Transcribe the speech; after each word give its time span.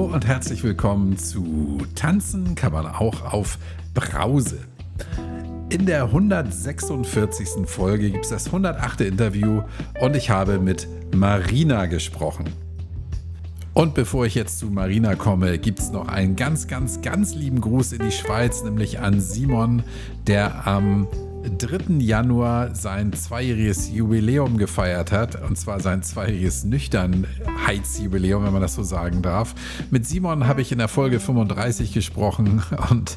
Hallo 0.00 0.14
und 0.14 0.26
herzlich 0.26 0.64
willkommen 0.64 1.18
zu 1.18 1.82
Tanzen 1.94 2.54
kann 2.54 2.72
man 2.72 2.86
auch 2.86 3.34
auf 3.34 3.58
Brause. 3.92 4.60
In 5.68 5.84
der 5.84 6.04
146. 6.04 7.66
Folge 7.66 8.10
gibt 8.10 8.24
es 8.24 8.30
das 8.30 8.46
108. 8.46 9.02
Interview 9.02 9.62
und 10.00 10.16
ich 10.16 10.30
habe 10.30 10.58
mit 10.58 10.88
Marina 11.14 11.84
gesprochen. 11.84 12.48
Und 13.74 13.92
bevor 13.92 14.24
ich 14.24 14.34
jetzt 14.34 14.58
zu 14.58 14.68
Marina 14.70 15.16
komme, 15.16 15.58
gibt 15.58 15.80
es 15.80 15.92
noch 15.92 16.08
einen 16.08 16.34
ganz, 16.34 16.66
ganz, 16.66 17.02
ganz 17.02 17.34
lieben 17.34 17.60
Gruß 17.60 17.92
in 17.92 17.98
die 17.98 18.10
Schweiz, 18.10 18.64
nämlich 18.64 19.00
an 19.00 19.20
Simon, 19.20 19.82
der 20.26 20.66
am 20.66 21.08
3. 21.42 21.98
Januar 21.98 22.74
sein 22.74 23.12
zweijähriges 23.12 23.90
Jubiläum 23.90 24.58
gefeiert 24.58 25.12
hat. 25.12 25.42
Und 25.42 25.56
zwar 25.56 25.80
sein 25.80 26.02
zweijähriges 26.02 26.64
Nüchternheitsjubiläum, 26.64 28.44
wenn 28.44 28.52
man 28.52 28.62
das 28.62 28.74
so 28.74 28.82
sagen 28.82 29.22
darf. 29.22 29.54
Mit 29.90 30.06
Simon 30.06 30.46
habe 30.46 30.62
ich 30.62 30.72
in 30.72 30.78
der 30.78 30.88
Folge 30.88 31.20
35 31.20 31.92
gesprochen 31.92 32.62
und 32.90 33.16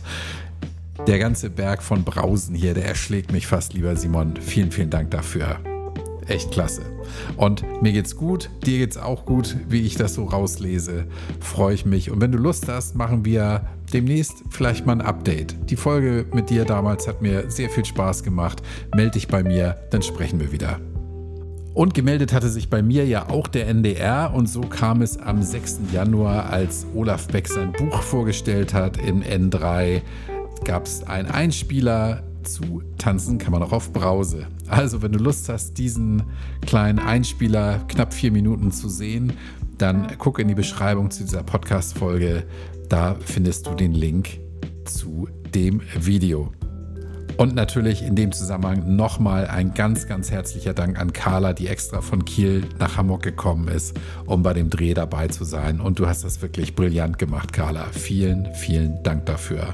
der 1.08 1.20
ganze 1.20 1.50
Berg 1.50 1.84
von 1.84 2.04
Brausen 2.04 2.56
hier, 2.56 2.74
der 2.74 2.86
erschlägt 2.86 3.32
mich 3.32 3.48
fast, 3.48 3.74
lieber 3.74 3.96
Simon. 3.96 4.36
Vielen, 4.38 4.72
vielen 4.72 4.90
Dank 4.90 5.12
dafür. 5.12 5.60
Echt 6.28 6.52
klasse. 6.52 6.84
Und 7.36 7.64
mir 7.82 7.92
geht's 7.92 8.16
gut, 8.16 8.50
dir 8.66 8.78
geht's 8.78 8.98
auch 8.98 9.26
gut, 9.26 9.58
wie 9.68 9.82
ich 9.82 9.96
das 9.96 10.14
so 10.14 10.24
rauslese. 10.24 11.06
Freue 11.42 11.74
ich 11.76 11.86
mich. 11.86 12.10
Und 12.12 12.22
wenn 12.22 12.32
du 12.32 12.38
Lust 12.38 12.70
hast, 12.70 12.96
machen 12.96 13.26
wir 13.26 13.66
demnächst 13.94 14.44
vielleicht 14.50 14.86
mal 14.86 14.94
ein 14.94 15.02
Update. 15.02 15.70
Die 15.70 15.76
Folge 15.76 16.26
mit 16.34 16.50
dir 16.50 16.66
damals 16.66 17.08
hat 17.08 17.22
mir 17.22 17.50
sehr 17.50 17.70
viel 17.70 17.86
Spaß 17.86 18.24
gemacht. 18.24 18.62
Meld 18.96 19.16
dich 19.16 19.28
bei 19.28 19.44
mir, 19.44 19.78
dann 19.92 20.02
sprechen 20.02 20.40
wir 20.40 20.52
wieder. 20.52 20.80
Und 21.74 21.94
gemeldet 21.94 22.34
hatte 22.34 22.50
sich 22.50 22.70
bei 22.70 22.84
mir 22.84 23.06
ja 23.06 23.30
auch 23.30 23.48
der 23.48 23.68
NDR 23.68 24.32
und 24.34 24.48
so 24.48 24.62
kam 24.62 25.02
es 25.02 25.18
am 25.18 25.42
6. 25.42 25.80
Januar, 25.92 26.50
als 26.52 26.86
Olaf 26.94 27.28
Beck 27.28 27.48
sein 27.48 27.72
Buch 27.72 28.02
vorgestellt 28.02 28.74
hat 28.74 28.98
in 28.98 29.24
N3, 29.24 30.02
gab 30.66 30.86
es 30.86 31.04
einen 31.08 31.30
Einspieler 31.30 32.24
zu 32.44 32.84
Tanzen 32.98 33.38
kann 33.38 33.52
man 33.52 33.64
auch 33.64 33.72
auf 33.72 33.92
Brause. 33.94 34.48
Also 34.68 35.02
wenn 35.02 35.14
du 35.14 35.20
Lust 35.20 35.50
hast, 35.50 35.78
diesen 35.78 36.24
kleinen 36.66 37.00
Einspieler 37.00 37.80
knapp 37.88 38.14
vier 38.14 38.32
Minuten 38.32 38.72
zu 38.72 38.90
sehen, 38.90 39.34
dann 39.78 40.08
guck 40.18 40.40
in 40.40 40.48
die 40.48 40.56
Beschreibung 40.56 41.10
zu 41.10 41.24
dieser 41.24 41.44
Podcast-Folge. 41.44 42.44
Da 42.94 43.16
findest 43.26 43.66
du 43.66 43.74
den 43.74 43.96
Link 43.96 44.40
zu 44.86 45.28
dem 45.56 45.82
Video. 46.00 46.52
Und 47.38 47.56
natürlich 47.56 48.04
in 48.04 48.16
dem 48.16 48.32
Zusammenhang 48.32 48.96
nochmal 48.96 49.48
ein 49.48 49.74
ganz, 49.74 50.06
ganz 50.06 50.30
herzlicher 50.30 50.76
Dank 50.76 51.00
an 51.00 51.12
Carla, 51.12 51.54
die 51.54 51.70
extra 51.70 52.02
von 52.02 52.24
Kiel 52.24 52.70
nach 52.78 52.96
Hamburg 52.96 53.24
gekommen 53.24 53.68
ist, 53.68 54.00
um 54.28 54.44
bei 54.44 54.54
dem 54.54 54.70
Dreh 54.70 54.94
dabei 54.94 55.28
zu 55.28 55.44
sein. 55.44 55.82
Und 55.82 55.98
du 55.98 56.06
hast 56.06 56.24
das 56.24 56.44
wirklich 56.44 56.76
brillant 56.76 57.18
gemacht, 57.18 57.52
Carla. 57.52 57.88
Vielen, 57.94 58.54
vielen 58.54 59.02
Dank 59.02 59.26
dafür. 59.26 59.74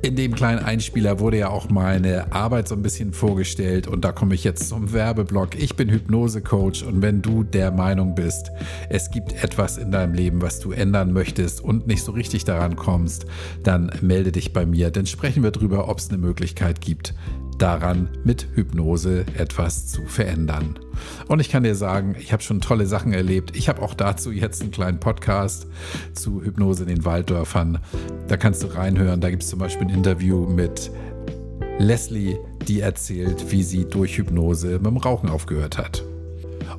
In 0.00 0.14
dem 0.14 0.32
kleinen 0.32 0.64
Einspieler 0.64 1.18
wurde 1.18 1.38
ja 1.38 1.48
auch 1.48 1.70
meine 1.70 2.32
Arbeit 2.32 2.68
so 2.68 2.76
ein 2.76 2.82
bisschen 2.82 3.12
vorgestellt 3.12 3.88
und 3.88 4.04
da 4.04 4.12
komme 4.12 4.36
ich 4.36 4.44
jetzt 4.44 4.68
zum 4.68 4.92
Werbeblock. 4.92 5.56
Ich 5.56 5.74
bin 5.74 5.88
Hypnose-Coach 5.88 6.84
und 6.84 7.02
wenn 7.02 7.20
du 7.20 7.42
der 7.42 7.72
Meinung 7.72 8.14
bist, 8.14 8.52
es 8.90 9.10
gibt 9.10 9.42
etwas 9.42 9.76
in 9.76 9.90
deinem 9.90 10.14
Leben, 10.14 10.40
was 10.40 10.60
du 10.60 10.70
ändern 10.70 11.12
möchtest 11.12 11.60
und 11.60 11.88
nicht 11.88 12.04
so 12.04 12.12
richtig 12.12 12.44
daran 12.44 12.76
kommst, 12.76 13.26
dann 13.64 13.90
melde 14.00 14.30
dich 14.30 14.52
bei 14.52 14.64
mir, 14.64 14.92
denn 14.92 15.06
sprechen 15.06 15.42
wir 15.42 15.50
darüber, 15.50 15.88
ob 15.88 15.98
es 15.98 16.10
eine 16.10 16.18
Möglichkeit 16.18 16.80
gibt, 16.80 17.12
daran 17.58 18.08
mit 18.24 18.48
Hypnose 18.54 19.24
etwas 19.36 19.86
zu 19.86 20.06
verändern. 20.06 20.78
Und 21.26 21.40
ich 21.40 21.48
kann 21.48 21.62
dir 21.62 21.74
sagen, 21.74 22.16
ich 22.18 22.32
habe 22.32 22.42
schon 22.42 22.60
tolle 22.60 22.86
Sachen 22.86 23.12
erlebt. 23.12 23.56
Ich 23.56 23.68
habe 23.68 23.82
auch 23.82 23.94
dazu 23.94 24.30
jetzt 24.30 24.62
einen 24.62 24.70
kleinen 24.70 25.00
Podcast 25.00 25.66
zu 26.14 26.42
Hypnose 26.42 26.84
in 26.84 26.88
den 26.88 27.04
Walddörfern. 27.04 27.78
Da 28.28 28.36
kannst 28.36 28.62
du 28.62 28.68
reinhören. 28.68 29.20
Da 29.20 29.30
gibt 29.30 29.42
es 29.42 29.48
zum 29.48 29.58
Beispiel 29.58 29.86
ein 29.88 29.94
Interview 29.94 30.46
mit 30.46 30.90
Leslie, 31.78 32.36
die 32.66 32.80
erzählt, 32.80 33.50
wie 33.50 33.62
sie 33.62 33.84
durch 33.84 34.18
Hypnose 34.18 34.78
mit 34.78 34.86
dem 34.86 34.96
Rauchen 34.96 35.28
aufgehört 35.28 35.78
hat. 35.78 36.02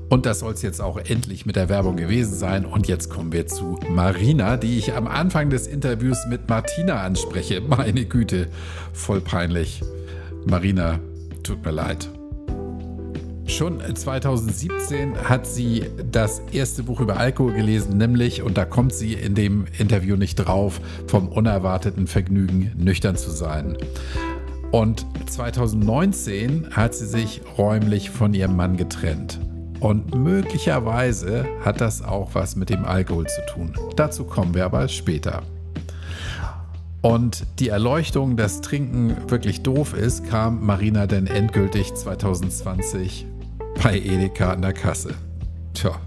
Und 0.09 0.25
das 0.25 0.40
soll 0.40 0.54
es 0.54 0.64
jetzt 0.64 0.81
auch 0.81 0.98
endlich 0.98 1.46
mit 1.46 1.56
der 1.56 1.70
Werbung 1.70 1.96
gewesen 1.96 2.34
sein. 2.34 2.66
Und 2.66 2.88
jetzt 2.88 3.09
kommen 3.09 3.31
wir 3.31 3.46
zu 3.46 3.80
Marina, 3.90 4.58
die 4.58 4.78
ich 4.78 4.94
am 4.94 5.08
Anfang 5.08 5.52
des 5.52 5.68
Interviews 5.68 6.25
mit 6.28 6.50
Martina 6.50 7.04
anspreche. 7.04 7.62
Meine 7.62 8.06
Güte, 8.06 8.48
voll 8.92 9.22
peinlich. 9.22 9.84
Marina, 10.46 11.00
tut 11.44 11.64
mir 11.64 11.72
leid. 11.72 12.10
Schon 13.46 13.82
2017 13.96 15.18
hat 15.28 15.48
sie 15.48 15.86
das 16.12 16.42
erste 16.52 16.84
Buch 16.84 17.02
über 17.02 17.18
Alkohol 17.18 17.54
gelesen, 17.54 17.98
nämlich, 17.98 18.44
und 18.44 18.58
da 18.58 18.64
kommt 18.64 18.94
sie 18.94 19.14
in 19.14 19.34
dem 19.34 19.66
Interview 19.80 20.16
nicht 20.16 20.36
drauf, 20.36 20.80
vom 21.08 21.28
unerwarteten 21.30 22.06
Vergnügen, 22.06 22.72
nüchtern 22.78 23.18
zu 23.18 23.32
sein. 23.32 23.76
Und 24.72 25.06
2019 25.28 26.70
hat 26.72 26.94
sie 26.94 27.08
sich 27.08 27.42
räumlich 27.58 28.12
von 28.12 28.36
ihrem 28.36 28.56
Mann 28.56 28.78
getrennt. 28.78 29.40
Und 29.80 30.14
möglicherweise 30.14 31.46
hat 31.66 31.82
das 31.82 32.04
auch 32.04 32.36
was 32.36 32.56
mit 32.56 32.70
dem 32.70 32.86
Alkohol 32.86 33.26
zu 33.26 33.42
tun. 33.54 33.74
Dazu 33.96 34.26
kommen 34.26 34.54
wir 34.54 34.66
aber 34.66 34.88
später. 34.88 35.42
Und 37.02 37.46
die 37.60 37.70
Erleuchtung, 37.70 38.36
dass 38.36 38.62
Trinken 38.62 39.16
wirklich 39.30 39.62
doof 39.62 39.94
ist, 39.94 40.26
kam 40.26 40.66
Marina 40.66 41.08
denn 41.08 41.28
endgültig 41.28 41.94
2020 41.94 43.26
bei 43.82 43.98
Edeka 43.98 44.52
an 44.52 44.62
der 44.62 44.74
Kasse. 44.74 45.16
Tja. 45.74 46.00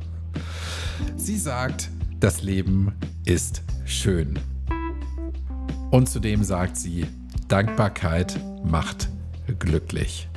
Sie 1.17 1.39
sagt, 1.39 1.89
das 2.21 2.43
Leben 2.43 2.93
ist 3.25 3.63
schön. 3.87 4.39
Und 5.91 6.09
zudem 6.09 6.45
sagt 6.45 6.77
sie, 6.77 7.07
Dankbarkeit 7.49 8.39
macht 8.65 9.09
glücklich. 9.59 10.29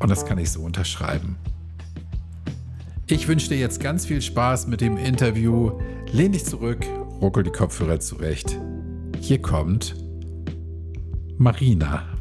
Und 0.00 0.10
das 0.10 0.26
kann 0.26 0.38
ich 0.38 0.50
so 0.50 0.62
unterschreiben. 0.62 1.36
Ich 3.06 3.28
wünsche 3.28 3.48
dir 3.48 3.58
jetzt 3.58 3.80
ganz 3.80 4.06
viel 4.06 4.22
Spaß 4.22 4.66
mit 4.66 4.80
dem 4.80 4.96
Interview. 4.96 5.72
Lehn 6.12 6.32
dich 6.32 6.44
zurück, 6.44 6.84
ruckel 7.20 7.42
die 7.42 7.50
Kopfhörer 7.50 8.00
zurecht. 8.00 8.58
Hier 9.20 9.40
kommt 9.40 9.94
Marina. 11.38 12.18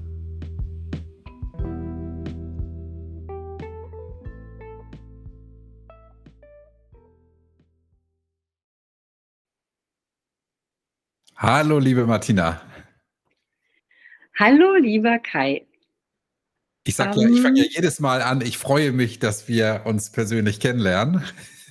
Hallo, 11.36 11.80
liebe 11.80 12.06
Martina. 12.06 12.62
Hallo, 14.38 14.76
lieber 14.76 15.20
Kai. 15.20 15.66
Ich 16.84 16.96
sag 16.96 17.16
ja, 17.16 17.28
ich 17.28 17.42
fange 17.42 17.60
ja 17.60 17.66
ähm. 17.66 17.72
jedes 17.72 18.00
Mal 18.00 18.22
an, 18.22 18.42
ich 18.42 18.58
freue 18.58 18.92
mich, 18.92 19.20
dass 19.20 19.48
wir 19.48 19.84
uns 19.86 20.12
persönlich 20.12 20.60
kennenlernen. 20.60 21.24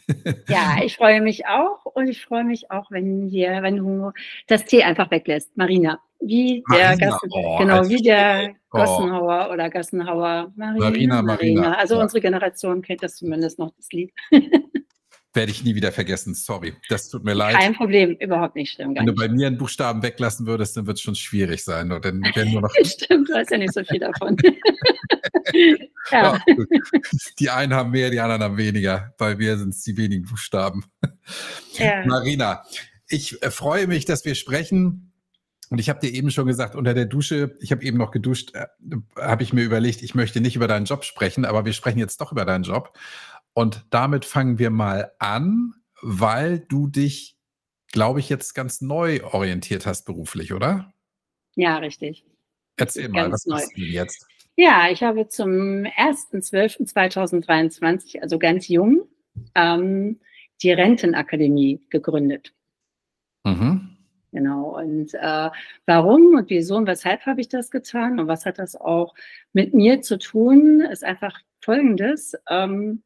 Ja, 0.48 0.78
ich 0.82 0.96
freue 0.96 1.20
mich 1.20 1.46
auch 1.46 1.84
und 1.84 2.08
ich 2.08 2.24
freue 2.24 2.44
mich 2.44 2.70
auch, 2.70 2.90
wenn 2.90 3.30
wir, 3.30 3.62
wenn 3.62 3.76
du 3.76 4.12
das 4.46 4.64
Tee 4.64 4.82
einfach 4.82 5.10
weglässt, 5.10 5.56
Marina. 5.56 6.00
Wie 6.20 6.64
der, 6.72 6.88
Marina, 6.88 7.10
Gassen, 7.10 7.30
oh, 7.30 7.58
genau, 7.58 7.88
wie 7.88 8.02
der 8.02 8.54
oh. 8.72 8.78
Gassenhauer 8.78 9.50
oder 9.52 9.70
Gassenhauer. 9.70 10.52
Marina, 10.56 10.80
Marina, 10.80 11.22
Marina. 11.22 11.74
Also 11.74 11.94
ja. 11.94 12.02
unsere 12.02 12.20
Generation 12.20 12.82
kennt 12.82 13.02
das 13.02 13.16
zumindest 13.16 13.58
noch, 13.58 13.72
das 13.76 13.92
Lied. 13.92 14.12
Werde 15.38 15.52
ich 15.52 15.62
nie 15.62 15.76
wieder 15.76 15.92
vergessen, 15.92 16.34
sorry. 16.34 16.74
Das 16.88 17.08
tut 17.08 17.22
mir 17.22 17.32
leid. 17.32 17.54
Kein 17.54 17.72
Problem, 17.72 18.16
überhaupt 18.18 18.56
nicht 18.56 18.72
schlimm. 18.72 18.96
Wenn 18.96 19.06
du 19.06 19.14
bei 19.14 19.28
mir 19.28 19.46
einen 19.46 19.56
Buchstaben 19.56 20.02
weglassen 20.02 20.48
würdest, 20.48 20.76
dann 20.76 20.88
wird 20.88 20.96
es 20.96 21.02
schon 21.02 21.14
schwierig 21.14 21.62
sein. 21.62 21.92
Oder 21.92 22.10
dann 22.10 22.50
nur 22.50 22.62
noch 22.62 22.74
Stimmt, 22.84 23.28
du 23.28 23.34
hast 23.34 23.52
ja 23.52 23.58
nicht 23.58 23.72
so 23.72 23.84
viel 23.84 24.00
davon. 24.00 24.36
ja. 26.10 26.10
Ja, 26.10 26.42
die 27.38 27.50
einen 27.50 27.72
haben 27.72 27.92
mehr, 27.92 28.10
die 28.10 28.18
anderen 28.18 28.42
haben 28.42 28.56
weniger. 28.56 29.14
Bei 29.16 29.36
mir 29.36 29.56
sind 29.58 29.68
es 29.68 29.84
die 29.84 29.96
wenigen 29.96 30.24
Buchstaben. 30.24 30.84
Ja. 31.74 32.04
Marina, 32.04 32.64
ich 33.08 33.40
äh, 33.40 33.52
freue 33.52 33.86
mich, 33.86 34.06
dass 34.06 34.24
wir 34.24 34.34
sprechen. 34.34 35.12
Und 35.70 35.78
ich 35.78 35.88
habe 35.88 36.00
dir 36.00 36.12
eben 36.12 36.32
schon 36.32 36.48
gesagt, 36.48 36.74
unter 36.74 36.94
der 36.94 37.04
Dusche, 37.04 37.56
ich 37.60 37.70
habe 37.70 37.84
eben 37.84 37.98
noch 37.98 38.10
geduscht, 38.10 38.56
äh, 38.56 38.66
habe 39.16 39.44
ich 39.44 39.52
mir 39.52 39.62
überlegt, 39.62 40.02
ich 40.02 40.16
möchte 40.16 40.40
nicht 40.40 40.56
über 40.56 40.66
deinen 40.66 40.86
Job 40.86 41.04
sprechen, 41.04 41.44
aber 41.44 41.64
wir 41.64 41.74
sprechen 41.74 42.00
jetzt 42.00 42.20
doch 42.20 42.32
über 42.32 42.44
deinen 42.44 42.64
Job. 42.64 42.98
Und 43.54 43.86
damit 43.90 44.24
fangen 44.24 44.58
wir 44.58 44.70
mal 44.70 45.12
an, 45.18 45.74
weil 46.00 46.60
du 46.60 46.86
dich, 46.86 47.36
glaube 47.92 48.20
ich, 48.20 48.28
jetzt 48.28 48.54
ganz 48.54 48.80
neu 48.80 49.24
orientiert 49.24 49.84
hast 49.86 50.04
beruflich, 50.04 50.52
oder? 50.52 50.94
Ja, 51.56 51.78
richtig. 51.78 52.24
Erzähl 52.76 53.08
mal, 53.08 53.32
was 53.32 53.42
denn 53.42 53.58
jetzt? 53.76 54.24
Ja, 54.56 54.88
ich 54.90 55.02
habe 55.02 55.26
zum 55.28 55.50
1.12.2023, 55.50 58.20
also 58.20 58.38
ganz 58.38 58.68
jung, 58.68 59.08
ähm, 59.54 60.20
die 60.62 60.72
Rentenakademie 60.72 61.80
gegründet. 61.90 62.54
Mhm. 63.44 63.96
Genau. 64.32 64.78
Und 64.78 65.14
äh, 65.14 65.50
warum 65.86 66.34
und 66.34 66.50
wieso 66.50 66.76
und 66.76 66.86
weshalb 66.86 67.24
habe 67.24 67.40
ich 67.40 67.48
das 67.48 67.70
getan 67.70 68.20
und 68.20 68.28
was 68.28 68.46
hat 68.46 68.58
das 68.58 68.76
auch 68.76 69.14
mit 69.52 69.74
mir 69.74 70.02
zu 70.02 70.18
tun, 70.18 70.80
ist 70.80 71.04
einfach 71.04 71.40
folgendes. 71.60 72.34
Ähm, 72.50 73.02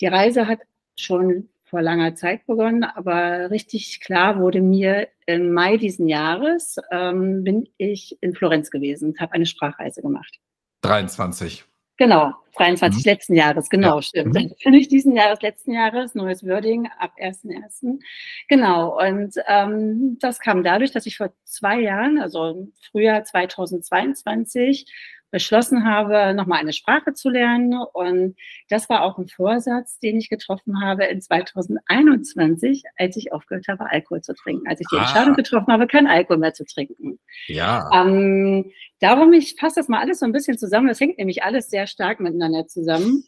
die 0.00 0.06
Reise 0.06 0.46
hat 0.46 0.60
schon 0.98 1.48
vor 1.64 1.82
langer 1.82 2.14
Zeit 2.14 2.46
begonnen, 2.46 2.84
aber 2.84 3.50
richtig 3.50 4.00
klar 4.00 4.38
wurde 4.38 4.60
mir 4.60 5.08
im 5.26 5.52
Mai 5.52 5.76
diesen 5.76 6.08
Jahres, 6.08 6.76
ähm, 6.90 7.42
bin 7.42 7.68
ich 7.78 8.16
in 8.20 8.34
Florenz 8.34 8.70
gewesen 8.70 9.10
und 9.10 9.20
habe 9.20 9.32
eine 9.32 9.46
Sprachreise 9.46 10.02
gemacht. 10.02 10.38
23. 10.82 11.64
Genau, 11.96 12.32
23 12.56 13.04
mhm. 13.04 13.10
letzten 13.10 13.34
Jahres, 13.34 13.68
genau, 13.68 13.96
ja. 13.96 14.02
stimmt. 14.02 14.34
Mhm. 14.34 14.52
Nicht 14.72 14.90
diesen 14.90 15.14
Jahres, 15.16 15.40
letzten 15.42 15.72
Jahres, 15.72 16.14
neues 16.14 16.44
Wording 16.44 16.88
ab 16.98 17.12
1.1. 17.20 18.00
Genau, 18.48 19.00
und 19.00 19.34
ähm, 19.46 20.18
das 20.20 20.40
kam 20.40 20.64
dadurch, 20.64 20.90
dass 20.90 21.06
ich 21.06 21.16
vor 21.16 21.32
zwei 21.44 21.80
Jahren, 21.80 22.18
also 22.18 22.50
im 22.50 22.72
Frühjahr 22.90 23.24
2022, 23.24 24.86
beschlossen 25.34 25.84
habe, 25.84 26.32
nochmal 26.32 26.60
eine 26.60 26.72
Sprache 26.72 27.12
zu 27.12 27.28
lernen. 27.28 27.76
Und 27.92 28.36
das 28.68 28.88
war 28.88 29.02
auch 29.02 29.18
ein 29.18 29.26
Vorsatz, 29.26 29.98
den 29.98 30.16
ich 30.16 30.28
getroffen 30.28 30.80
habe 30.80 31.06
in 31.06 31.20
2021, 31.20 32.84
als 32.96 33.16
ich 33.16 33.32
aufgehört 33.32 33.66
habe, 33.66 33.90
Alkohol 33.90 34.20
zu 34.20 34.32
trinken. 34.32 34.68
Als 34.68 34.80
ich 34.80 34.86
die 34.92 34.96
ah. 34.96 35.00
Entscheidung 35.00 35.34
getroffen 35.34 35.72
habe, 35.72 35.88
kein 35.88 36.06
Alkohol 36.06 36.38
mehr 36.38 36.54
zu 36.54 36.64
trinken. 36.64 37.18
Ja. 37.48 37.90
Ähm, 37.92 38.70
darum, 39.00 39.32
ich 39.32 39.56
fasse 39.58 39.80
das 39.80 39.88
mal 39.88 39.98
alles 39.98 40.20
so 40.20 40.24
ein 40.24 40.30
bisschen 40.30 40.56
zusammen. 40.56 40.86
Das 40.86 41.00
hängt 41.00 41.18
nämlich 41.18 41.42
alles 41.42 41.68
sehr 41.68 41.88
stark 41.88 42.20
miteinander 42.20 42.68
zusammen. 42.68 43.24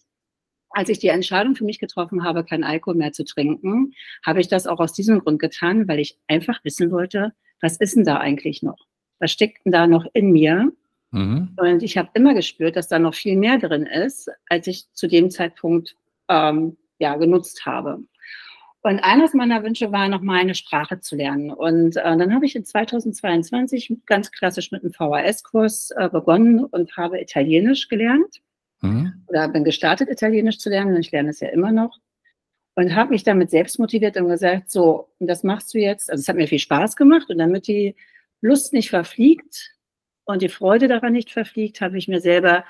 Als 0.71 0.89
ich 0.89 1.01
die 1.01 1.09
Entscheidung 1.09 1.57
für 1.57 1.65
mich 1.65 1.81
getroffen 1.81 2.23
habe, 2.23 2.45
kein 2.45 2.63
Alkohol 2.63 2.95
mehr 2.95 3.11
zu 3.11 3.25
trinken, 3.25 3.95
habe 4.25 4.41
ich 4.41 4.47
das 4.47 4.69
auch 4.69 4.79
aus 4.79 4.93
diesem 4.93 5.19
Grund 5.19 5.41
getan, 5.41 5.89
weil 5.89 5.99
ich 5.99 6.21
einfach 6.29 6.63
wissen 6.63 6.93
wollte, 6.93 7.33
was 7.61 7.79
ist 7.79 7.97
denn 7.97 8.05
da 8.05 8.19
eigentlich 8.19 8.63
noch? 8.63 8.79
Was 9.19 9.33
steckt 9.33 9.65
denn 9.65 9.73
da 9.73 9.89
noch 9.89 10.07
in 10.13 10.31
mir? 10.31 10.71
Mhm. 11.11 11.57
Und 11.57 11.83
ich 11.83 11.97
habe 11.97 12.11
immer 12.15 12.35
gespürt, 12.35 12.77
dass 12.77 12.89
da 12.89 12.99
noch 12.99 13.15
viel 13.15 13.37
mehr 13.37 13.59
drin 13.59 13.87
ist, 13.87 14.31
als 14.49 14.67
ich 14.67 14.93
zu 14.93 15.07
dem 15.07 15.31
Zeitpunkt 15.31 15.97
ähm, 16.29 16.77
ja, 16.99 17.17
genutzt 17.17 17.67
habe. 17.67 18.01
Und 18.83 19.01
eines 19.01 19.35
meiner 19.35 19.65
Wünsche 19.65 19.91
war, 19.91 20.09
noch 20.09 20.21
mal 20.21 20.39
eine 20.39 20.55
Sprache 20.55 21.01
zu 21.01 21.17
lernen. 21.17 21.51
Und 21.51 21.97
äh, 21.97 22.03
dann 22.17 22.33
habe 22.33 22.47
ich 22.47 22.55
in 22.55 22.65
2022 22.65 23.93
ganz 24.07 24.31
klassisch 24.31 24.71
mit 24.71 24.85
einem 24.85 24.93
VHS-Kurs 24.93 25.91
äh, 25.97 26.09
begonnen 26.09 26.65
und 26.65 26.97
habe 26.97 27.21
Italienisch 27.21 27.89
gelernt. 27.89 28.43
Mhm. 28.83 29.25
Oder 29.27 29.49
bin 29.49 29.65
gestartet, 29.65 30.09
Italienisch 30.09 30.59
zu 30.59 30.71
lernen. 30.71 30.95
Und 30.95 31.01
ich 31.01 31.11
lerne 31.11 31.31
es 31.31 31.41
ja 31.41 31.49
immer 31.49 31.73
noch. 31.73 31.99
Und 32.77 32.95
habe 32.95 33.11
mich 33.11 33.25
damit 33.25 33.51
selbst 33.51 33.81
motiviert 33.81 34.17
und 34.19 34.29
gesagt, 34.29 34.71
so, 34.71 35.09
und 35.19 35.27
das 35.27 35.43
machst 35.43 35.75
du 35.75 35.79
jetzt. 35.79 36.09
Also 36.09 36.21
es 36.21 36.29
hat 36.29 36.37
mir 36.37 36.47
viel 36.47 36.61
Spaß 36.61 36.95
gemacht. 36.95 37.29
Und 37.29 37.39
damit 37.39 37.67
die 37.67 37.97
Lust 38.41 38.73
nicht 38.73 38.91
verfliegt, 38.91 39.73
und 40.27 40.43
die 40.43 40.49
Freude 40.49 40.89
daran 40.89 41.13
nicht 41.13 41.31
verfliegt, 41.31 41.81
habe 41.81 41.97
ich 41.97 42.09
mir 42.09 42.21
selber 42.21 42.65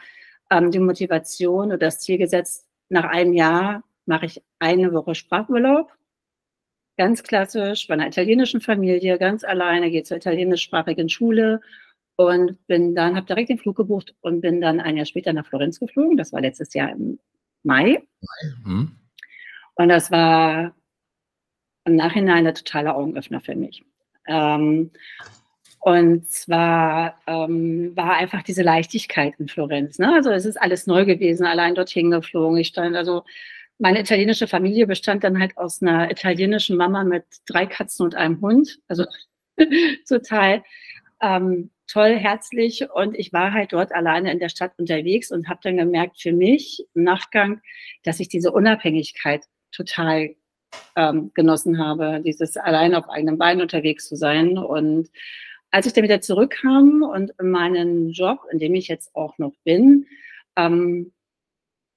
ähm, 0.50 0.70
die 0.70 0.78
Motivation 0.78 1.68
oder 1.68 1.78
das 1.78 1.98
Ziel 2.00 2.18
gesetzt, 2.18 2.66
nach 2.88 3.04
einem 3.04 3.32
Jahr 3.32 3.82
mache 4.04 4.26
ich 4.26 4.42
eine 4.60 4.92
Woche 4.92 5.14
Sprachurlaub. 5.14 5.90
Ganz 6.96 7.22
klassisch, 7.22 7.88
bei 7.88 7.94
einer 7.94 8.06
italienischen 8.06 8.60
Familie, 8.60 9.18
ganz 9.18 9.42
alleine, 9.42 9.90
gehe 9.90 10.04
zur 10.04 10.16
italienischsprachigen 10.16 11.08
Schule 11.08 11.60
und 12.16 12.64
bin 12.66 12.94
dann, 12.94 13.16
habe 13.16 13.26
direkt 13.26 13.50
den 13.50 13.58
Flug 13.58 13.76
gebucht 13.76 14.14
und 14.20 14.40
bin 14.40 14.60
dann 14.60 14.80
ein 14.80 14.96
Jahr 14.96 15.06
später 15.06 15.32
nach 15.32 15.46
Florenz 15.46 15.80
geflogen. 15.80 16.16
Das 16.16 16.32
war 16.32 16.40
letztes 16.40 16.72
Jahr 16.72 16.90
im 16.90 17.18
Mai. 17.64 18.02
Mhm. 18.64 18.96
Und 19.74 19.88
das 19.88 20.10
war 20.10 20.74
im 21.84 21.96
Nachhinein 21.96 22.46
ein 22.46 22.54
totaler 22.54 22.96
Augenöffner 22.96 23.40
für 23.40 23.56
mich. 23.56 23.84
Ähm, 24.26 24.90
und 25.86 26.28
zwar 26.28 27.16
ähm, 27.28 27.92
war 27.94 28.16
einfach 28.16 28.42
diese 28.42 28.64
Leichtigkeit 28.64 29.34
in 29.38 29.46
Florenz. 29.46 30.00
Ne? 30.00 30.12
Also 30.12 30.32
es 30.32 30.44
ist 30.44 30.60
alles 30.60 30.88
neu 30.88 31.04
gewesen, 31.04 31.46
allein 31.46 31.76
dorthin 31.76 32.10
geflogen. 32.10 32.58
Ich 32.58 32.66
stand, 32.66 32.96
also 32.96 33.22
meine 33.78 34.00
italienische 34.00 34.48
Familie 34.48 34.88
bestand 34.88 35.22
dann 35.22 35.38
halt 35.38 35.56
aus 35.56 35.80
einer 35.80 36.10
italienischen 36.10 36.76
Mama 36.76 37.04
mit 37.04 37.22
drei 37.46 37.66
Katzen 37.66 38.04
und 38.04 38.16
einem 38.16 38.40
Hund. 38.40 38.80
Also 38.88 39.04
total 40.08 40.64
ähm, 41.22 41.70
toll, 41.86 42.16
herzlich. 42.16 42.90
Und 42.90 43.16
ich 43.16 43.32
war 43.32 43.52
halt 43.52 43.72
dort 43.72 43.94
alleine 43.94 44.32
in 44.32 44.40
der 44.40 44.48
Stadt 44.48 44.72
unterwegs 44.78 45.30
und 45.30 45.48
habe 45.48 45.60
dann 45.62 45.76
gemerkt 45.76 46.20
für 46.20 46.32
mich 46.32 46.84
im 46.94 47.04
Nachgang, 47.04 47.60
dass 48.02 48.18
ich 48.18 48.26
diese 48.26 48.50
Unabhängigkeit 48.50 49.44
total 49.70 50.34
ähm, 50.96 51.30
genossen 51.34 51.78
habe, 51.78 52.22
dieses 52.24 52.56
allein 52.56 52.96
auf 52.96 53.08
eigenem 53.08 53.38
Bein 53.38 53.60
unterwegs 53.60 54.08
zu 54.08 54.16
sein 54.16 54.58
und 54.58 55.10
als 55.70 55.86
ich 55.86 55.92
dann 55.92 56.04
wieder 56.04 56.20
zurückkam 56.20 57.02
und 57.02 57.32
meinen 57.42 58.10
Job, 58.10 58.40
in 58.50 58.58
dem 58.58 58.74
ich 58.74 58.88
jetzt 58.88 59.14
auch 59.14 59.36
noch 59.38 59.52
bin, 59.64 60.06
ähm, 60.56 61.12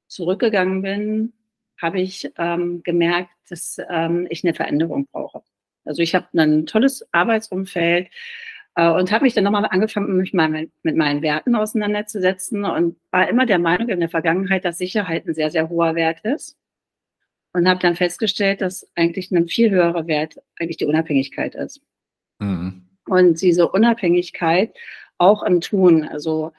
zurückgegangen 0.07 0.81
bin, 0.81 1.33
habe 1.81 2.01
ich 2.01 2.29
ähm, 2.37 2.83
gemerkt, 2.83 3.31
dass 3.49 3.77
ähm, 3.89 4.27
ich 4.29 4.43
eine 4.43 4.53
Veränderung 4.53 5.07
brauche. 5.11 5.41
Also 5.85 6.01
ich 6.01 6.13
habe 6.13 6.27
ein 6.37 6.65
tolles 6.65 7.07
Arbeitsumfeld 7.13 8.09
äh, 8.75 8.89
und 8.89 9.11
habe 9.11 9.23
mich 9.23 9.33
dann 9.33 9.45
nochmal 9.45 9.65
angefangen, 9.69 10.17
mich 10.17 10.33
mal 10.33 10.49
mit, 10.49 10.71
mit, 10.83 10.97
meinen 10.97 11.21
Werten 11.21 11.55
auseinanderzusetzen 11.55 12.65
und 12.65 12.97
war 13.11 13.29
immer 13.29 13.45
der 13.45 13.59
Meinung 13.59 13.89
in 13.89 13.99
der 13.99 14.09
Vergangenheit, 14.09 14.65
dass 14.65 14.77
Sicherheit 14.77 15.25
ein 15.25 15.33
sehr, 15.33 15.51
sehr 15.51 15.69
hoher 15.69 15.95
Wert 15.95 16.19
ist. 16.23 16.57
Und 17.53 17.67
habe 17.67 17.79
dann 17.79 17.95
festgestellt, 17.95 18.61
dass 18.61 18.87
eigentlich 18.95 19.31
ein 19.31 19.47
viel 19.47 19.71
höherer 19.71 20.05
Wert 20.05 20.35
eigentlich 20.59 20.77
die 20.77 20.85
Unabhängigkeit 20.85 21.55
ist. 21.55 21.81
Mhm 22.39 22.88
und 23.09 23.41
diese 23.41 23.69
Unabhängigkeit 23.69 24.73
auch 25.17 25.43
im 25.43 25.61
Tun. 25.61 26.07
Also 26.07 26.51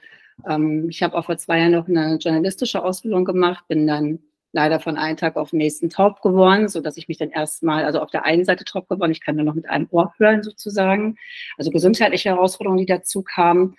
ähm, 0.47 0.87
ich 0.89 1.03
habe 1.03 1.17
auch 1.17 1.25
vor 1.25 1.37
zwei 1.37 1.59
Jahren 1.59 1.71
noch 1.71 1.87
eine 1.87 2.17
journalistische 2.17 2.83
Ausbildung 2.83 3.25
gemacht, 3.25 3.67
bin 3.67 3.87
dann 3.87 4.19
leider 4.53 4.79
von 4.79 4.97
einem 4.97 5.17
Tag 5.17 5.37
auf 5.37 5.51
den 5.51 5.59
nächsten 5.59 5.89
taub 5.89 6.21
geworden, 6.21 6.67
so 6.67 6.81
dass 6.81 6.97
ich 6.97 7.07
mich 7.07 7.17
dann 7.17 7.29
erstmal, 7.29 7.85
also 7.85 8.01
auf 8.01 8.11
der 8.11 8.25
einen 8.25 8.43
Seite 8.43 8.65
taub 8.65 8.89
geworden, 8.89 9.11
ich 9.11 9.21
kann 9.21 9.35
nur 9.35 9.45
noch 9.45 9.55
mit 9.55 9.69
einem 9.69 9.87
Ohr 9.91 10.13
hören 10.17 10.43
sozusagen, 10.43 11.15
also 11.57 11.71
gesundheitliche 11.71 12.29
Herausforderungen, 12.29 12.79
die 12.79 12.85
dazu 12.85 13.23
kamen. 13.23 13.75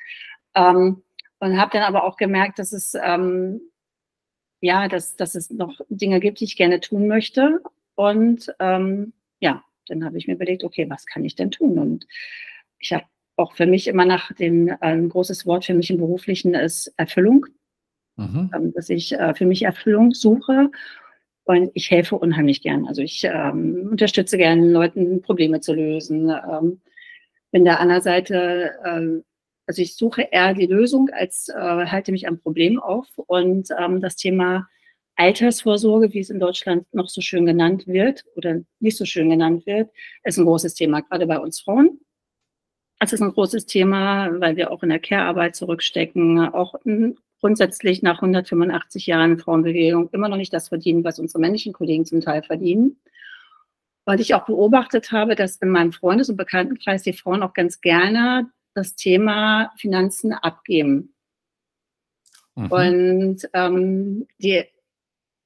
Ähm, 0.55 1.03
und 1.41 1.61
habe 1.61 1.73
dann 1.73 1.83
aber 1.83 2.05
auch 2.05 2.17
gemerkt, 2.17 2.59
dass 2.59 2.73
es 2.73 2.95
ähm, 3.03 3.61
ja, 4.63 4.89
dass, 4.89 5.17
dass 5.17 5.35
es 5.35 5.51
noch 5.51 5.81
Dinge 5.89 6.21
gibt, 6.21 6.41
die 6.41 6.45
ich 6.45 6.57
gerne 6.57 6.81
tun 6.81 7.09
möchte. 7.09 7.61
Und 7.97 8.55
ähm, 8.61 9.13
ja, 9.41 9.63
dann 9.89 10.05
habe 10.05 10.17
ich 10.17 10.29
mir 10.29 10.35
überlegt, 10.35 10.63
okay, 10.65 10.89
was 10.89 11.05
kann 11.05 11.25
ich 11.25 11.35
denn 11.35 11.51
tun? 11.51 11.79
Und 11.79 12.07
ich 12.83 12.93
habe 12.93 13.05
auch 13.37 13.53
für 13.53 13.67
mich 13.67 13.87
immer 13.87 14.05
nach 14.05 14.33
dem, 14.35 14.69
äh, 14.69 14.77
ein 14.81 15.09
großes 15.09 15.47
Wort 15.47 15.65
für 15.65 15.75
mich 15.75 15.91
im 15.91 15.99
Beruflichen 15.99 16.55
ist 16.55 16.93
Erfüllung. 16.97 17.47
Mhm. 18.17 18.51
Ähm, 18.55 18.73
dass 18.75 18.91
ich 18.91 19.13
äh, 19.13 19.35
für 19.35 19.47
mich 19.47 19.63
Erfüllung 19.63 20.13
suche 20.13 20.71
und 21.45 21.71
ich 21.75 21.91
helfe 21.91 22.17
unheimlich 22.17 22.61
gern. 22.63 22.87
Also 22.87 23.01
ich 23.01 23.25
ähm, 23.25 23.89
unterstütze 23.91 24.37
gerne 24.37 24.71
Leuten, 24.71 25.23
Probleme 25.23 25.61
zu 25.61 25.73
lösen. 25.73 26.31
Ähm, 26.31 26.83
bin 27.53 27.65
der 27.65 28.01
Seite, 28.03 28.73
äh, 28.85 29.23
also 29.67 29.83
ich 29.83 29.97
suche 29.97 30.29
eher 30.31 30.53
die 30.55 30.67
Lösung, 30.67 31.09
als 31.11 31.49
äh, 31.49 31.87
halte 31.87 32.13
mich 32.13 32.29
am 32.29 32.39
Problem 32.39 32.79
auf. 32.79 33.09
Und 33.17 33.69
ähm, 33.79 34.01
das 34.01 34.17
Thema 34.17 34.69
Altersvorsorge, 35.17 36.13
wie 36.13 36.21
es 36.21 36.31
in 36.31 36.41
Deutschland 36.41 36.87
noch 36.93 37.09
so 37.09 37.21
schön 37.21 37.47
genannt 37.47 37.87
wird 37.87 38.25
oder 38.37 38.61
nicht 38.81 38.97
so 38.97 39.05
schön 39.05 39.31
genannt 39.31 39.67
wird, 39.67 39.91
ist 40.25 40.39
ein 40.39 40.45
großes 40.45 40.75
Thema, 40.75 41.01
gerade 41.01 41.27
bei 41.27 41.39
uns 41.39 41.61
Frauen. 41.61 42.01
Das 43.03 43.13
ist 43.13 43.21
ein 43.21 43.33
großes 43.33 43.67
Thema, 43.67 44.31
weil 44.39 44.55
wir 44.55 44.71
auch 44.71 44.85
in 44.85 44.91
der 44.91 45.01
Care-Arbeit 45.01 45.57
zurückstecken, 45.57 46.39
auch 46.39 46.77
grundsätzlich 47.41 48.01
nach 48.01 48.23
185 48.23 49.07
Jahren 49.07 49.41
Frauenbewegung 49.41 50.09
immer 50.13 50.29
noch 50.29 50.37
nicht 50.37 50.53
das 50.53 50.69
verdienen, 50.69 51.03
was 51.03 51.19
unsere 51.19 51.41
männlichen 51.41 51.73
Kollegen 51.73 52.05
zum 52.07 52.21
Teil 52.21 52.45
verdienen. 52.45 53.01
Weil 54.05 54.21
ich 54.21 54.37
auch 54.37 54.45
beobachtet 54.45 55.11
habe, 55.11 55.35
dass 55.35 55.57
in 55.57 55.71
meinem 55.71 55.91
Freundes- 55.91 56.31
und 56.31 56.37
Bekanntenkreis 56.37 57.03
die 57.03 57.13
Frauen 57.13 57.43
auch 57.43 57.55
ganz 57.55 57.81
gerne 57.81 58.49
das 58.73 58.95
Thema 58.95 59.73
Finanzen 59.79 60.33
abgeben. 60.33 61.13
Mhm. 62.55 62.71
Und 62.71 63.49
ähm, 63.53 64.29
die 64.39 64.63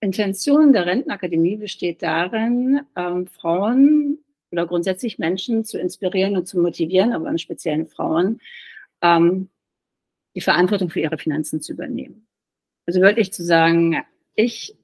Intention 0.00 0.74
der 0.74 0.84
Rentenakademie 0.84 1.56
besteht 1.56 2.02
darin, 2.02 2.82
ähm, 2.96 3.26
Frauen 3.28 4.18
oder 4.56 4.66
grundsätzlich 4.66 5.18
Menschen 5.18 5.64
zu 5.64 5.78
inspirieren 5.78 6.34
und 6.34 6.48
zu 6.48 6.58
motivieren, 6.58 7.12
aber 7.12 7.28
im 7.28 7.36
speziellen 7.36 7.86
Frauen, 7.86 8.40
ähm, 9.02 9.50
die 10.34 10.40
Verantwortung 10.40 10.88
für 10.88 11.00
ihre 11.00 11.18
Finanzen 11.18 11.60
zu 11.60 11.74
übernehmen. 11.74 12.26
Also 12.86 13.02
wirklich 13.02 13.34
zu 13.34 13.44
sagen, 13.44 14.02
ich 14.34 14.74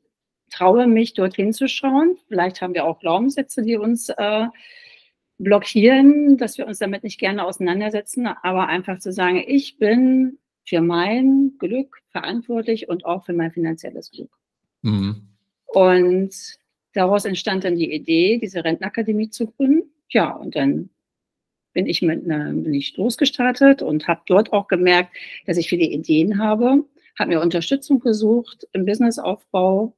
traue 0.51 0.87
mich, 0.87 1.15
dorthin 1.15 1.55
zu 1.55 1.69
schauen. 1.69 2.19
Vielleicht 2.29 2.61
haben 2.61 2.75
wir 2.75 2.85
auch 2.85 3.01
Glaubenssätze, 3.01 3.63
die 3.63 3.79
uns 3.79 4.11
äh, 4.11 4.47
blockieren, 5.39 6.37
dass 6.37 6.59
wir 6.59 6.67
uns 6.67 6.79
damit 6.79 7.03
nicht 7.03 7.19
gerne 7.19 7.47
auseinandersetzen, 7.47 8.27
aber 8.27 8.69
einfach 8.69 8.99
zu 8.99 9.11
sagen, 9.11 9.43
ich 9.47 9.79
bin 9.79 10.39
für 10.67 10.83
mein 10.83 11.55
Glück 11.59 12.03
verantwortlich 12.11 12.91
und 12.91 13.07
auch 13.07 13.25
für 13.25 13.33
mein 13.33 13.51
finanzielles 13.53 14.11
Glück. 14.11 14.31
Mhm. 14.83 15.29
Und 15.65 16.59
Daraus 16.95 17.25
entstand 17.25 17.65
dann 17.65 17.77
die 17.77 17.93
Idee, 17.93 18.39
diese 18.39 18.65
Rentenakademie 18.65 19.31
zu 19.31 19.47
gründen. 19.47 19.91
Ja, 20.11 20.31
und 20.31 20.55
dann 20.57 20.91
bin 21.73 21.87
ich 21.87 22.03
mit 22.03 22.25
einer, 22.25 22.53
bin 22.53 22.75
ich 22.75 22.95
losgestartet 22.97 23.83
und 23.83 24.09
habe 24.09 24.23
dort 24.27 24.53
auch 24.53 24.67
gemerkt, 24.69 25.17
dass 25.47 25.57
ich 25.57 25.71
viele 25.71 25.85
Ideen 25.85 26.39
habe, 26.39 26.85
habe 27.19 27.31
mir 27.31 27.41
Unterstützung 27.41 28.01
gesucht 28.01 28.69
im 28.73 28.85
Businessaufbau 28.85 29.95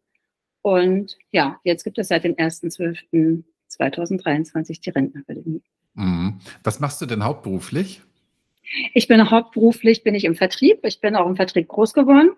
Und 0.63 1.19
ja, 1.33 1.59
jetzt 1.65 1.83
gibt 1.85 1.99
es 1.99 2.09
seit 2.09 2.25
dem 2.25 2.35
1.12.2023 2.37 4.81
die 4.81 4.91
Rentenakademie. 4.91 5.63
Mhm. 5.95 6.39
Was 6.63 6.81
machst 6.81 7.01
du 7.01 7.07
denn 7.07 7.25
hauptberuflich? 7.25 8.03
Ich 8.95 9.09
bin 9.09 9.31
hauptberuflich, 9.31 10.05
bin 10.05 10.15
ich 10.15 10.25
im 10.25 10.37
Vertrieb. 10.37 10.79
Ich 10.85 11.01
bin 11.01 11.17
auch 11.17 11.27
im 11.27 11.37
Vertrieb 11.37 11.69
groß 11.69 11.93
geworden. 11.93 12.31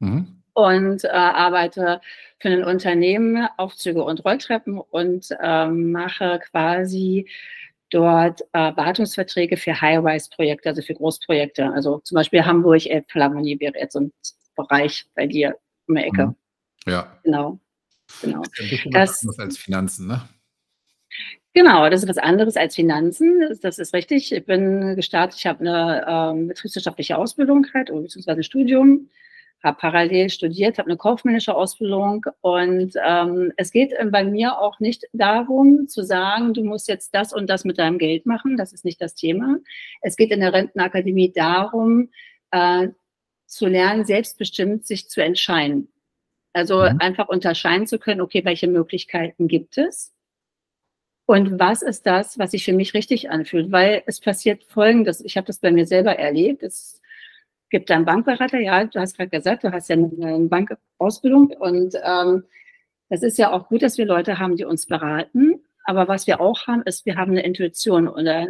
Mhm 0.00 0.39
und 0.54 1.04
äh, 1.04 1.08
arbeite 1.08 2.00
für 2.38 2.48
ein 2.48 2.64
Unternehmen 2.64 3.48
Aufzüge 3.56 4.02
und 4.02 4.24
Rolltreppen 4.24 4.78
und 4.78 5.28
ähm, 5.42 5.92
mache 5.92 6.40
quasi 6.50 7.28
dort 7.90 8.42
äh, 8.52 8.74
Wartungsverträge 8.76 9.56
für 9.56 9.80
High-Rise-Projekte, 9.80 10.70
also 10.70 10.82
für 10.82 10.94
Großprojekte. 10.94 11.70
Also 11.72 11.98
zum 12.00 12.14
Beispiel 12.14 12.44
Hamburg 12.44 12.86
Elbphilharmonie 12.86 13.58
wäre 13.60 13.78
jetzt 13.78 13.92
so 13.94 14.00
ein 14.00 14.12
Bereich 14.56 15.06
bei 15.14 15.26
dir 15.26 15.56
um 15.86 15.96
die 15.96 16.02
Ecke. 16.02 16.26
Mhm. 16.26 16.36
Ja. 16.86 17.18
Genau. 17.24 17.58
genau. 18.22 18.42
Das, 18.90 19.20
das 19.20 19.38
als 19.38 19.58
Finanzen, 19.58 20.06
ne? 20.06 20.22
Genau, 21.52 21.90
das 21.90 22.04
ist 22.04 22.08
was 22.08 22.18
anderes 22.18 22.56
als 22.56 22.76
Finanzen. 22.76 23.58
Das 23.60 23.78
ist 23.78 23.92
richtig. 23.92 24.32
Ich 24.32 24.46
bin 24.46 24.94
gestartet, 24.94 25.38
ich 25.38 25.46
habe 25.46 25.60
eine 25.60 26.06
ähm, 26.08 26.48
betriebswirtschaftliche 26.48 27.18
Ausbildung 27.18 27.66
halt, 27.74 27.88
beziehungsweise 27.88 28.40
ein 28.40 28.44
Studium 28.44 29.10
habe 29.62 29.78
parallel 29.78 30.30
studiert, 30.30 30.78
habe 30.78 30.88
eine 30.88 30.96
kaufmännische 30.96 31.54
Ausbildung 31.54 32.24
und 32.40 32.94
ähm, 33.04 33.52
es 33.56 33.70
geht 33.72 33.92
bei 34.10 34.24
mir 34.24 34.58
auch 34.58 34.80
nicht 34.80 35.04
darum 35.12 35.86
zu 35.88 36.02
sagen, 36.02 36.54
du 36.54 36.64
musst 36.64 36.88
jetzt 36.88 37.14
das 37.14 37.32
und 37.32 37.48
das 37.48 37.64
mit 37.64 37.78
deinem 37.78 37.98
Geld 37.98 38.26
machen, 38.26 38.56
das 38.56 38.72
ist 38.72 38.84
nicht 38.84 39.00
das 39.00 39.14
Thema. 39.14 39.58
Es 40.00 40.16
geht 40.16 40.30
in 40.30 40.40
der 40.40 40.52
Rentenakademie 40.52 41.32
darum, 41.32 42.08
äh, 42.50 42.88
zu 43.46 43.66
lernen, 43.66 44.04
selbstbestimmt 44.04 44.86
sich 44.86 45.08
zu 45.08 45.22
entscheiden. 45.22 45.88
Also 46.52 46.80
mhm. 46.80 46.98
einfach 46.98 47.28
unterscheiden 47.28 47.86
zu 47.86 47.98
können, 47.98 48.20
okay, 48.20 48.44
welche 48.44 48.68
Möglichkeiten 48.68 49.48
gibt 49.48 49.76
es? 49.78 50.14
Und 51.26 51.60
was 51.60 51.82
ist 51.82 52.06
das, 52.06 52.38
was 52.38 52.50
sich 52.50 52.64
für 52.64 52.72
mich 52.72 52.92
richtig 52.92 53.30
anfühlt? 53.30 53.70
Weil 53.70 54.02
es 54.06 54.20
passiert 54.20 54.64
Folgendes, 54.64 55.24
ich 55.24 55.36
habe 55.36 55.46
das 55.46 55.58
bei 55.58 55.70
mir 55.70 55.86
selber 55.86 56.18
erlebt, 56.18 56.62
es 56.64 56.99
gibt 57.70 57.90
einen 57.90 58.04
Bankberater, 58.04 58.58
ja, 58.58 58.84
du 58.84 59.00
hast 59.00 59.16
gerade 59.16 59.30
gesagt, 59.30 59.64
du 59.64 59.72
hast 59.72 59.88
ja 59.88 59.96
eine 59.96 60.48
Bankausbildung 60.48 61.52
und 61.58 61.94
ähm, 62.04 62.44
das 63.08 63.22
ist 63.22 63.38
ja 63.38 63.52
auch 63.52 63.68
gut, 63.68 63.82
dass 63.82 63.98
wir 63.98 64.06
Leute 64.06 64.38
haben, 64.38 64.56
die 64.56 64.64
uns 64.64 64.86
beraten. 64.86 65.64
Aber 65.84 66.06
was 66.08 66.26
wir 66.26 66.40
auch 66.40 66.66
haben, 66.66 66.82
ist, 66.82 67.06
wir 67.06 67.16
haben 67.16 67.32
eine 67.32 67.42
Intuition 67.42 68.06
und 68.06 68.26
äh, 68.26 68.46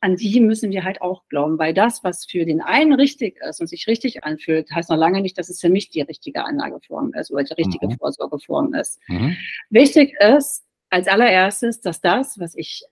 an 0.00 0.16
die 0.16 0.40
müssen 0.40 0.70
wir 0.70 0.84
halt 0.84 1.02
auch 1.02 1.26
glauben, 1.28 1.58
weil 1.58 1.74
das, 1.74 2.04
was 2.04 2.24
für 2.24 2.44
den 2.44 2.60
einen 2.60 2.92
richtig 2.92 3.38
ist 3.40 3.60
und 3.60 3.66
sich 3.66 3.86
richtig 3.88 4.22
anfühlt, 4.24 4.70
heißt 4.70 4.90
noch 4.90 4.96
lange 4.96 5.20
nicht, 5.20 5.36
dass 5.38 5.48
es 5.48 5.60
für 5.60 5.70
mich 5.70 5.90
die 5.90 6.02
richtige 6.02 6.44
Anlageform 6.44 7.12
ist 7.14 7.32
oder 7.32 7.42
die 7.42 7.54
richtige 7.54 7.88
mhm. 7.88 7.98
Vorsorgeform 7.98 8.74
ist. 8.74 9.00
Mhm. 9.08 9.36
Wichtig 9.70 10.14
ist 10.20 10.64
als 10.88 11.08
allererstes, 11.08 11.80
dass 11.80 12.00
das, 12.00 12.38
was 12.38 12.54
ich 12.54 12.84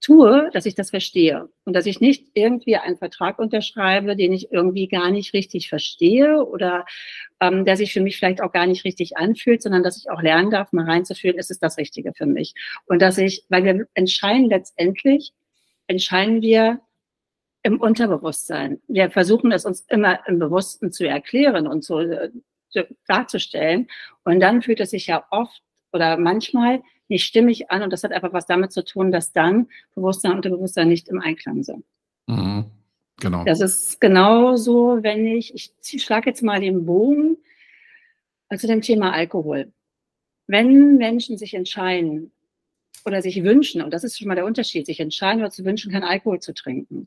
tue, 0.00 0.50
dass 0.52 0.66
ich 0.66 0.74
das 0.74 0.90
verstehe 0.90 1.48
und 1.64 1.74
dass 1.74 1.86
ich 1.86 2.00
nicht 2.00 2.28
irgendwie 2.34 2.76
einen 2.76 2.96
Vertrag 2.96 3.38
unterschreibe, 3.38 4.16
den 4.16 4.32
ich 4.32 4.50
irgendwie 4.50 4.88
gar 4.88 5.10
nicht 5.10 5.34
richtig 5.34 5.68
verstehe 5.68 6.44
oder 6.44 6.86
ähm, 7.40 7.64
der 7.64 7.76
sich 7.76 7.92
für 7.92 8.00
mich 8.00 8.18
vielleicht 8.18 8.42
auch 8.42 8.52
gar 8.52 8.66
nicht 8.66 8.84
richtig 8.84 9.16
anfühlt, 9.18 9.62
sondern 9.62 9.82
dass 9.82 9.98
ich 9.98 10.10
auch 10.10 10.22
lernen 10.22 10.50
darf, 10.50 10.72
mal 10.72 10.86
reinzufühlen, 10.86 11.38
ist 11.38 11.50
es 11.50 11.58
das 11.58 11.76
Richtige 11.76 12.14
für 12.14 12.26
mich. 12.26 12.54
Und 12.86 13.02
dass 13.02 13.18
ich, 13.18 13.44
weil 13.48 13.64
wir 13.64 13.86
entscheiden 13.94 14.48
letztendlich, 14.48 15.32
entscheiden 15.86 16.40
wir 16.40 16.80
im 17.62 17.78
Unterbewusstsein. 17.78 18.80
Wir 18.88 19.10
versuchen 19.10 19.52
es 19.52 19.66
uns 19.66 19.82
immer 19.88 20.26
im 20.26 20.38
Bewussten 20.38 20.92
zu 20.92 21.06
erklären 21.06 21.66
und 21.66 21.84
so 21.84 22.00
äh, 22.00 22.30
darzustellen. 23.06 23.88
Und 24.24 24.40
dann 24.40 24.62
fühlt 24.62 24.80
es 24.80 24.90
sich 24.90 25.08
ja 25.08 25.26
oft 25.30 25.62
oder 25.92 26.16
manchmal 26.16 26.82
nicht 27.10 27.24
stimmig 27.24 27.70
an 27.70 27.82
und 27.82 27.92
das 27.92 28.04
hat 28.04 28.12
einfach 28.12 28.32
was 28.32 28.46
damit 28.46 28.72
zu 28.72 28.84
tun, 28.84 29.12
dass 29.12 29.32
dann 29.32 29.68
Bewusstsein 29.94 30.32
und 30.32 30.38
Unterbewusstsein 30.38 30.88
nicht 30.88 31.08
im 31.08 31.20
Einklang 31.20 31.62
sind. 31.62 31.84
Mhm. 32.26 32.66
Genau. 33.20 33.44
Das 33.44 33.60
ist 33.60 34.00
genauso, 34.00 35.02
wenn 35.02 35.26
ich, 35.26 35.52
ich 35.54 36.02
schlage 36.02 36.30
jetzt 36.30 36.42
mal 36.42 36.60
den 36.60 36.86
Bogen 36.86 37.36
zu 38.56 38.66
dem 38.66 38.80
Thema 38.80 39.12
Alkohol. 39.12 39.72
Wenn 40.46 40.96
Menschen 40.96 41.36
sich 41.36 41.54
entscheiden 41.54 42.32
oder 43.04 43.20
sich 43.20 43.44
wünschen, 43.44 43.82
und 43.82 43.92
das 43.92 44.04
ist 44.04 44.18
schon 44.18 44.28
mal 44.28 44.34
der 44.34 44.46
Unterschied, 44.46 44.86
sich 44.86 45.00
entscheiden 45.00 45.40
oder 45.40 45.50
zu 45.50 45.64
wünschen, 45.64 45.92
keinen 45.92 46.04
Alkohol 46.04 46.40
zu 46.40 46.54
trinken, 46.54 47.06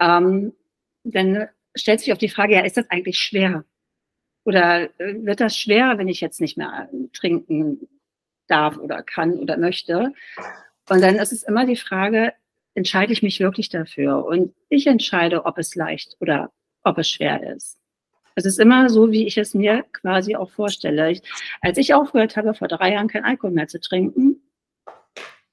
ähm, 0.00 0.52
dann 1.04 1.48
stellt 1.76 2.00
sich 2.00 2.12
auf 2.12 2.18
die 2.18 2.28
Frage, 2.28 2.54
ja, 2.54 2.64
ist 2.64 2.76
das 2.76 2.90
eigentlich 2.90 3.18
schwer? 3.18 3.64
Oder 4.44 4.90
äh, 5.00 5.24
wird 5.24 5.40
das 5.40 5.56
schwer, 5.56 5.96
wenn 5.96 6.08
ich 6.08 6.20
jetzt 6.20 6.40
nicht 6.40 6.58
mehr 6.58 6.88
trinken 7.12 7.88
darf 8.46 8.76
oder 8.76 9.02
kann 9.02 9.34
oder 9.34 9.56
möchte. 9.56 10.12
Und 10.88 11.00
dann 11.00 11.16
ist 11.16 11.32
es 11.32 11.42
immer 11.42 11.66
die 11.66 11.76
Frage, 11.76 12.32
entscheide 12.74 13.12
ich 13.12 13.22
mich 13.22 13.40
wirklich 13.40 13.68
dafür? 13.68 14.24
Und 14.24 14.54
ich 14.68 14.86
entscheide, 14.86 15.46
ob 15.46 15.58
es 15.58 15.74
leicht 15.74 16.16
oder 16.20 16.52
ob 16.82 16.98
es 16.98 17.08
schwer 17.08 17.54
ist. 17.54 17.78
Es 18.34 18.44
ist 18.44 18.58
immer 18.58 18.88
so, 18.88 19.12
wie 19.12 19.26
ich 19.26 19.38
es 19.38 19.54
mir 19.54 19.84
quasi 19.92 20.34
auch 20.34 20.50
vorstelle. 20.50 21.12
Ich, 21.12 21.22
als 21.60 21.78
ich 21.78 21.94
aufgehört 21.94 22.36
habe, 22.36 22.54
vor 22.54 22.68
drei 22.68 22.92
Jahren 22.92 23.08
kein 23.08 23.24
Alkohol 23.24 23.52
mehr 23.52 23.68
zu 23.68 23.80
trinken, 23.80 24.42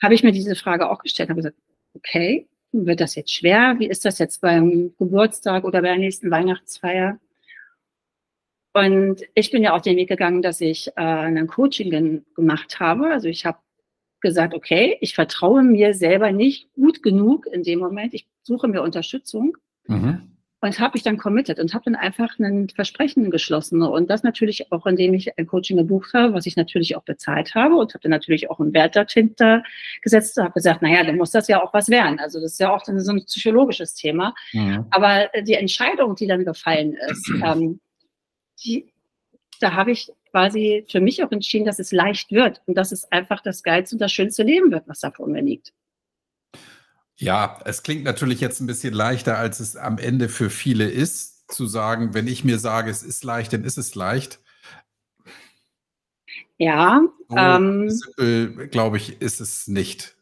habe 0.02 0.16
ich 0.16 0.24
mir 0.24 0.32
diese 0.32 0.56
Frage 0.56 0.90
auch 0.90 1.00
gestellt. 1.00 1.30
Habe 1.30 1.42
gesagt, 1.42 1.58
okay, 1.94 2.48
wird 2.72 3.00
das 3.00 3.16
jetzt 3.16 3.34
schwer? 3.34 3.76
Wie 3.78 3.88
ist 3.88 4.04
das 4.04 4.18
jetzt 4.18 4.42
beim 4.42 4.96
Geburtstag 4.98 5.64
oder 5.64 5.82
bei 5.82 5.90
der 5.90 5.98
nächsten 5.98 6.32
Weihnachtsfeier? 6.32 7.20
Und 8.74 9.22
ich 9.36 9.52
bin 9.52 9.64
ja 9.64 9.76
auch 9.76 9.82
den 9.82 9.98
Weg 9.98 10.10
gegangen, 10.10 10.42
dass 10.42 10.62
ich 10.62 10.88
äh, 10.96 11.02
ein 11.02 11.48
Coaching 11.48 12.24
gemacht 12.36 12.80
habe. 12.80 13.12
Also 13.12 13.28
ich 13.28 13.46
habe 13.46 13.58
gesagt, 14.22 14.54
okay, 14.54 14.98
ich 15.02 15.14
vertraue 15.14 15.64
mir 15.64 15.94
selber 15.94 16.32
nicht 16.32 16.72
gut 16.74 17.04
genug 17.04 17.48
in 17.48 17.64
dem 17.64 17.80
Moment. 17.80 18.14
Ich 18.14 18.28
suche 18.44 18.68
mir 18.68 18.82
Unterstützung 18.82 19.58
mhm. 19.88 20.38
und 20.62 20.80
habe 20.80 20.94
mich 20.94 21.04
dann 21.04 21.18
committed 21.18 21.60
und 21.60 21.74
habe 21.74 21.86
dann 21.86 21.96
einfach 21.96 22.40
ein 22.40 22.70
Versprechen 22.70 23.30
geschlossen. 23.30 23.82
Und 23.82 24.10
das 24.10 24.24
natürlich 24.24 24.72
auch, 24.72 24.86
indem 24.86 25.16
ich 25.16 25.38
ein 25.38 25.48
Coaching 25.48 25.76
gebucht 25.76 26.14
habe, 26.14 26.34
was 26.34 26.46
ich 26.46 26.56
natürlich 26.56 26.96
auch 26.96 27.04
bezahlt 27.04 27.56
habe 27.56 27.76
und 27.76 27.94
habe 27.94 28.04
dann 28.04 28.12
natürlich 28.12 28.50
auch 28.50 28.60
einen 28.60 28.74
Wert 28.74 28.96
dahinter 28.96 29.64
gesetzt. 30.02 30.38
Habe 30.38 30.54
gesagt, 30.54 30.82
naja, 30.82 31.04
dann 31.04 31.18
muss 31.18 31.32
das 31.32 31.50
ja 31.50 31.62
auch 31.62 31.74
was 31.74 31.90
werden. 31.90 32.20
Also 32.20 32.40
das 32.40 32.54
ist 32.54 32.60
ja 32.60 32.74
auch 32.74 32.86
so 32.86 33.12
ein 33.12 33.26
psychologisches 33.26 33.96
Thema. 33.96 34.34
Mhm. 34.54 34.86
Aber 34.92 35.30
die 35.42 35.56
Entscheidung, 35.56 36.16
die 36.16 36.28
dann 36.28 36.46
gefallen 36.46 36.96
ist, 37.10 37.30
ähm, 37.44 37.82
die, 38.64 38.94
da 39.60 39.74
habe 39.74 39.92
ich 39.92 40.12
quasi 40.32 40.86
für 40.90 41.02
mich 41.02 41.24
auch 41.24 41.32
entschieden, 41.32 41.66
dass 41.66 41.80
es 41.80 41.92
leicht 41.92 42.32
wird 42.32 42.62
und 42.66 42.76
dass 42.76 42.92
es 42.92 43.12
einfach 43.12 43.42
das 43.42 43.64
geilste 43.64 43.96
und 43.96 44.00
das 44.00 44.12
schönste 44.12 44.44
Leben 44.44 44.72
wird, 44.72 44.88
was 44.88 45.02
da 45.02 45.12
vor 45.12 45.28
mir 45.28 45.42
liegt. 45.42 45.74
Ja, 47.18 47.60
es 47.66 47.84
klingt 47.84 48.04
natürlich 48.04 48.42
jetzt 48.42 48.62
ein 48.62 48.68
bisschen 48.68 48.94
leichter, 48.94 49.38
als 49.38 49.60
es 49.60 49.76
am 49.76 49.98
Ende 49.98 50.28
für 50.28 50.50
viele 50.50 50.90
ist, 50.90 51.52
zu 51.52 51.68
sagen, 51.68 52.14
wenn 52.14 52.28
ich 52.28 52.44
mir 52.44 52.58
sage, 52.58 52.90
es 52.90 53.04
ist 53.04 53.24
leicht, 53.24 53.54
dann 53.54 53.64
ist 53.64 53.78
es 53.78 53.94
leicht. 53.94 54.40
Ja, 56.58 57.02
so 57.28 57.36
ähm, 57.36 57.90
simpel, 57.90 58.68
glaube 58.70 58.98
ich, 58.98 59.22
ist 59.22 59.42
es 59.42 59.68
nicht. 59.68 60.16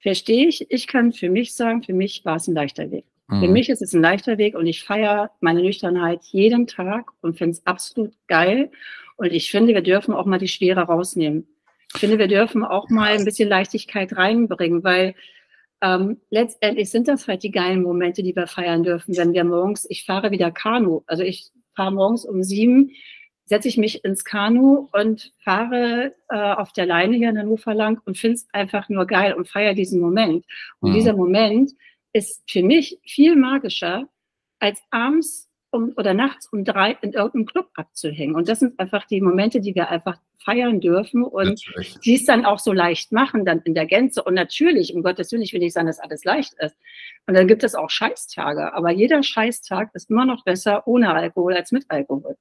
Verstehe 0.00 0.48
ich. 0.48 0.70
Ich 0.70 0.86
kann 0.86 1.12
für 1.12 1.28
mich 1.28 1.54
sagen, 1.54 1.82
für 1.82 1.92
mich 1.92 2.24
war 2.24 2.36
es 2.36 2.46
ein 2.46 2.54
leichter 2.54 2.90
Weg. 2.90 3.04
Mhm. 3.28 3.40
Für 3.40 3.48
mich 3.48 3.68
ist 3.68 3.82
es 3.82 3.92
ein 3.92 4.02
leichter 4.02 4.38
Weg 4.38 4.54
und 4.54 4.66
ich 4.66 4.84
feiere 4.84 5.30
meine 5.40 5.62
Nüchternheit 5.62 6.20
jeden 6.24 6.66
Tag 6.66 7.10
und 7.20 7.38
finde 7.38 7.52
es 7.52 7.66
absolut 7.66 8.14
geil. 8.28 8.70
Und 9.16 9.32
ich 9.32 9.50
finde, 9.50 9.74
wir 9.74 9.82
dürfen 9.82 10.14
auch 10.14 10.26
mal 10.26 10.38
die 10.38 10.48
Schwere 10.48 10.82
rausnehmen. 10.82 11.46
Ich 11.94 12.00
finde, 12.00 12.18
wir 12.18 12.28
dürfen 12.28 12.64
auch 12.64 12.88
mal 12.90 13.16
ein 13.16 13.24
bisschen 13.24 13.48
Leichtigkeit 13.48 14.16
reinbringen, 14.16 14.84
weil 14.84 15.14
ähm, 15.82 16.20
letztendlich 16.30 16.90
sind 16.90 17.08
das 17.08 17.28
halt 17.28 17.42
die 17.42 17.50
geilen 17.50 17.82
Momente, 17.82 18.22
die 18.22 18.34
wir 18.34 18.46
feiern 18.46 18.82
dürfen, 18.82 19.16
wenn 19.16 19.32
wir 19.32 19.44
morgens, 19.44 19.86
ich 19.88 20.04
fahre 20.04 20.30
wieder 20.30 20.50
Kanu, 20.50 21.02
also 21.06 21.22
ich 21.22 21.50
fahre 21.74 21.92
morgens 21.92 22.24
um 22.24 22.42
sieben, 22.42 22.90
setze 23.44 23.68
ich 23.68 23.76
mich 23.76 24.04
ins 24.04 24.24
Kanu 24.24 24.88
und 24.92 25.32
fahre 25.44 26.14
äh, 26.28 26.36
auf 26.36 26.72
der 26.72 26.86
Leine 26.86 27.16
hier 27.16 27.30
in 27.30 27.38
Hannover 27.38 27.74
lang 27.74 28.00
und 28.04 28.18
finde 28.18 28.36
es 28.36 28.48
einfach 28.52 28.88
nur 28.88 29.06
geil 29.06 29.34
und 29.34 29.48
feiere 29.48 29.74
diesen 29.74 30.00
Moment. 30.00 30.44
Und 30.80 30.90
mhm. 30.90 30.94
dieser 30.94 31.14
Moment, 31.14 31.72
ist 32.16 32.42
für 32.50 32.62
mich 32.62 32.98
viel 33.04 33.36
magischer, 33.36 34.08
als 34.58 34.80
abends 34.90 35.50
um, 35.70 35.92
oder 35.96 36.14
nachts 36.14 36.48
um 36.50 36.64
drei 36.64 36.96
in 37.02 37.12
irgendeinem 37.12 37.44
Club 37.44 37.68
abzuhängen. 37.74 38.34
Und 38.34 38.48
das 38.48 38.60
sind 38.60 38.80
einfach 38.80 39.06
die 39.06 39.20
Momente, 39.20 39.60
die 39.60 39.74
wir 39.74 39.90
einfach 39.90 40.18
feiern 40.42 40.80
dürfen 40.80 41.24
und 41.24 41.60
die 42.04 42.14
es 42.14 42.24
dann 42.24 42.46
auch 42.46 42.58
so 42.58 42.72
leicht 42.72 43.12
machen, 43.12 43.44
dann 43.44 43.60
in 43.64 43.74
der 43.74 43.84
Gänze. 43.84 44.22
Und 44.22 44.32
natürlich, 44.32 44.94
um 44.94 45.02
Gottes 45.02 45.30
Willen, 45.30 45.42
ich 45.42 45.52
will 45.52 45.60
nicht 45.60 45.74
sagen, 45.74 45.88
dass 45.88 46.00
alles 46.00 46.24
leicht 46.24 46.54
ist. 46.58 46.74
Und 47.26 47.34
dann 47.34 47.48
gibt 47.48 47.62
es 47.64 47.74
auch 47.74 47.90
Scheißtage. 47.90 48.72
Aber 48.72 48.90
jeder 48.90 49.22
Scheißtag 49.22 49.90
ist 49.92 50.08
immer 50.08 50.24
noch 50.24 50.42
besser 50.44 50.88
ohne 50.88 51.12
Alkohol 51.12 51.52
als 51.52 51.70
mit 51.70 51.84
Alkohol. 51.88 52.36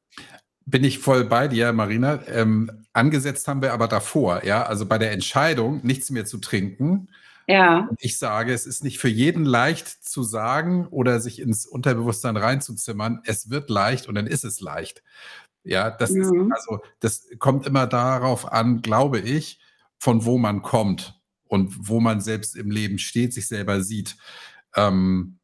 Bin 0.66 0.86
ich 0.86 1.00
voll 1.00 1.26
bei 1.26 1.50
dir, 1.50 1.74
Marina. 1.74 2.24
Ähm, 2.28 2.72
angesetzt 2.94 3.46
haben 3.50 3.62
wir 3.62 3.74
aber 3.74 3.90
davor, 3.90 4.46
ja, 4.46 4.64
also 4.64 4.86
bei 4.86 4.98
der 4.98 5.12
Entscheidung, 5.12 5.82
nichts 5.84 6.12
mehr 6.12 6.26
zu 6.26 6.38
trinken, 6.38 7.10
ja. 7.48 7.90
Ich 8.00 8.18
sage, 8.18 8.54
es 8.54 8.66
ist 8.66 8.84
nicht 8.84 9.00
für 9.00 9.10
jeden 9.10 9.46
leicht 9.46 9.88
zu 9.88 10.24
sagen 10.24 10.88
oder 10.88 11.20
sich 11.20 11.40
ins 11.40 11.66
Unterbewusstsein 11.66 12.38
reinzuzimmern, 12.38 13.22
es 13.26 13.50
wird 13.50 13.70
leicht 13.70 14.08
und 14.08 14.16
dann 14.16 14.28
ist 14.28 14.46
es 14.46 14.62
leicht. 14.62 15.04
Ja, 15.64 15.90
das 15.90 16.12
mhm. 16.12 16.22
ist, 16.22 16.54
also, 16.54 16.84
das 17.00 17.28
kommt 17.40 17.66
immer 17.66 17.88
darauf 17.88 18.52
an, 18.52 18.82
glaube 18.82 19.20
ich, 19.20 19.60
von 19.98 20.26
wo 20.26 20.38
man 20.38 20.62
kommt 20.62 21.20
und 21.48 21.90
wo 21.90 22.00
man 22.00 22.22
selbst 22.22 22.56
im 22.56 22.70
Leben 22.70 23.00
steht, 23.00 23.34
sich 23.34 23.48
selber 23.48 23.82
sieht. 23.82 24.18
Ähm, 24.76 25.40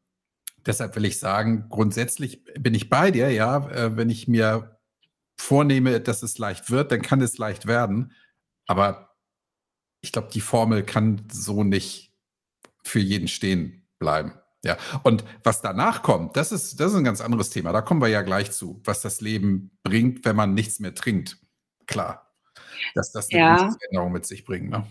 deshalb 0.66 0.96
will 0.96 1.04
ich 1.04 1.18
sagen, 1.18 1.66
grundsätzlich 1.68 2.44
bin 2.58 2.74
ich 2.74 2.88
bei 2.88 3.10
dir, 3.10 3.30
ja, 3.30 3.68
äh, 3.70 3.96
wenn 3.96 4.10
ich 4.10 4.28
mir 4.28 4.78
vornehme, 5.36 6.00
dass 6.00 6.22
es 6.22 6.38
leicht 6.38 6.70
wird, 6.70 6.92
dann 6.92 7.02
kann 7.02 7.20
es 7.20 7.38
leicht 7.38 7.66
werden. 7.66 8.12
Aber 8.66 9.11
ich 10.02 10.12
glaube, 10.12 10.28
die 10.32 10.40
Formel 10.40 10.82
kann 10.82 11.22
so 11.32 11.64
nicht 11.64 12.12
für 12.82 12.98
jeden 12.98 13.28
stehen 13.28 13.86
bleiben. 13.98 14.32
Ja, 14.64 14.76
und 15.02 15.24
was 15.42 15.60
danach 15.60 16.02
kommt, 16.02 16.36
das 16.36 16.52
ist, 16.52 16.78
das 16.78 16.92
ist 16.92 16.98
ein 16.98 17.04
ganz 17.04 17.20
anderes 17.20 17.50
Thema. 17.50 17.72
Da 17.72 17.80
kommen 17.80 18.00
wir 18.00 18.08
ja 18.08 18.22
gleich 18.22 18.52
zu, 18.52 18.80
was 18.84 19.00
das 19.02 19.20
Leben 19.20 19.76
bringt, 19.82 20.24
wenn 20.24 20.36
man 20.36 20.54
nichts 20.54 20.78
mehr 20.78 20.94
trinkt. 20.94 21.38
Klar, 21.86 22.32
dass 22.94 23.10
das 23.10 23.28
eine 23.30 23.40
ja. 23.40 23.56
Veränderung 23.56 24.12
mit 24.12 24.24
sich 24.24 24.44
bringt. 24.44 24.70
Ne? 24.70 24.86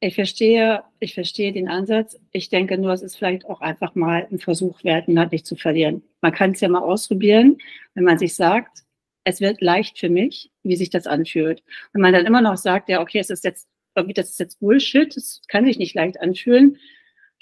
Ich 0.00 0.14
verstehe, 0.14 0.82
ich 1.00 1.12
verstehe 1.12 1.52
den 1.52 1.68
Ansatz. 1.68 2.18
Ich 2.32 2.48
denke 2.48 2.78
nur, 2.78 2.92
es 2.92 3.02
ist 3.02 3.16
vielleicht 3.16 3.44
auch 3.44 3.60
einfach 3.60 3.94
mal 3.94 4.26
ein 4.30 4.38
Versuch 4.38 4.82
wert, 4.84 5.08
ihn 5.08 5.18
halt 5.18 5.32
nicht 5.32 5.46
zu 5.46 5.56
verlieren. 5.56 6.02
Man 6.22 6.32
kann 6.32 6.52
es 6.52 6.60
ja 6.60 6.70
mal 6.70 6.80
ausprobieren, 6.80 7.58
wenn 7.94 8.04
man 8.04 8.18
sich 8.18 8.34
sagt, 8.34 8.84
es 9.24 9.42
wird 9.42 9.60
leicht 9.60 9.98
für 9.98 10.08
mich, 10.08 10.50
wie 10.62 10.76
sich 10.76 10.88
das 10.88 11.06
anfühlt. 11.06 11.62
Und 11.92 12.00
man 12.00 12.14
dann 12.14 12.24
immer 12.24 12.40
noch 12.40 12.56
sagt, 12.56 12.88
ja, 12.88 13.02
okay, 13.02 13.18
es 13.18 13.28
ist 13.28 13.44
jetzt, 13.44 13.68
irgendwie, 13.94 14.14
das 14.14 14.30
ist 14.30 14.40
jetzt 14.40 14.60
Bullshit, 14.60 15.14
das 15.14 15.42
kann 15.48 15.64
sich 15.64 15.78
nicht 15.78 15.94
leicht 15.94 16.20
anfühlen, 16.20 16.78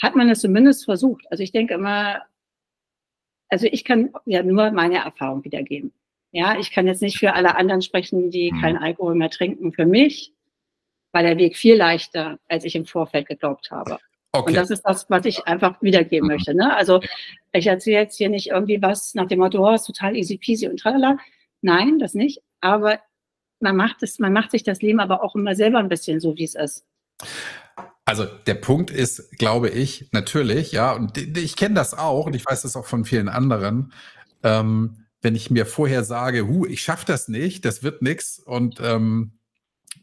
hat 0.01 0.17
man 0.17 0.31
es 0.31 0.41
zumindest 0.41 0.85
versucht. 0.85 1.25
Also 1.31 1.43
ich 1.43 1.53
denke 1.53 1.75
immer, 1.75 2.23
also 3.49 3.67
ich 3.71 3.85
kann 3.85 4.13
ja 4.27 4.43
nur 4.43 4.71
meine 4.71 4.99
Erfahrung 4.99 5.45
wiedergeben. 5.45 5.93
Ja, 6.31 6.59
ich 6.59 6.71
kann 6.71 6.87
jetzt 6.87 7.03
nicht 7.03 7.19
für 7.19 7.33
alle 7.33 7.57
anderen 7.57 7.83
sprechen, 7.83 8.31
die 8.31 8.53
mhm. 8.53 8.61
keinen 8.61 8.77
Alkohol 8.77 9.15
mehr 9.15 9.31
trinken. 9.31 9.73
Für 9.73 9.87
mich 9.87 10.35
war 11.13 11.23
der 11.23 11.39
Weg 11.39 11.57
viel 11.57 11.77
leichter, 11.77 12.39
als 12.49 12.65
ich 12.65 12.75
im 12.75 12.85
Vorfeld 12.85 13.27
geglaubt 13.27 13.71
habe. 13.71 13.99
Okay. 14.33 14.51
Und 14.51 14.55
das 14.57 14.71
ist 14.71 14.83
das, 14.83 15.09
was 15.09 15.25
ich 15.25 15.47
einfach 15.47 15.81
wiedergeben 15.81 16.29
mhm. 16.29 16.35
möchte. 16.35 16.55
Ne? 16.55 16.75
Also 16.77 17.01
ich 17.53 17.67
erzähle 17.67 18.01
jetzt 18.01 18.19
hier 18.19 18.29
nicht 18.29 18.49
irgendwie 18.49 18.83
was 18.83 19.15
nach 19.15 19.27
dem 19.27 19.39
Motto, 19.39 19.67
oh, 19.67 19.75
ist 19.75 19.85
total 19.85 20.17
easy 20.17 20.37
peasy 20.37 20.69
und 20.69 20.79
tralala. 20.79 21.17
Nein, 21.63 21.99
das 21.99 22.15
nicht. 22.15 22.43
Aber 22.61 23.01
man 23.61 23.77
macht 23.77 24.03
es, 24.03 24.19
man 24.19 24.33
macht 24.33 24.51
sich 24.51 24.63
das 24.63 24.83
Leben 24.83 25.01
aber 25.01 25.23
auch 25.23 25.35
immer 25.35 25.55
selber 25.55 25.79
ein 25.79 25.89
bisschen 25.89 26.21
so, 26.21 26.37
wie 26.37 26.45
es 26.45 26.55
ist. 26.55 26.85
Also 28.05 28.25
der 28.25 28.55
Punkt 28.55 28.91
ist, 28.91 29.39
glaube 29.39 29.69
ich, 29.69 30.09
natürlich, 30.13 30.73
ja, 30.73 30.93
und 30.93 31.19
ich 31.19 31.57
kenne 31.57 31.75
das 31.75 31.93
auch 31.93 32.27
und 32.27 32.35
ich 32.35 32.47
weiß 32.47 32.63
das 32.63 32.77
auch 32.77 32.87
von 32.87 33.05
vielen 33.05 33.29
anderen. 33.29 33.93
Ähm, 34.43 35.05
wenn 35.21 35.35
ich 35.35 35.51
mir 35.51 35.67
vorher 35.67 36.05
sage, 36.05 36.47
hu, 36.47 36.65
ich 36.65 36.81
schaffe 36.81 37.05
das 37.07 37.29
nicht, 37.29 37.65
das 37.65 37.83
wird 37.83 38.03
nichts 38.03 38.39
und 38.39 38.81
ähm, 38.81 39.39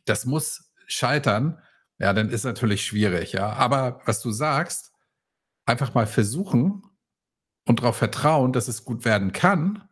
das 0.06 0.26
muss 0.26 0.72
scheitern, 0.88 1.60
ja, 1.98 2.14
dann 2.14 2.30
ist 2.30 2.44
natürlich 2.44 2.86
schwierig, 2.86 3.32
ja. 3.34 3.54
Aber 3.54 4.02
was 4.06 4.22
du 4.22 4.32
sagst, 4.32 4.92
einfach 5.66 5.94
mal 5.94 6.06
versuchen 6.06 6.84
und 7.66 7.80
darauf 7.80 7.96
vertrauen, 7.96 8.54
dass 8.54 8.68
es 8.68 8.84
gut 8.84 9.06
werden 9.06 9.32
kann, 9.32 9.88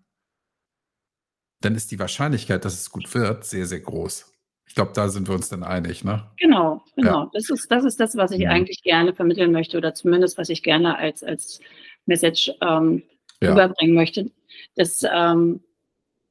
dann 1.63 1.75
ist 1.75 1.91
die 1.91 1.99
Wahrscheinlichkeit, 1.99 2.65
dass 2.65 2.73
es 2.73 2.89
gut 2.89 3.13
wird, 3.15 3.45
sehr, 3.45 3.65
sehr 3.65 3.79
groß. 3.79 4.31
Ich 4.67 4.75
glaube, 4.75 4.91
da 4.93 5.07
sind 5.07 5.27
wir 5.27 5.35
uns 5.35 5.49
dann 5.49 5.63
einig, 5.63 6.03
ne? 6.03 6.23
Genau, 6.37 6.83
genau. 6.95 7.23
Ja. 7.23 7.29
Das, 7.33 7.49
ist, 7.49 7.71
das 7.71 7.83
ist 7.83 7.99
das, 7.99 8.15
was 8.15 8.31
ich 8.31 8.45
mhm. 8.45 8.49
eigentlich 8.49 8.81
gerne 8.81 9.13
vermitteln 9.13 9.51
möchte 9.51 9.77
oder 9.77 9.93
zumindest, 9.93 10.37
was 10.37 10.49
ich 10.49 10.63
gerne 10.63 10.97
als, 10.97 11.23
als 11.23 11.59
Message 12.05 12.51
ähm, 12.61 13.03
ja. 13.41 13.51
überbringen 13.51 13.93
möchte. 13.93 14.31
Dass, 14.75 15.03
ähm, 15.09 15.61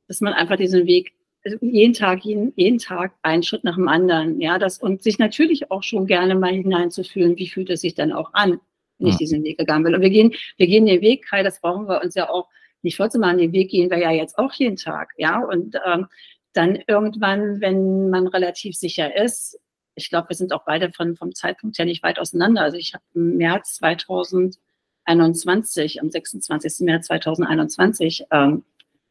dass 0.09 0.21
man 0.21 0.33
einfach 0.33 0.57
diesen 0.57 0.87
Weg 0.87 1.13
jeden 1.61 1.93
Tag, 1.93 2.25
jeden, 2.25 2.53
jeden 2.57 2.79
Tag 2.79 3.15
einen 3.23 3.43
Schritt 3.43 3.65
nach 3.65 3.75
dem 3.75 3.89
anderen, 3.89 4.41
ja, 4.41 4.59
das 4.59 4.79
und 4.79 5.03
sich 5.03 5.19
natürlich 5.19 5.71
auch 5.71 5.83
schon 5.83 6.07
gerne 6.07 6.35
mal 6.35 6.53
hineinzufühlen, 6.53 7.37
wie 7.37 7.49
fühlt 7.49 7.71
es 7.71 7.81
sich 7.81 7.95
dann 7.95 8.13
auch 8.13 8.33
an, 8.33 8.61
wenn 8.99 9.09
ich 9.09 9.17
diesen 9.17 9.43
Weg 9.43 9.59
gegangen 9.59 9.85
bin. 9.85 9.95
Und 9.95 10.03
wir 10.03 10.11
gehen, 10.11 10.35
wir 10.57 10.67
gehen 10.67 10.87
den 10.87 11.01
Weg, 11.01 11.27
Kai, 11.27 11.43
das 11.43 11.61
brauchen 11.61 11.89
wir 11.89 12.01
uns 12.03 12.15
ja 12.15 12.31
auch 12.31 12.49
nicht 12.83 12.97
vorzumachen, 12.97 13.39
den 13.39 13.53
Weg 13.53 13.71
gehen 13.71 13.91
wir 13.91 13.99
ja 13.99 14.11
jetzt 14.11 14.39
auch 14.39 14.53
jeden 14.53 14.77
Tag, 14.77 15.11
ja, 15.17 15.41
und 15.41 15.77
ähm, 15.87 16.07
dann 16.53 16.79
irgendwann, 16.87 17.61
wenn 17.61 18.11
man 18.11 18.27
relativ 18.27 18.77
sicher 18.77 19.17
ist, 19.17 19.59
ich 19.95 20.11
glaube, 20.11 20.31
wir 20.31 20.37
sind 20.37 20.53
auch 20.53 20.65
beide 20.65 20.93
von, 20.93 21.17
vom 21.17 21.35
Zeitpunkt 21.35 21.79
her 21.79 21.85
nicht 21.85 22.03
weit 22.03 22.19
auseinander. 22.19 22.63
Also 22.63 22.79
ich 22.79 22.95
habe 22.95 23.05
im 23.15 23.37
März 23.37 23.75
2021, 23.75 26.01
am 26.01 26.11
26. 26.11 26.87
März 26.87 27.07
2021 27.07 28.25
ähm, 28.31 28.65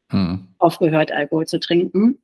hm. 0.10 0.48
aufgehört, 0.58 1.12
Alkohol 1.12 1.46
zu 1.46 1.60
trinken. 1.60 2.20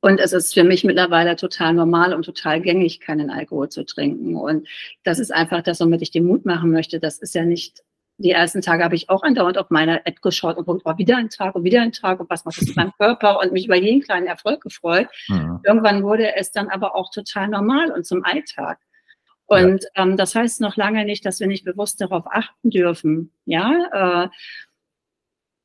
Und 0.00 0.20
es 0.20 0.32
ist 0.32 0.54
für 0.54 0.62
mich 0.62 0.84
mittlerweile 0.84 1.34
total 1.34 1.74
normal 1.74 2.14
und 2.14 2.24
total 2.24 2.60
gängig, 2.60 3.00
keinen 3.00 3.30
Alkohol 3.30 3.68
zu 3.68 3.84
trinken. 3.84 4.36
Und 4.36 4.68
das 5.02 5.18
ist 5.18 5.32
einfach 5.32 5.60
das, 5.62 5.80
womit 5.80 6.02
ich 6.02 6.12
den 6.12 6.24
Mut 6.24 6.46
machen 6.46 6.70
möchte. 6.70 7.00
Das 7.00 7.18
ist 7.18 7.34
ja 7.34 7.44
nicht 7.44 7.82
die 8.18 8.32
ersten 8.32 8.60
Tage 8.62 8.82
habe 8.82 8.96
ich 8.96 9.08
auch 9.08 9.22
andauernd 9.22 9.58
auf 9.58 9.70
meine 9.70 10.04
App 10.04 10.20
geschaut 10.20 10.56
und 10.56 10.66
geguckt, 10.66 10.82
oh, 10.84 10.98
wieder 10.98 11.16
ein 11.16 11.30
Tag 11.30 11.54
und 11.54 11.64
wieder 11.64 11.82
ein 11.82 11.92
Tag 11.92 12.18
und 12.18 12.28
was 12.28 12.44
macht 12.44 12.60
das 12.60 12.66
mit 12.66 12.76
meinem 12.76 12.92
Körper 12.98 13.38
und 13.40 13.52
mich 13.52 13.66
über 13.66 13.76
jeden 13.76 14.02
kleinen 14.02 14.26
Erfolg 14.26 14.60
gefreut. 14.60 15.06
Mhm. 15.28 15.60
Irgendwann 15.64 16.02
wurde 16.02 16.34
es 16.34 16.50
dann 16.50 16.68
aber 16.68 16.96
auch 16.96 17.10
total 17.10 17.48
normal 17.48 17.92
und 17.92 18.04
zum 18.04 18.24
Alltag. 18.24 18.80
Und 19.46 19.84
ja. 19.96 20.02
ähm, 20.02 20.16
das 20.16 20.34
heißt 20.34 20.60
noch 20.60 20.76
lange 20.76 21.04
nicht, 21.04 21.24
dass 21.24 21.38
wir 21.38 21.46
nicht 21.46 21.64
bewusst 21.64 22.00
darauf 22.00 22.24
achten 22.26 22.70
dürfen. 22.70 23.32
Ja, 23.44 24.24
äh, 24.24 24.28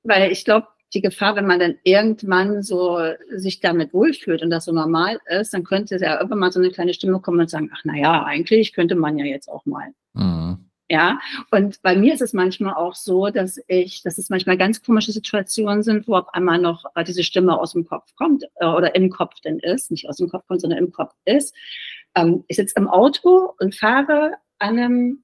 weil 0.04 0.32
ich 0.32 0.46
glaube, 0.46 0.68
die 0.94 1.02
Gefahr, 1.02 1.36
wenn 1.36 1.48
man 1.48 1.60
dann 1.60 1.80
irgendwann 1.84 2.62
so 2.62 3.00
sich 3.32 3.62
damit 3.62 3.94
wohlfühlt 3.94 4.44
und 4.44 4.52
das 4.52 4.66
so 4.66 4.72
normal 4.72 5.20
ist, 5.26 5.54
dann 5.56 5.64
könnte 5.64 5.98
ja 5.98 6.18
irgendwann 6.18 6.40
mal 6.40 6.52
so 6.52 6.60
eine 6.60 6.70
kleine 6.70 6.94
Stimme 6.94 7.20
kommen 7.20 7.40
und 7.40 7.50
sagen, 7.50 7.72
ach 7.74 7.82
na 7.84 7.98
ja, 7.98 8.24
eigentlich 8.24 8.74
könnte 8.74 8.96
man 8.96 9.18
ja 9.18 9.26
jetzt 9.26 9.50
auch 9.50 9.66
mal. 9.66 9.88
Mhm. 10.14 10.70
Ja, 10.90 11.20
und 11.50 11.82
bei 11.82 11.96
mir 11.96 12.14
ist 12.14 12.22
es 12.22 12.34
manchmal 12.34 12.74
auch 12.74 12.94
so, 12.94 13.30
dass 13.30 13.58
ich, 13.68 14.04
dass 14.04 14.18
es 14.18 14.30
manchmal 14.30 14.58
ganz 14.58 14.84
komische 14.84 15.14
Situationen 15.14 15.82
sind, 15.82 16.08
wo 16.08 16.16
auf 16.16 16.34
einmal 16.34 16.60
noch 16.60 16.84
äh, 16.96 17.04
diese 17.06 17.24
Stimme 17.24 17.58
aus 17.58 17.72
dem 17.72 17.86
Kopf 17.86 18.14
kommt 18.16 18.44
äh, 18.56 18.66
oder 18.66 18.94
im 18.96 19.10
Kopf 19.10 19.40
denn 19.42 19.60
ist, 19.60 19.92
nicht 19.92 20.10
aus 20.10 20.18
dem 20.18 20.30
Kopf 20.30 20.46
kommt, 20.48 20.62
sondern 20.62 20.80
im 20.80 20.92
Kopf 20.92 21.14
ist. 21.26 21.56
Ähm, 22.16 22.44
ich 22.48 22.58
sitze 22.58 22.76
im 22.78 22.90
Auto 22.90 23.54
und 23.60 23.76
fahre 23.76 24.34
an 24.60 24.78
einem 24.78 25.23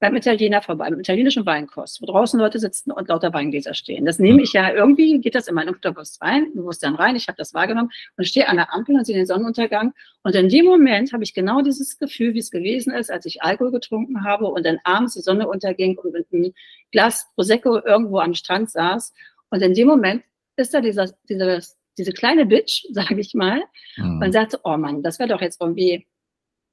beim 0.00 0.16
Italiener 0.16 0.62
vorbei, 0.62 0.88
im 0.88 0.98
italienischen 0.98 1.44
Weinkost, 1.44 2.00
wo 2.00 2.06
draußen 2.06 2.40
Leute 2.40 2.58
sitzen 2.58 2.90
und 2.90 3.08
lauter 3.08 3.34
Weingläser 3.34 3.74
stehen. 3.74 4.06
Das 4.06 4.18
nehme 4.18 4.42
ich 4.42 4.54
ja 4.54 4.72
irgendwie, 4.72 5.20
geht 5.20 5.34
das 5.34 5.46
in 5.46 5.54
meinen 5.54 5.74
Unterbewusst 5.74 6.20
rein, 6.22 6.52
Bewusstsein 6.54 6.94
rein, 6.94 7.16
ich 7.16 7.28
habe 7.28 7.36
das 7.36 7.52
wahrgenommen 7.52 7.90
und 8.16 8.26
stehe 8.26 8.48
an 8.48 8.56
der 8.56 8.72
Ampel 8.72 8.96
und 8.96 9.04
sehe 9.04 9.14
den 9.14 9.26
Sonnenuntergang. 9.26 9.92
Und 10.22 10.34
in 10.34 10.48
dem 10.48 10.64
Moment 10.64 11.12
habe 11.12 11.22
ich 11.22 11.34
genau 11.34 11.60
dieses 11.60 11.98
Gefühl, 11.98 12.32
wie 12.32 12.38
es 12.38 12.50
gewesen 12.50 12.94
ist, 12.94 13.10
als 13.10 13.26
ich 13.26 13.42
Alkohol 13.42 13.72
getrunken 13.72 14.24
habe 14.24 14.46
und 14.46 14.64
dann 14.64 14.78
abends 14.84 15.14
die 15.14 15.20
Sonne 15.20 15.46
unterging 15.46 15.98
und 15.98 16.14
mit 16.14 16.26
einem 16.32 16.52
Glas 16.92 17.28
Prosecco 17.34 17.80
irgendwo 17.84 18.20
am 18.20 18.32
Strand 18.32 18.70
saß. 18.70 19.12
Und 19.50 19.60
in 19.62 19.74
dem 19.74 19.86
Moment 19.86 20.24
ist 20.56 20.72
da 20.72 20.80
dieser, 20.80 21.10
dieser, 21.28 21.60
diese 21.98 22.12
kleine 22.12 22.46
Bitch, 22.46 22.86
sage 22.92 23.20
ich 23.20 23.34
mal, 23.34 23.62
mhm. 23.98 24.22
und 24.22 24.32
sagte, 24.32 24.60
oh 24.64 24.78
Mann, 24.78 25.02
das 25.02 25.18
wäre 25.18 25.28
doch 25.28 25.42
jetzt 25.42 25.60
irgendwie 25.60 26.06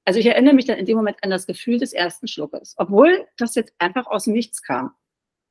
also 0.08 0.22
ich 0.22 0.26
erinnere 0.26 0.54
mich 0.54 0.64
dann 0.64 0.78
in 0.78 0.86
dem 0.86 0.96
Moment 0.96 1.22
an 1.22 1.30
das 1.32 1.46
Gefühl 1.46 1.80
des 1.80 1.92
ersten 1.92 2.30
Schluckes, 2.30 2.76
obwohl 2.78 3.28
das 3.36 3.56
jetzt 3.56 3.74
einfach 3.78 4.08
aus 4.08 4.24
dem 4.24 4.32
Nichts 4.32 4.64
kam 4.64 4.92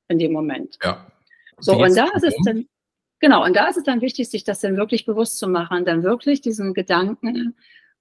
in 0.09 0.19
dem 0.19 0.33
Moment. 0.33 0.79
Ja. 0.83 1.13
So, 1.59 1.75
und 1.75 1.95
da 1.95 2.07
ist 2.15 2.25
es 2.25 2.35
dann, 2.43 2.67
genau, 3.21 3.45
und 3.45 3.55
da 3.55 3.67
ist 3.67 3.77
es 3.77 3.85
dann 3.85 4.01
wichtig, 4.01 4.31
sich 4.31 4.45
das 4.45 4.61
dann 4.61 4.79
wirklich 4.79 5.05
bewusst 5.05 5.39
zu 5.39 5.47
machen, 5.47 5.85
dann 5.85 6.03
wirklich 6.03 6.41
diesen 6.41 6.73
Gedanken 6.73 7.55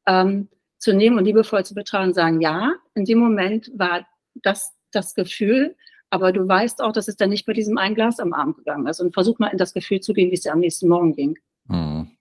ähm, 0.08 0.48
zu 0.78 0.94
nehmen 0.94 1.18
und 1.18 1.26
liebevoll 1.26 1.66
zu 1.66 1.76
betrachten 1.76 2.08
und 2.08 2.14
sagen, 2.14 2.40
ja, 2.40 2.74
in 2.94 3.04
dem 3.04 3.20
Moment 3.20 3.70
war 3.76 4.08
das 4.36 4.74
das 4.92 5.14
Gefühl, 5.14 5.76
aber 6.10 6.32
du 6.32 6.48
weißt 6.48 6.82
auch, 6.82 6.94
dass 6.94 7.10
es 7.10 7.18
dann 7.18 7.32
nicht 7.32 7.46
bei 7.46 7.52
diesem 7.52 7.78
einen 7.78 7.96
Glas 7.96 8.22
am 8.22 8.32
Abend 8.32 8.56
gegangen 8.56 8.88
ist. 8.88 9.02
Und 9.02 9.14
versuch 9.14 9.40
mal 9.40 9.48
in 9.50 9.58
das 9.58 9.74
Gefühl 9.74 10.00
zu 10.00 10.14
gehen, 10.14 10.32
wie 10.32 10.36
es 10.36 10.42
dir 10.44 10.54
am 10.54 10.60
nächsten 10.60 10.88
Morgen 10.88 11.14
ging. 11.14 11.38
Mhm. 11.68 12.12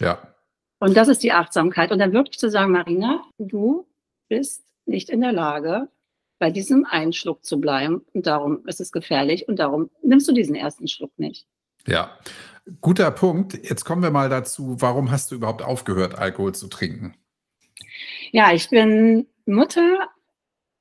Ja, 0.00 0.33
und 0.84 0.98
das 0.98 1.08
ist 1.08 1.22
die 1.22 1.32
Achtsamkeit. 1.32 1.92
Und 1.92 1.98
dann 1.98 2.12
wirklich 2.12 2.38
zu 2.38 2.50
sagen, 2.50 2.72
Marina, 2.72 3.24
du 3.38 3.88
bist 4.28 4.66
nicht 4.84 5.08
in 5.08 5.22
der 5.22 5.32
Lage, 5.32 5.88
bei 6.38 6.50
diesem 6.50 6.84
einen 6.84 7.14
Schluck 7.14 7.42
zu 7.42 7.58
bleiben. 7.58 8.04
Und 8.12 8.26
darum 8.26 8.66
ist 8.66 8.82
es 8.82 8.92
gefährlich 8.92 9.48
und 9.48 9.58
darum 9.58 9.88
nimmst 10.02 10.28
du 10.28 10.32
diesen 10.32 10.54
ersten 10.54 10.86
Schluck 10.86 11.18
nicht. 11.18 11.46
Ja, 11.86 12.18
guter 12.82 13.10
Punkt. 13.12 13.66
Jetzt 13.66 13.86
kommen 13.86 14.02
wir 14.02 14.10
mal 14.10 14.28
dazu, 14.28 14.76
warum 14.78 15.10
hast 15.10 15.30
du 15.30 15.36
überhaupt 15.36 15.62
aufgehört, 15.62 16.18
Alkohol 16.18 16.54
zu 16.54 16.68
trinken? 16.68 17.14
Ja, 18.32 18.52
ich 18.52 18.68
bin 18.68 19.26
Mutter 19.46 20.10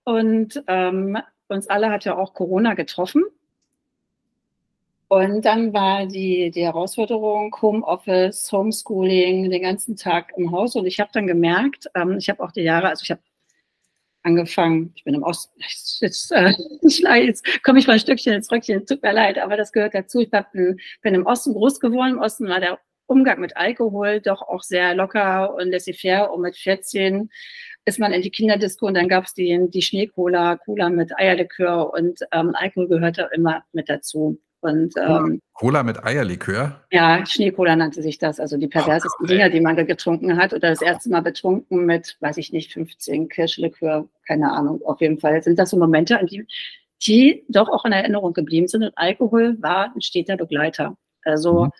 und 0.03 0.61
ähm, 0.67 1.17
uns 1.47 1.67
alle 1.67 1.89
hat 1.89 2.03
ja 2.03 2.17
auch 2.17 2.33
Corona 2.33 2.73
getroffen. 2.73 3.23
Und 5.13 5.45
dann 5.45 5.73
war 5.73 6.07
die, 6.07 6.49
die 6.49 6.63
Herausforderung 6.63 7.55
Homeoffice, 7.61 8.51
Homeschooling, 8.51 9.51
den 9.51 9.61
ganzen 9.61 9.95
Tag 9.95 10.33
im 10.37 10.51
Haus. 10.51 10.75
Und 10.75 10.87
ich 10.87 10.99
habe 10.99 11.11
dann 11.13 11.27
gemerkt, 11.27 11.87
ähm, 11.93 12.17
ich 12.17 12.29
habe 12.29 12.41
auch 12.43 12.51
die 12.51 12.61
Jahre, 12.61 12.89
also 12.89 13.03
ich 13.03 13.11
habe 13.11 13.21
angefangen, 14.23 14.91
ich 14.95 15.03
bin 15.03 15.13
im 15.13 15.21
Osten, 15.21 15.53
jetzt, 15.99 16.31
äh, 16.31 16.53
jetzt 17.23 17.45
komme 17.61 17.77
ich 17.77 17.85
mal 17.85 17.93
ein 17.93 17.99
Stückchen 17.99 18.33
ins 18.33 18.51
Rückchen, 18.51 18.87
tut 18.87 19.03
mir 19.03 19.13
leid, 19.13 19.37
aber 19.37 19.55
das 19.55 19.71
gehört 19.71 19.93
dazu. 19.93 20.21
Ich 20.21 20.31
hab, 20.33 20.51
bin 20.51 20.79
im 21.03 21.27
Osten 21.27 21.53
groß 21.53 21.79
geworden, 21.79 22.13
im 22.13 22.19
Osten 22.19 22.47
war 22.47 22.59
der 22.59 22.79
Umgang 23.05 23.39
mit 23.39 23.55
Alkohol 23.55 24.19
doch 24.19 24.41
auch 24.41 24.63
sehr 24.63 24.95
locker 24.95 25.53
und 25.53 25.69
laissez-faire. 25.69 26.31
Und 26.33 26.41
mit 26.41 26.57
14 26.57 27.29
ist 27.85 27.99
man 27.99 28.13
in 28.13 28.23
die 28.23 28.31
Kinderdisco 28.31 28.87
und 28.87 28.95
dann 28.95 29.09
gab 29.09 29.25
es 29.25 29.35
die, 29.35 29.67
die 29.69 29.81
Schneecola, 29.83 30.57
Cola 30.57 30.89
mit 30.89 31.15
Eierlikör 31.19 31.93
und 31.93 32.19
ähm, 32.31 32.55
Alkohol 32.55 32.87
gehörte 32.87 33.29
immer 33.31 33.63
mit 33.73 33.89
dazu. 33.89 34.39
Und, 34.63 34.93
ähm, 34.97 35.41
Cola 35.51 35.83
mit 35.83 36.05
Eierlikör? 36.05 36.85
Ja, 36.89 37.25
Schneecola 37.25 37.75
nannte 37.75 38.01
sich 38.01 38.17
das, 38.17 38.39
also 38.39 38.55
die 38.55 38.69
perversesten 38.69 39.25
oh, 39.25 39.27
Dinger, 39.27 39.49
die 39.49 39.59
man 39.59 39.75
da 39.75 39.83
getrunken 39.83 40.37
hat. 40.37 40.53
Oder 40.53 40.69
das 40.69 40.81
erste 40.81 41.09
Mal 41.09 41.21
betrunken 41.21 41.85
mit, 41.85 42.15
weiß 42.21 42.37
ich 42.37 42.53
nicht, 42.53 42.71
15 42.71 43.27
Kirschlikör, 43.27 44.07
keine 44.25 44.51
Ahnung. 44.53 44.81
Auf 44.85 45.01
jeden 45.01 45.19
Fall 45.19 45.43
sind 45.43 45.59
das 45.59 45.71
so 45.71 45.77
Momente, 45.77 46.17
an 46.17 46.27
die, 46.27 46.47
die 47.05 47.43
doch 47.49 47.67
auch 47.67 47.83
in 47.83 47.91
Erinnerung 47.91 48.31
geblieben 48.31 48.69
sind. 48.69 48.83
Und 48.83 48.97
Alkohol 48.97 49.61
war 49.61 49.93
ein 49.93 50.01
steter 50.01 50.37
Begleiter. 50.37 50.95
Also, 51.25 51.65
mhm. 51.65 51.71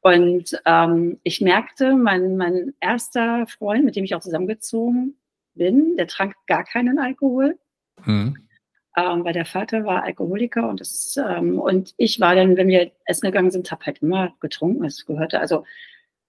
und 0.00 0.60
ähm, 0.64 1.20
ich 1.22 1.40
merkte, 1.40 1.94
mein, 1.94 2.36
mein 2.36 2.74
erster 2.80 3.46
Freund, 3.46 3.84
mit 3.84 3.94
dem 3.94 4.02
ich 4.02 4.16
auch 4.16 4.20
zusammengezogen 4.20 5.16
bin, 5.54 5.96
der 5.96 6.08
trank 6.08 6.34
gar 6.48 6.64
keinen 6.64 6.98
Alkohol. 6.98 7.56
Mhm. 8.04 8.47
Ähm, 8.98 9.24
weil 9.24 9.32
der 9.32 9.44
Vater 9.44 9.84
war 9.84 10.02
Alkoholiker 10.02 10.68
und, 10.68 10.80
das, 10.80 11.16
ähm, 11.16 11.60
und 11.60 11.94
ich 11.98 12.18
war 12.18 12.34
dann, 12.34 12.56
wenn 12.56 12.66
wir 12.66 12.90
essen 13.04 13.26
gegangen 13.26 13.52
sind, 13.52 13.70
habe 13.70 13.86
halt 13.86 14.02
immer 14.02 14.34
getrunken. 14.40 14.84
Es 14.84 15.06
gehörte 15.06 15.38
also 15.38 15.64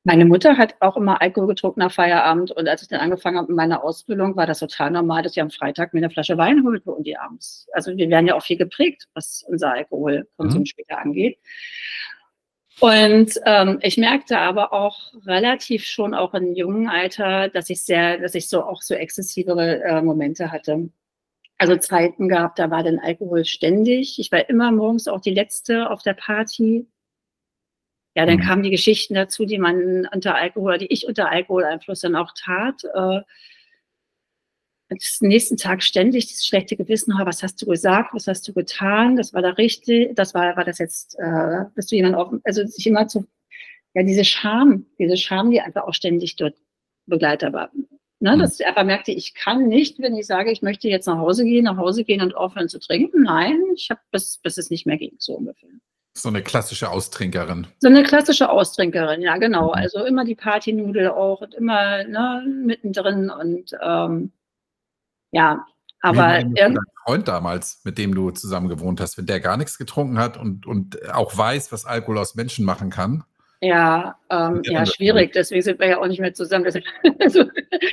meine 0.04 0.26
Mutter 0.26 0.58
hat 0.58 0.76
auch 0.80 0.96
immer 0.96 1.22
Alkohol 1.22 1.48
getrunken 1.48 1.80
nach 1.82 1.92
Feierabend 1.92 2.52
und 2.52 2.68
als 2.70 2.84
ich 2.84 2.88
dann 2.88 3.02
angefangen 3.02 3.38
habe 3.38 3.48
mit 3.48 3.58
meiner 3.58 3.84
Ausbildung, 3.84 4.36
war 4.36 4.46
das 4.46 4.60
total 4.60 4.92
normal, 4.92 5.24
dass 5.24 5.34
ich 5.34 5.42
am 5.42 5.50
Freitag 5.50 5.94
mir 5.94 6.00
eine 6.00 6.10
Flasche 6.10 6.38
Wein 6.38 6.64
holte 6.64 6.92
und 6.92 7.06
die 7.06 7.18
abends. 7.18 7.68
Also 7.74 7.96
wir 7.98 8.10
werden 8.10 8.28
ja 8.28 8.36
auch 8.36 8.44
viel 8.44 8.58
geprägt, 8.58 9.08
was 9.14 9.44
unser 9.48 9.74
Alkoholkonsum 9.74 10.62
mhm. 10.62 10.66
später 10.66 11.00
angeht. 11.00 11.40
Und 12.80 13.34
ähm, 13.46 13.80
ich 13.82 13.98
merkte 13.98 14.38
aber 14.38 14.72
auch 14.72 15.12
relativ 15.26 15.86
schon 15.86 16.14
auch 16.14 16.34
im 16.34 16.56
jungen 16.56 16.88
Alter, 16.88 17.50
dass 17.50 17.70
ich 17.70 17.84
sehr, 17.84 18.20
dass 18.20 18.36
ich 18.36 18.48
so 18.48 18.64
auch 18.64 18.82
so 18.82 18.94
exzessivere 18.94 19.84
äh, 19.84 20.02
Momente 20.02 20.52
hatte. 20.52 20.90
Also 21.60 21.76
Zeiten 21.76 22.30
gab, 22.30 22.56
da 22.56 22.72
war 22.72 22.84
dann 22.84 23.00
Alkohol 23.00 23.44
ständig. 23.44 24.18
Ich 24.18 24.32
war 24.32 24.50
immer 24.50 24.72
morgens 24.72 25.10
auch 25.10 25.20
die 25.20 25.34
Letzte 25.34 25.90
auf 25.90 26.02
der 26.02 26.14
Party. 26.14 26.88
Ja, 28.16 28.26
dann 28.26 28.38
mhm. 28.38 28.44
kamen 28.44 28.64
die 28.64 28.70
Geschichten 28.70 29.14
dazu, 29.14 29.46
die 29.46 29.60
man 29.60 30.08
unter 30.14 30.36
Alkohol, 30.36 30.78
die 30.78 30.88
ich 30.88 31.06
unter 31.06 31.30
Alkoholeinfluss 31.30 32.00
dann 32.00 32.16
auch 32.16 32.32
tat. 32.34 32.84
Äh, 32.96 33.22
nächsten 35.20 35.58
Tag 35.58 35.84
ständig 35.84 36.28
dieses 36.28 36.48
schlechte 36.48 36.78
Gewissen, 36.78 37.14
was 37.18 37.44
hast 37.44 37.62
du 37.62 37.66
gesagt, 37.66 38.14
was 38.14 38.28
hast 38.28 38.48
du 38.48 38.54
getan, 38.54 39.18
das 39.18 39.34
war 39.34 39.42
da 39.42 39.50
richtig, 39.52 40.16
das 40.16 40.34
war, 40.34 40.56
war 40.56 40.64
das 40.64 40.80
jetzt, 40.80 41.20
äh, 41.20 41.66
bist 41.76 41.92
du 41.92 41.96
jemand 41.96 42.16
offen, 42.16 42.42
also 42.44 42.66
sich 42.66 42.88
immer 42.88 43.08
zu, 43.08 43.28
ja, 43.94 44.02
diese 44.02 44.26
Scham, 44.26 44.88
diese 44.98 45.18
Scham, 45.18 45.52
die 45.52 45.62
einfach 45.62 45.84
auch 45.84 45.94
ständig 45.94 46.38
dort 46.38 46.56
Begleiter 47.06 47.54
war. 47.54 47.70
Ne, 48.22 48.36
mhm. 48.36 48.40
Dass 48.40 48.60
ich 48.60 48.66
einfach 48.66 48.84
merkte, 48.84 49.12
ich 49.12 49.34
kann 49.34 49.68
nicht, 49.68 50.00
wenn 50.00 50.16
ich 50.16 50.28
sage, 50.28 50.52
ich 50.52 50.62
möchte 50.62 50.90
jetzt 50.90 51.06
nach 51.06 51.18
Hause 51.18 51.46
gehen, 51.46 51.64
nach 51.64 51.78
Hause 51.78 52.04
gehen 52.04 52.22
und 52.22 52.36
aufhören 52.36 52.68
zu 52.68 52.80
trinken. 52.80 53.24
Nein, 53.24 53.62
ich 53.76 53.90
habe 53.90 54.02
bis, 54.12 54.38
bis 54.40 54.58
es 54.58 54.70
nicht 54.70 54.86
mehr 54.86 54.98
ging, 54.98 55.16
so 55.20 55.36
ungefähr. 55.36 55.70
So 56.14 56.28
eine 56.28 56.44
klassische 56.44 56.90
Austrinkerin. 56.90 57.68
So 57.80 57.88
eine 57.88 58.04
klassische 58.04 58.50
Austrinkerin, 58.50 59.22
ja, 59.22 59.38
genau. 59.38 59.68
Mhm. 59.68 59.74
Also 59.74 60.04
immer 60.04 60.26
die 60.26 60.36
Partynudel 60.36 61.10
auch 61.10 61.42
und 61.42 61.54
immer 61.56 62.04
ne, 62.04 62.44
mittendrin 62.66 63.30
und 63.30 63.72
ähm, 63.82 64.34
ja, 65.32 65.66
aber. 66.02 66.44
Dein 66.44 66.78
Freund 67.06 67.28
damals, 67.28 67.82
mit 67.86 67.98
dem 67.98 68.14
du 68.14 68.32
zusammen 68.32 68.68
gewohnt 68.68 69.00
hast, 69.00 69.18
wenn 69.18 69.26
der 69.26 69.40
gar 69.40 69.56
nichts 69.58 69.78
getrunken 69.78 70.20
hat 70.20 70.38
und, 70.38 70.66
und 70.66 71.10
auch 71.10 71.38
weiß, 71.38 71.72
was 71.72 71.86
Alkohol 71.86 72.18
aus 72.18 72.36
Menschen 72.36 72.66
machen 72.66 72.90
kann, 72.90 73.24
ja, 73.62 74.18
ähm, 74.30 74.62
ja, 74.64 74.86
schwierig. 74.86 75.34
Deswegen 75.34 75.62
sind 75.62 75.80
wir 75.80 75.88
ja 75.88 76.00
auch 76.00 76.08
nicht 76.08 76.22
mehr 76.22 76.34
zusammen. 76.34 76.66
also, 77.20 77.44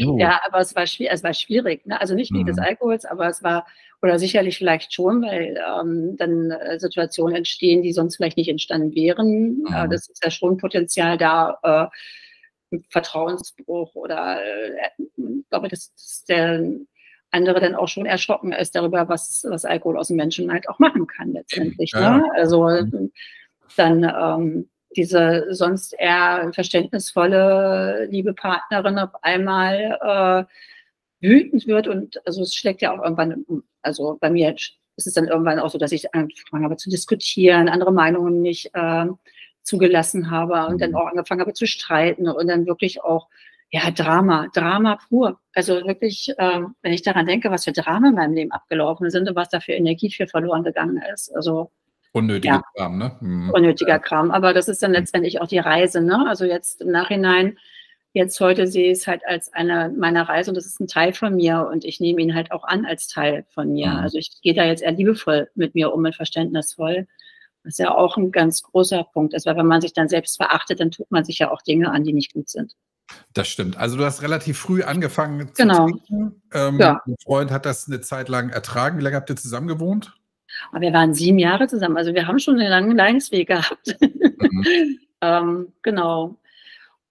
oh. 0.05 0.16
Ja, 0.18 0.40
aber 0.46 0.61
es 0.61 0.76
war, 0.76 0.87
schwierig, 0.87 1.12
es 1.12 1.24
war 1.24 1.35
schwierig. 1.35 1.87
Ne? 1.87 2.00
Also 2.00 2.14
nicht 2.14 2.33
wegen 2.33 2.44
mhm. 2.44 2.48
des 2.48 2.59
Alkohols, 2.59 3.05
aber 3.05 3.26
es 3.29 3.42
war, 3.42 3.66
oder 4.00 4.18
sicherlich 4.18 4.59
vielleicht 4.59 4.92
schon, 4.92 5.22
weil 5.22 5.59
ähm, 5.81 6.16
dann 6.16 6.52
äh, 6.52 6.79
Situationen 6.79 7.35
entstehen, 7.35 7.83
die 7.83 7.92
sonst 7.92 8.16
vielleicht 8.16 8.37
nicht 8.37 8.48
entstanden 8.48 8.94
wären. 8.94 9.59
Mhm. 9.59 9.66
Äh, 9.74 9.88
das 9.88 10.09
ist 10.09 10.22
ja 10.22 10.31
schon 10.31 10.57
Potenzial 10.57 11.18
da, 11.18 11.59
äh, 11.62 11.87
Vertrauensbruch 12.90 13.94
oder 13.94 14.40
äh, 14.42 14.90
ich 14.98 15.48
glaube, 15.50 15.68
dass, 15.68 15.92
dass 15.94 16.24
der 16.29 16.64
andere 17.31 17.61
dann 17.61 17.74
auch 17.74 17.88
schon 17.88 18.07
erschrocken 18.07 18.52
ist 18.52 18.74
darüber, 18.74 19.09
was, 19.09 19.44
was 19.48 19.64
Alkohol 19.64 19.98
aus 19.98 20.09
dem 20.09 20.16
Menschen 20.16 20.50
halt 20.52 20.68
auch 20.68 20.79
machen 20.79 21.07
kann 21.07 21.33
letztendlich. 21.33 21.92
Ja. 21.92 22.18
Ne? 22.18 22.24
Also 22.35 22.64
mhm. 22.64 23.12
dann 23.76 24.05
ähm, 24.05 24.68
diese 24.96 25.46
sonst 25.50 25.94
eher 25.98 26.50
verständnisvolle, 26.52 28.06
liebe 28.11 28.35
Partnerin 28.35 28.98
auf 28.98 29.11
einmal 29.22 30.48
äh, 31.20 31.26
wütend 31.26 31.66
wird 31.66 31.88
und 31.88 32.20
also 32.26 32.42
es 32.42 32.54
schlägt 32.54 32.82
ja 32.82 32.92
auch 32.92 33.02
irgendwann, 33.02 33.44
also 33.82 34.18
bei 34.20 34.30
mir 34.30 34.54
ist 34.96 35.06
es 35.06 35.14
dann 35.14 35.28
irgendwann 35.28 35.59
auch 35.59 35.70
so, 35.70 35.78
dass 35.78 35.92
ich 35.92 36.14
angefangen 36.14 36.64
habe 36.64 36.76
zu 36.76 36.90
diskutieren, 36.90 37.68
andere 37.68 37.92
Meinungen 37.92 38.42
nicht 38.42 38.70
äh, 38.74 39.06
zugelassen 39.62 40.30
habe 40.30 40.66
und 40.66 40.80
dann 40.80 40.90
mhm. 40.90 40.96
auch 40.96 41.06
angefangen 41.06 41.40
habe 41.40 41.52
zu 41.52 41.66
streiten 41.66 42.28
und 42.28 42.46
dann 42.48 42.66
wirklich 42.66 43.02
auch 43.02 43.28
ja, 43.70 43.90
Drama, 43.90 44.48
Drama 44.54 44.98
pur. 45.09 45.40
Also 45.54 45.85
wirklich, 45.87 46.32
äh, 46.38 46.61
wenn 46.82 46.92
ich 46.92 47.02
daran 47.02 47.26
denke, 47.26 47.50
was 47.50 47.64
für 47.64 47.72
Drama 47.72 48.09
in 48.09 48.14
meinem 48.14 48.35
Leben 48.35 48.52
abgelaufen 48.52 49.11
sind 49.11 49.28
und 49.28 49.37
was 49.37 49.48
da 49.48 49.61
für 49.61 49.72
Energie 49.72 50.11
für 50.11 50.28
verloren 50.28 50.62
gegangen 50.62 51.02
ist. 51.12 51.35
Also 51.35 51.72
Unnötiger 52.16 52.55
ja. 52.55 52.62
Kram, 52.74 52.96
ne? 52.96 53.12
Mhm. 53.20 53.50
Unnötiger 53.50 53.98
Kram. 53.98 54.31
Aber 54.31 54.55
das 54.55 54.68
ist 54.68 54.83
dann 54.83 54.92
mhm. 54.92 54.96
letztendlich 54.96 55.42
auch 55.42 55.46
die 55.46 55.59
Reise, 55.59 56.00
ne? 56.00 56.26
Also 56.26 56.46
jetzt 56.46 56.81
im 56.81 56.90
Nachhinein, 56.90 57.59
jetzt 58.14 58.40
heute 58.40 58.66
sehe 58.66 58.90
ich 58.90 59.00
es 59.00 59.07
halt 59.07 59.20
als 59.26 59.52
eine 59.52 59.92
meiner 59.94 60.26
Reise 60.26 60.50
und 60.50 60.55
das 60.55 60.64
ist 60.64 60.81
ein 60.81 60.87
Teil 60.87 61.12
von 61.12 61.37
mir 61.37 61.68
und 61.70 61.85
ich 61.85 62.00
nehme 62.00 62.22
ihn 62.22 62.35
halt 62.35 62.52
auch 62.52 62.64
an 62.64 62.87
als 62.87 63.09
Teil 63.09 63.44
von 63.52 63.70
mir. 63.70 63.88
Mhm. 63.88 63.96
Also 63.96 64.16
ich 64.16 64.40
gehe 64.40 64.55
da 64.55 64.64
jetzt 64.64 64.83
eher 64.83 64.92
liebevoll 64.92 65.50
mit 65.55 65.74
mir 65.74 65.92
um 65.92 66.05
und 66.05 66.16
verständnisvoll. 66.16 67.07
Das 67.64 67.74
ist 67.74 67.79
ja 67.81 67.94
auch 67.94 68.16
ein 68.16 68.33
ganz 68.33 68.62
großer 68.62 69.05
Punkt 69.12 69.35
ist, 69.35 69.44
weil 69.44 69.59
wenn 69.59 69.66
man 69.66 69.83
sich 69.83 69.92
dann 69.92 70.09
selbst 70.09 70.37
verachtet, 70.37 70.81
dann 70.81 70.90
tut 70.90 71.11
man 71.11 71.22
sich 71.22 71.38
ja 71.38 71.50
auch 71.50 71.61
Dinge 71.61 71.90
an, 71.90 72.02
die 72.02 72.14
nicht 72.14 72.33
gut 72.33 72.48
sind. 72.48 72.72
Das 73.35 73.46
stimmt. 73.48 73.76
Also 73.76 73.98
du 73.98 74.05
hast 74.07 74.22
relativ 74.22 74.59
früh 74.59 74.83
angefangen 74.83 75.48
zu 75.48 75.62
genau. 75.62 75.85
trinken. 75.85 76.42
Ähm, 76.55 76.79
ja. 76.79 77.02
Ein 77.07 77.16
Freund 77.22 77.50
hat 77.50 77.66
das 77.66 77.87
eine 77.88 78.00
Zeit 78.00 78.31
lang 78.31 78.48
ertragen. 78.48 78.98
Wie 78.98 79.02
lange 79.02 79.16
habt 79.16 79.29
ihr 79.29 79.37
zusammen 79.37 79.68
gewohnt? 79.68 80.14
Aber 80.71 80.81
wir 80.81 80.92
waren 80.92 81.14
sieben 81.14 81.38
Jahre 81.38 81.66
zusammen, 81.66 81.97
also 81.97 82.14
wir 82.14 82.27
haben 82.27 82.38
schon 82.38 82.59
einen 82.59 82.69
langen 82.69 82.97
Leidensweg 82.97 83.49
gehabt. 83.49 83.97
Mhm. 84.01 84.99
ähm, 85.21 85.73
genau. 85.83 86.37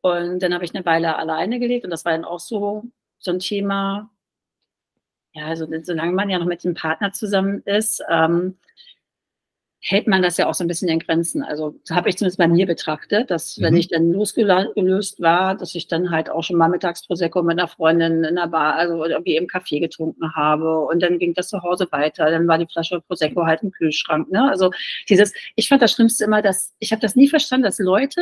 Und 0.01 0.39
dann 0.39 0.53
habe 0.53 0.65
ich 0.65 0.75
eine 0.75 0.85
Weile 0.85 1.15
alleine 1.15 1.59
gelebt 1.59 1.83
und 1.83 1.91
das 1.91 2.05
war 2.05 2.11
dann 2.11 2.25
auch 2.25 2.39
so, 2.39 2.83
so 3.17 3.31
ein 3.31 3.39
Thema. 3.39 4.09
Ja, 5.33 5.47
also 5.47 5.67
solange 5.83 6.13
man 6.13 6.29
ja 6.29 6.39
noch 6.39 6.45
mit 6.45 6.63
dem 6.63 6.75
Partner 6.75 7.11
zusammen 7.11 7.61
ist, 7.65 8.03
ähm, 8.09 8.57
hält 9.87 10.07
man 10.07 10.23
das 10.23 10.37
ja 10.37 10.47
auch 10.47 10.55
so 10.55 10.63
ein 10.63 10.67
bisschen 10.67 10.89
in 10.89 10.97
Grenzen. 10.97 11.43
Also 11.43 11.79
habe 11.91 12.09
ich 12.09 12.17
zumindest 12.17 12.39
bei 12.39 12.47
mir 12.47 12.65
betrachtet, 12.65 13.29
dass 13.29 13.57
mhm. 13.57 13.63
wenn 13.63 13.77
ich 13.77 13.87
dann 13.87 14.11
losgelöst 14.11 15.21
war, 15.21 15.55
dass 15.55 15.75
ich 15.75 15.87
dann 15.87 16.09
halt 16.09 16.27
auch 16.27 16.43
schon 16.43 16.57
mal 16.57 16.69
mittags 16.69 17.05
Prosecco 17.05 17.43
mit 17.43 17.59
einer 17.59 17.67
Freundin 17.67 18.23
in 18.23 18.35
der 18.35 18.47
Bar, 18.47 18.75
also 18.75 19.05
irgendwie 19.05 19.35
im 19.35 19.45
Café 19.45 19.79
getrunken 19.79 20.33
habe 20.33 20.79
und 20.79 21.03
dann 21.03 21.19
ging 21.19 21.35
das 21.35 21.49
zu 21.49 21.61
Hause 21.61 21.87
weiter. 21.91 22.31
Dann 22.31 22.47
war 22.47 22.57
die 22.57 22.65
Flasche 22.65 22.99
Prosecco 22.99 23.45
halt 23.45 23.61
im 23.61 23.69
Kühlschrank. 23.69 24.31
Ne? 24.31 24.49
Also 24.49 24.71
dieses, 25.07 25.33
ich 25.55 25.67
fand 25.67 25.83
das 25.83 25.91
Schlimmste 25.91 26.23
immer, 26.23 26.41
dass 26.41 26.73
ich 26.79 26.91
habe 26.91 27.01
das 27.01 27.15
nie 27.15 27.29
verstanden, 27.29 27.65
dass 27.65 27.77
Leute 27.77 28.21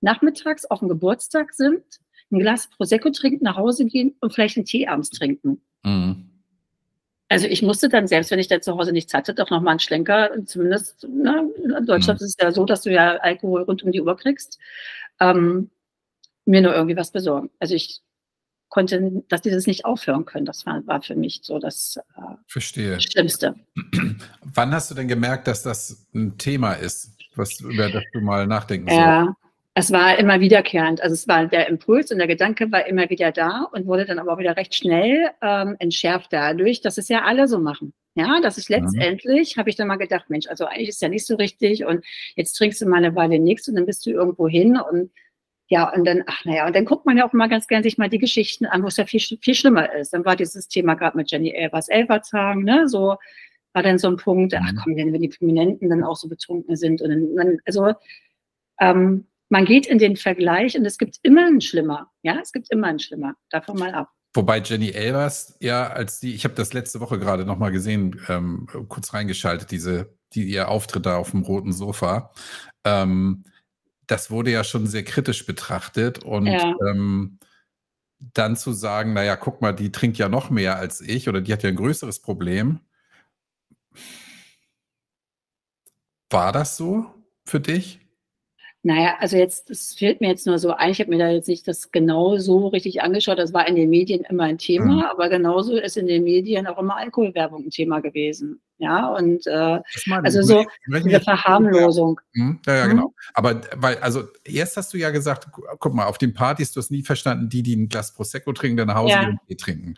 nachmittags 0.00 0.64
auf 0.64 0.78
dem 0.78 0.88
Geburtstag 0.88 1.52
sind, 1.52 1.84
ein 2.32 2.38
Glas 2.38 2.70
Prosecco 2.70 3.10
trinken, 3.10 3.44
nach 3.44 3.56
Hause 3.56 3.84
gehen 3.84 4.16
und 4.20 4.32
vielleicht 4.32 4.56
einen 4.56 4.64
Tee 4.64 4.86
abends 4.86 5.10
trinken. 5.10 5.60
Mhm. 5.84 6.35
Also 7.28 7.46
ich 7.46 7.62
musste 7.62 7.88
dann, 7.88 8.06
selbst 8.06 8.30
wenn 8.30 8.38
ich 8.38 8.48
dann 8.48 8.62
zu 8.62 8.76
Hause 8.76 8.92
nichts 8.92 9.12
hatte, 9.12 9.34
doch 9.34 9.50
nochmal 9.50 9.72
einen 9.72 9.80
Schlenker, 9.80 10.30
zumindest 10.44 11.08
ne, 11.08 11.50
in 11.56 11.86
Deutschland 11.86 12.20
mhm. 12.20 12.26
ist 12.26 12.36
es 12.38 12.42
ja 12.42 12.52
so, 12.52 12.64
dass 12.64 12.82
du 12.82 12.92
ja 12.92 13.16
Alkohol 13.16 13.62
rund 13.62 13.82
um 13.82 13.90
die 13.90 14.00
Uhr 14.00 14.16
kriegst, 14.16 14.58
ähm, 15.18 15.70
mir 16.44 16.60
nur 16.60 16.74
irgendwie 16.74 16.96
was 16.96 17.10
besorgen. 17.10 17.50
Also 17.58 17.74
ich 17.74 18.00
konnte, 18.68 19.24
dass 19.28 19.42
die 19.42 19.50
das 19.50 19.66
nicht 19.66 19.84
aufhören 19.84 20.24
können. 20.24 20.46
Das 20.46 20.66
war, 20.66 20.86
war 20.86 21.02
für 21.02 21.16
mich 21.16 21.40
so 21.42 21.58
das 21.58 21.98
äh. 22.16 23.00
Schlimmste. 23.00 23.54
Wann 24.42 24.72
hast 24.72 24.90
du 24.90 24.94
denn 24.94 25.08
gemerkt, 25.08 25.48
dass 25.48 25.62
das 25.62 26.06
ein 26.14 26.38
Thema 26.38 26.74
ist, 26.74 27.16
was, 27.34 27.60
über 27.60 27.90
das 27.90 28.04
du 28.12 28.20
mal 28.20 28.46
nachdenken 28.46 28.88
sollst? 28.88 29.00
Ja, 29.00 29.36
es 29.78 29.92
war 29.92 30.18
immer 30.18 30.40
wiederkehrend. 30.40 31.02
Also 31.02 31.12
es 31.12 31.28
war 31.28 31.44
der 31.44 31.68
Impuls 31.68 32.10
und 32.10 32.16
der 32.16 32.26
Gedanke 32.26 32.72
war 32.72 32.86
immer 32.86 33.10
wieder 33.10 33.30
da 33.30 33.68
und 33.72 33.84
wurde 33.84 34.06
dann 34.06 34.18
aber 34.18 34.32
auch 34.32 34.38
wieder 34.38 34.56
recht 34.56 34.74
schnell 34.74 35.28
ähm, 35.42 35.76
entschärft 35.78 36.32
dadurch, 36.32 36.80
dass 36.80 36.96
es 36.96 37.08
ja 37.08 37.24
alle 37.24 37.46
so 37.46 37.58
machen. 37.58 37.92
Ja, 38.14 38.40
dass 38.40 38.56
ich 38.56 38.70
letztendlich, 38.70 39.54
mhm. 39.54 39.60
habe 39.60 39.68
ich 39.68 39.76
dann 39.76 39.88
mal 39.88 39.96
gedacht, 39.96 40.30
Mensch, 40.30 40.46
also 40.46 40.64
eigentlich 40.64 40.88
ist 40.88 41.02
ja 41.02 41.10
nicht 41.10 41.26
so 41.26 41.36
richtig 41.36 41.84
und 41.84 42.02
jetzt 42.36 42.54
trinkst 42.54 42.80
du 42.80 42.86
mal 42.86 42.96
eine 42.96 43.14
Weile 43.14 43.38
nichts 43.38 43.68
und 43.68 43.74
dann 43.74 43.84
bist 43.84 44.06
du 44.06 44.10
irgendwo 44.12 44.48
hin 44.48 44.78
und 44.78 45.10
ja, 45.68 45.92
und 45.92 46.06
dann, 46.06 46.22
ach 46.26 46.46
naja, 46.46 46.66
und 46.66 46.74
dann 46.74 46.86
guckt 46.86 47.04
man 47.04 47.18
ja 47.18 47.28
auch 47.28 47.34
mal 47.34 47.48
ganz 47.48 47.66
gern 47.66 47.82
sich 47.82 47.98
mal 47.98 48.08
die 48.08 48.18
Geschichten 48.18 48.64
an, 48.64 48.82
wo 48.82 48.86
es 48.86 48.96
ja 48.96 49.04
viel, 49.04 49.20
viel 49.20 49.54
schlimmer 49.54 49.92
ist. 49.94 50.14
Dann 50.14 50.24
war 50.24 50.36
dieses 50.36 50.68
Thema 50.68 50.94
gerade 50.94 51.18
mit 51.18 51.30
Jenny 51.30 51.50
Elvers 51.50 51.88
Elverzhagen, 51.88 52.64
ne, 52.64 52.88
so 52.88 53.16
war 53.74 53.82
dann 53.82 53.98
so 53.98 54.08
ein 54.08 54.16
Punkt, 54.16 54.54
ach 54.54 54.72
mhm. 54.72 54.80
komm, 54.82 54.96
wenn 54.96 55.20
die 55.20 55.28
Prominenten 55.28 55.90
dann 55.90 56.02
auch 56.02 56.16
so 56.16 56.28
betrunken 56.28 56.76
sind 56.76 57.02
und 57.02 57.36
dann, 57.36 57.58
also 57.66 57.92
ähm, 58.80 59.26
man 59.48 59.64
geht 59.64 59.86
in 59.86 59.98
den 59.98 60.16
Vergleich 60.16 60.76
und 60.76 60.84
es 60.84 60.98
gibt 60.98 61.18
immer 61.22 61.46
einen 61.46 61.60
Schlimmer. 61.60 62.10
Ja, 62.22 62.38
es 62.42 62.52
gibt 62.52 62.70
immer 62.70 62.88
einen 62.88 62.98
Schlimmer. 62.98 63.34
Davon 63.50 63.78
mal 63.78 63.94
ab. 63.94 64.10
Wobei 64.34 64.58
Jenny 64.58 64.90
Elvers 64.90 65.56
ja 65.60 65.86
als 65.86 66.20
die, 66.20 66.34
ich 66.34 66.44
habe 66.44 66.54
das 66.54 66.72
letzte 66.72 67.00
Woche 67.00 67.18
gerade 67.18 67.46
nochmal 67.46 67.72
gesehen, 67.72 68.20
ähm, 68.28 68.66
kurz 68.88 69.14
reingeschaltet, 69.14 69.70
diese, 69.70 70.14
die 70.34 70.44
ihr 70.44 70.68
Auftritt 70.68 71.06
da 71.06 71.16
auf 71.16 71.30
dem 71.30 71.42
roten 71.42 71.72
Sofa. 71.72 72.32
Ähm, 72.84 73.44
das 74.06 74.30
wurde 74.30 74.50
ja 74.50 74.62
schon 74.62 74.86
sehr 74.86 75.04
kritisch 75.04 75.46
betrachtet 75.46 76.22
und 76.22 76.46
ja. 76.46 76.74
ähm, 76.86 77.38
dann 78.18 78.56
zu 78.56 78.72
sagen, 78.72 79.14
naja, 79.14 79.36
guck 79.36 79.62
mal, 79.62 79.72
die 79.72 79.90
trinkt 79.90 80.18
ja 80.18 80.28
noch 80.28 80.50
mehr 80.50 80.76
als 80.76 81.00
ich 81.00 81.28
oder 81.28 81.40
die 81.40 81.52
hat 81.52 81.62
ja 81.62 81.70
ein 81.70 81.76
größeres 81.76 82.20
Problem. 82.20 82.80
War 86.30 86.52
das 86.52 86.76
so 86.76 87.06
für 87.44 87.60
dich? 87.60 88.05
Naja, 88.86 89.16
also 89.18 89.36
jetzt, 89.36 89.68
das 89.68 89.94
fällt 89.94 90.20
mir 90.20 90.28
jetzt 90.28 90.46
nur 90.46 90.60
so 90.60 90.70
ein, 90.70 90.92
ich 90.92 91.00
habe 91.00 91.10
mir 91.10 91.18
da 91.18 91.28
jetzt 91.28 91.48
nicht 91.48 91.66
das 91.66 91.90
genau 91.90 92.36
so 92.36 92.68
richtig 92.68 93.02
angeschaut, 93.02 93.36
das 93.36 93.52
war 93.52 93.66
in 93.66 93.74
den 93.74 93.90
Medien 93.90 94.22
immer 94.30 94.44
ein 94.44 94.58
Thema, 94.58 94.94
mhm. 94.94 95.02
aber 95.02 95.28
genauso 95.28 95.76
ist 95.76 95.96
in 95.96 96.06
den 96.06 96.22
Medien 96.22 96.68
auch 96.68 96.78
immer 96.78 96.96
Alkoholwerbung 96.96 97.64
ein 97.64 97.70
Thema 97.70 97.98
gewesen. 97.98 98.60
Ja, 98.78 99.08
und 99.08 99.44
äh, 99.48 99.80
also 100.22 100.40
so 100.42 100.64
diese 101.02 101.20
Verharmlosung. 101.20 102.20
Mhm. 102.34 102.60
Ja, 102.64 102.76
ja, 102.76 102.84
mhm. 102.84 102.90
genau. 102.90 103.14
Aber 103.34 103.60
weil, 103.74 103.96
also 103.96 104.22
erst 104.44 104.76
hast 104.76 104.94
du 104.94 104.98
ja 104.98 105.10
gesagt, 105.10 105.48
guck 105.80 105.92
mal, 105.92 106.06
auf 106.06 106.18
den 106.18 106.32
Partys, 106.32 106.70
du 106.70 106.78
hast 106.78 106.92
nie 106.92 107.02
verstanden, 107.02 107.48
die, 107.48 107.64
die 107.64 107.74
ein 107.74 107.88
Glas 107.88 108.14
Prosecco 108.14 108.52
trinken, 108.52 108.76
dann 108.76 108.86
nach 108.86 108.98
Hause 108.98 109.14
ja. 109.14 109.36
gehen 109.48 109.58
trinken. 109.58 109.94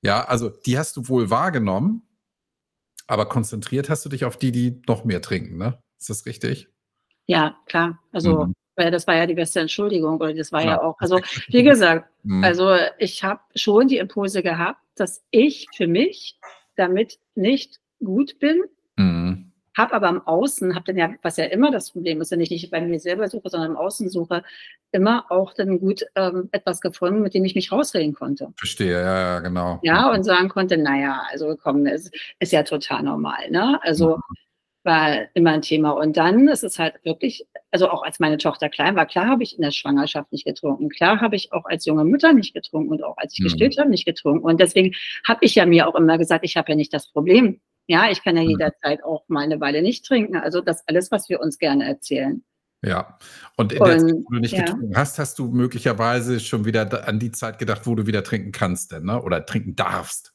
Ja, 0.00 0.24
also 0.24 0.48
die 0.48 0.78
hast 0.78 0.96
du 0.96 1.08
wohl 1.08 1.28
wahrgenommen, 1.28 2.08
aber 3.06 3.26
konzentriert 3.26 3.90
hast 3.90 4.02
du 4.06 4.08
dich 4.08 4.24
auf 4.24 4.38
die, 4.38 4.50
die 4.50 4.80
noch 4.88 5.04
mehr 5.04 5.20
trinken, 5.20 5.58
ne? 5.58 5.78
Ist 5.98 6.08
das 6.08 6.24
richtig? 6.24 6.72
Ja, 7.26 7.56
klar. 7.66 7.98
Also, 8.12 8.46
mhm. 8.46 8.54
weil 8.76 8.90
das 8.90 9.06
war 9.06 9.16
ja 9.16 9.26
die 9.26 9.34
beste 9.34 9.60
Entschuldigung 9.60 10.16
oder 10.16 10.34
das 10.34 10.52
war 10.52 10.62
ja, 10.62 10.72
ja 10.72 10.82
auch, 10.82 10.96
also 10.98 11.20
wie 11.48 11.62
gesagt, 11.62 12.08
mhm. 12.22 12.44
also 12.44 12.76
ich 12.98 13.22
habe 13.24 13.40
schon 13.54 13.88
die 13.88 13.98
Impulse 13.98 14.42
gehabt, 14.42 14.80
dass 14.96 15.22
ich 15.30 15.68
für 15.74 15.86
mich 15.86 16.38
damit 16.76 17.18
nicht 17.34 17.80
gut 18.04 18.38
bin, 18.38 18.62
mhm. 18.96 19.52
habe 19.76 19.94
aber 19.94 20.08
im 20.08 20.26
Außen, 20.26 20.74
habe 20.74 20.86
dann 20.86 20.98
ja, 20.98 21.10
was 21.22 21.36
ja 21.36 21.44
immer 21.44 21.70
das 21.70 21.92
Problem 21.92 22.20
ist, 22.20 22.32
wenn 22.32 22.40
ich 22.40 22.50
nicht 22.50 22.70
bei 22.70 22.80
mir 22.80 22.98
selber 22.98 23.28
suche, 23.28 23.48
sondern 23.48 23.72
im 23.72 23.76
Außen 23.76 24.08
suche, 24.10 24.42
immer 24.90 25.30
auch 25.30 25.54
dann 25.54 25.78
gut 25.78 26.04
ähm, 26.16 26.48
etwas 26.52 26.80
gefunden, 26.80 27.22
mit 27.22 27.34
dem 27.34 27.44
ich 27.44 27.54
mich 27.54 27.70
rausreden 27.70 28.14
konnte. 28.14 28.52
Verstehe, 28.56 28.92
ja, 28.92 29.18
ja, 29.20 29.40
genau. 29.40 29.78
Ja, 29.82 30.10
und 30.10 30.24
sagen 30.24 30.48
konnte, 30.48 30.76
naja, 30.76 31.22
also 31.30 31.56
komm, 31.56 31.86
es 31.86 32.10
ist 32.40 32.52
ja 32.52 32.62
total 32.64 33.04
normal, 33.04 33.50
ne? 33.50 33.80
Also 33.82 34.16
mhm 34.16 34.36
war 34.84 35.26
immer 35.34 35.52
ein 35.52 35.62
Thema. 35.62 35.90
Und 35.90 36.16
dann 36.16 36.48
ist 36.48 36.64
es 36.64 36.78
halt 36.78 36.94
wirklich, 37.04 37.46
also 37.70 37.88
auch 37.88 38.02
als 38.02 38.20
meine 38.20 38.38
Tochter 38.38 38.68
klein 38.68 38.96
war, 38.96 39.06
klar 39.06 39.26
habe 39.26 39.42
ich 39.42 39.56
in 39.56 39.62
der 39.62 39.70
Schwangerschaft 39.70 40.32
nicht 40.32 40.44
getrunken. 40.44 40.88
Klar 40.88 41.20
habe 41.20 41.36
ich 41.36 41.52
auch 41.52 41.64
als 41.64 41.84
junge 41.84 42.04
Mutter 42.04 42.32
nicht 42.32 42.54
getrunken 42.54 42.90
und 42.90 43.04
auch 43.04 43.16
als 43.16 43.34
ich 43.34 43.40
mhm. 43.40 43.44
gestillt 43.44 43.78
habe 43.78 43.90
nicht 43.90 44.04
getrunken. 44.04 44.44
Und 44.44 44.60
deswegen 44.60 44.94
habe 45.26 45.44
ich 45.44 45.54
ja 45.54 45.66
mir 45.66 45.88
auch 45.88 45.94
immer 45.94 46.18
gesagt, 46.18 46.44
ich 46.44 46.56
habe 46.56 46.70
ja 46.70 46.76
nicht 46.76 46.92
das 46.92 47.10
Problem. 47.10 47.60
Ja, 47.86 48.10
ich 48.10 48.22
kann 48.22 48.36
ja 48.36 48.42
mhm. 48.42 48.50
jederzeit 48.50 49.04
auch 49.04 49.24
mal 49.28 49.44
eine 49.44 49.60
Weile 49.60 49.82
nicht 49.82 50.04
trinken. 50.04 50.36
Also 50.36 50.60
das 50.60 50.86
alles, 50.86 51.10
was 51.10 51.28
wir 51.28 51.40
uns 51.40 51.58
gerne 51.58 51.86
erzählen. 51.86 52.42
Ja, 52.84 53.16
und 53.56 53.72
in 53.72 53.80
und, 53.80 53.88
der 53.88 53.98
Zeit, 53.98 54.12
wo 54.12 54.34
du 54.34 54.40
nicht 54.40 54.54
ja. 54.54 54.64
getrunken 54.64 54.96
hast, 54.96 55.18
hast 55.18 55.38
du 55.38 55.46
möglicherweise 55.46 56.40
schon 56.40 56.64
wieder 56.64 57.06
an 57.06 57.20
die 57.20 57.30
Zeit 57.30 57.58
gedacht, 57.58 57.82
wo 57.86 57.94
du 57.94 58.06
wieder 58.06 58.24
trinken 58.24 58.50
kannst, 58.50 58.90
denn, 58.90 59.04
ne? 59.04 59.22
oder 59.22 59.46
trinken 59.46 59.76
darfst. 59.76 60.32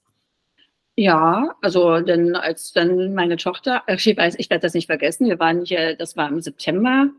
Ja, 0.99 1.55
also 1.61 2.01
denn 2.01 2.35
als 2.35 2.73
dann 2.73 3.13
meine 3.13 3.37
Tochter, 3.37 3.83
ich 3.87 4.17
weiß, 4.17 4.35
ich 4.39 4.49
werde 4.49 4.63
das 4.63 4.73
nicht 4.73 4.87
vergessen, 4.87 5.27
wir 5.27 5.39
waren 5.39 5.63
hier, 5.63 5.95
das 5.95 6.17
war 6.17 6.27
im 6.27 6.41
September, 6.41 7.09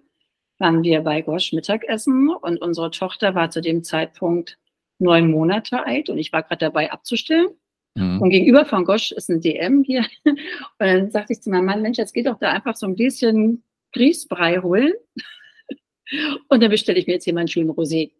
waren 0.58 0.82
wir 0.82 1.02
bei 1.02 1.22
Gosch 1.22 1.52
Mittagessen 1.52 2.28
und 2.30 2.60
unsere 2.60 2.90
Tochter 2.90 3.36
war 3.36 3.50
zu 3.50 3.60
dem 3.60 3.84
Zeitpunkt 3.84 4.58
neun 4.98 5.30
Monate 5.30 5.86
alt 5.86 6.10
und 6.10 6.18
ich 6.18 6.32
war 6.32 6.42
gerade 6.42 6.58
dabei 6.58 6.90
abzustillen. 6.90 7.50
Mhm. 7.94 8.20
Und 8.20 8.30
gegenüber 8.30 8.66
von 8.66 8.84
Gosch 8.84 9.12
ist 9.12 9.30
ein 9.30 9.40
DM 9.40 9.84
hier. 9.84 10.04
Und 10.24 10.38
dann 10.78 11.10
sagte 11.10 11.32
ich 11.32 11.40
zu 11.40 11.50
meinem 11.50 11.66
Mann, 11.66 11.82
Mensch, 11.82 11.98
jetzt 11.98 12.12
geht 12.12 12.26
doch 12.26 12.38
da 12.38 12.50
einfach 12.50 12.76
so 12.76 12.86
ein 12.86 12.96
bisschen 12.96 13.62
Grießbrei 13.92 14.58
holen. 14.58 14.92
Und 16.48 16.62
dann 16.62 16.70
bestelle 16.70 16.98
ich 16.98 17.06
mir 17.06 17.14
jetzt 17.14 17.24
hier 17.24 17.34
meinen 17.34 17.48
schönen 17.48 17.70
Rosé. 17.70 18.10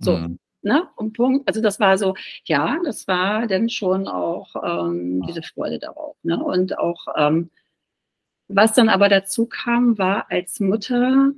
So. 0.00 0.18
Mhm 0.18 0.38
ne, 0.66 0.88
um 0.96 1.12
Punkt. 1.12 1.48
Also 1.48 1.62
das 1.62 1.80
war 1.80 1.96
so, 1.96 2.14
ja, 2.44 2.78
das 2.84 3.06
war 3.08 3.46
dann 3.46 3.68
schon 3.70 4.08
auch 4.08 4.54
ähm, 4.62 5.22
diese 5.26 5.42
Freude 5.42 5.78
darauf. 5.78 6.16
Ne? 6.24 6.42
Und 6.42 6.76
auch, 6.78 7.06
ähm, 7.16 7.50
was 8.48 8.74
dann 8.74 8.88
aber 8.88 9.08
dazu 9.08 9.46
kam, 9.46 9.96
war 9.96 10.30
als 10.30 10.60
Mutter, 10.60 11.30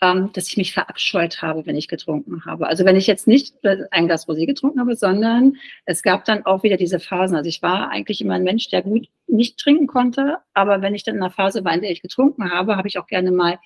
ähm, 0.00 0.30
dass 0.32 0.48
ich 0.48 0.56
mich 0.56 0.72
verabscheut 0.72 1.42
habe, 1.42 1.66
wenn 1.66 1.76
ich 1.76 1.88
getrunken 1.88 2.46
habe. 2.46 2.68
Also 2.68 2.84
wenn 2.86 2.96
ich 2.96 3.06
jetzt 3.06 3.26
nicht 3.26 3.54
ein 3.90 4.06
Glas 4.06 4.26
Rosé 4.28 4.46
getrunken 4.46 4.80
habe, 4.80 4.96
sondern 4.96 5.56
es 5.84 6.02
gab 6.02 6.24
dann 6.24 6.46
auch 6.46 6.62
wieder 6.62 6.78
diese 6.78 7.00
Phasen. 7.00 7.36
Also 7.36 7.48
ich 7.48 7.60
war 7.62 7.90
eigentlich 7.90 8.22
immer 8.22 8.34
ein 8.34 8.44
Mensch, 8.44 8.68
der 8.70 8.82
gut 8.82 9.08
nicht 9.26 9.58
trinken 9.58 9.86
konnte, 9.86 10.38
aber 10.54 10.80
wenn 10.80 10.94
ich 10.94 11.04
dann 11.04 11.16
in 11.16 11.22
einer 11.22 11.30
Phase 11.30 11.64
war, 11.64 11.74
in 11.74 11.82
der 11.82 11.90
ich 11.90 12.00
getrunken 12.00 12.50
habe, 12.50 12.76
habe 12.76 12.88
ich 12.88 12.98
auch 12.98 13.06
gerne 13.06 13.30
mal, 13.30 13.58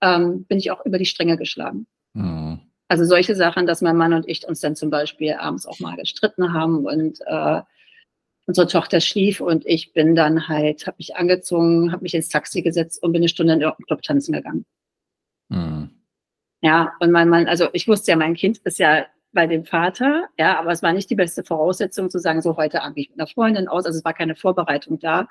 ähm, 0.00 0.44
bin 0.44 0.58
ich 0.58 0.72
auch 0.72 0.84
über 0.84 0.98
die 0.98 1.06
Stränge 1.06 1.36
geschlagen. 1.36 1.86
Mhm. 2.14 2.60
Also 2.88 3.04
solche 3.04 3.34
Sachen, 3.34 3.66
dass 3.66 3.82
mein 3.82 3.96
Mann 3.96 4.12
und 4.12 4.28
ich 4.28 4.46
uns 4.46 4.60
dann 4.60 4.76
zum 4.76 4.90
Beispiel 4.90 5.34
abends 5.34 5.66
auch 5.66 5.80
mal 5.80 5.96
gestritten 5.96 6.52
haben 6.52 6.84
und 6.84 7.20
äh, 7.26 7.62
unsere 8.46 8.66
Tochter 8.66 9.00
schlief 9.00 9.40
und 9.40 9.64
ich 9.66 9.92
bin 9.92 10.14
dann 10.14 10.48
halt, 10.48 10.86
habe 10.86 10.96
mich 10.98 11.16
angezogen, 11.16 11.92
habe 11.92 12.02
mich 12.02 12.14
ins 12.14 12.28
Taxi 12.28 12.62
gesetzt 12.62 13.02
und 13.02 13.12
bin 13.12 13.20
eine 13.20 13.28
Stunde 13.28 13.54
in 13.54 13.60
irgendeinen 13.60 13.86
Club 13.86 14.02
tanzen 14.02 14.32
gegangen. 14.32 14.66
Mhm. 15.48 15.90
Ja, 16.60 16.94
und 17.00 17.10
mein 17.10 17.28
Mann, 17.28 17.46
also 17.46 17.68
ich 17.72 17.88
wusste 17.88 18.10
ja, 18.10 18.16
mein 18.16 18.34
Kind 18.34 18.58
ist 18.58 18.78
ja 18.78 19.06
bei 19.32 19.46
dem 19.46 19.64
Vater, 19.64 20.28
ja, 20.38 20.58
aber 20.58 20.72
es 20.72 20.82
war 20.82 20.92
nicht 20.92 21.10
die 21.10 21.14
beste 21.14 21.42
Voraussetzung 21.42 22.08
zu 22.08 22.18
sagen, 22.18 22.40
so 22.40 22.56
heute 22.56 22.82
Abend 22.82 22.98
ich 22.98 23.10
mit 23.10 23.18
einer 23.18 23.26
Freundin 23.26 23.68
aus, 23.68 23.84
also 23.86 23.98
es 23.98 24.04
war 24.04 24.14
keine 24.14 24.36
Vorbereitung 24.36 24.98
da. 24.98 25.26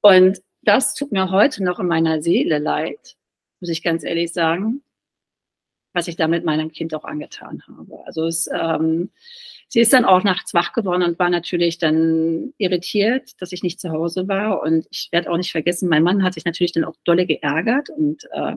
Und 0.00 0.40
das 0.62 0.94
tut 0.94 1.12
mir 1.12 1.30
heute 1.30 1.64
noch 1.64 1.80
in 1.80 1.86
meiner 1.86 2.20
Seele 2.22 2.58
leid, 2.58 3.16
muss 3.60 3.70
ich 3.70 3.82
ganz 3.82 4.04
ehrlich 4.04 4.32
sagen, 4.32 4.82
was 5.92 6.08
ich 6.08 6.16
damit 6.16 6.44
meinem 6.44 6.70
Kind 6.72 6.94
auch 6.94 7.04
angetan 7.04 7.62
habe. 7.66 8.04
Also 8.06 8.26
es, 8.26 8.48
ähm, 8.52 9.10
sie 9.68 9.80
ist 9.80 9.92
dann 9.92 10.04
auch 10.04 10.22
nachts 10.24 10.54
wach 10.54 10.72
geworden 10.72 11.02
und 11.02 11.18
war 11.18 11.30
natürlich 11.30 11.78
dann 11.78 12.52
irritiert, 12.58 13.40
dass 13.40 13.52
ich 13.52 13.62
nicht 13.62 13.80
zu 13.80 13.90
Hause 13.90 14.28
war. 14.28 14.62
Und 14.62 14.86
ich 14.90 15.08
werde 15.12 15.30
auch 15.30 15.36
nicht 15.36 15.52
vergessen, 15.52 15.88
mein 15.88 16.02
Mann 16.02 16.22
hat 16.22 16.34
sich 16.34 16.44
natürlich 16.44 16.72
dann 16.72 16.84
auch 16.84 16.96
dolle 17.04 17.26
geärgert 17.26 17.90
und 17.90 18.24
äh, 18.32 18.56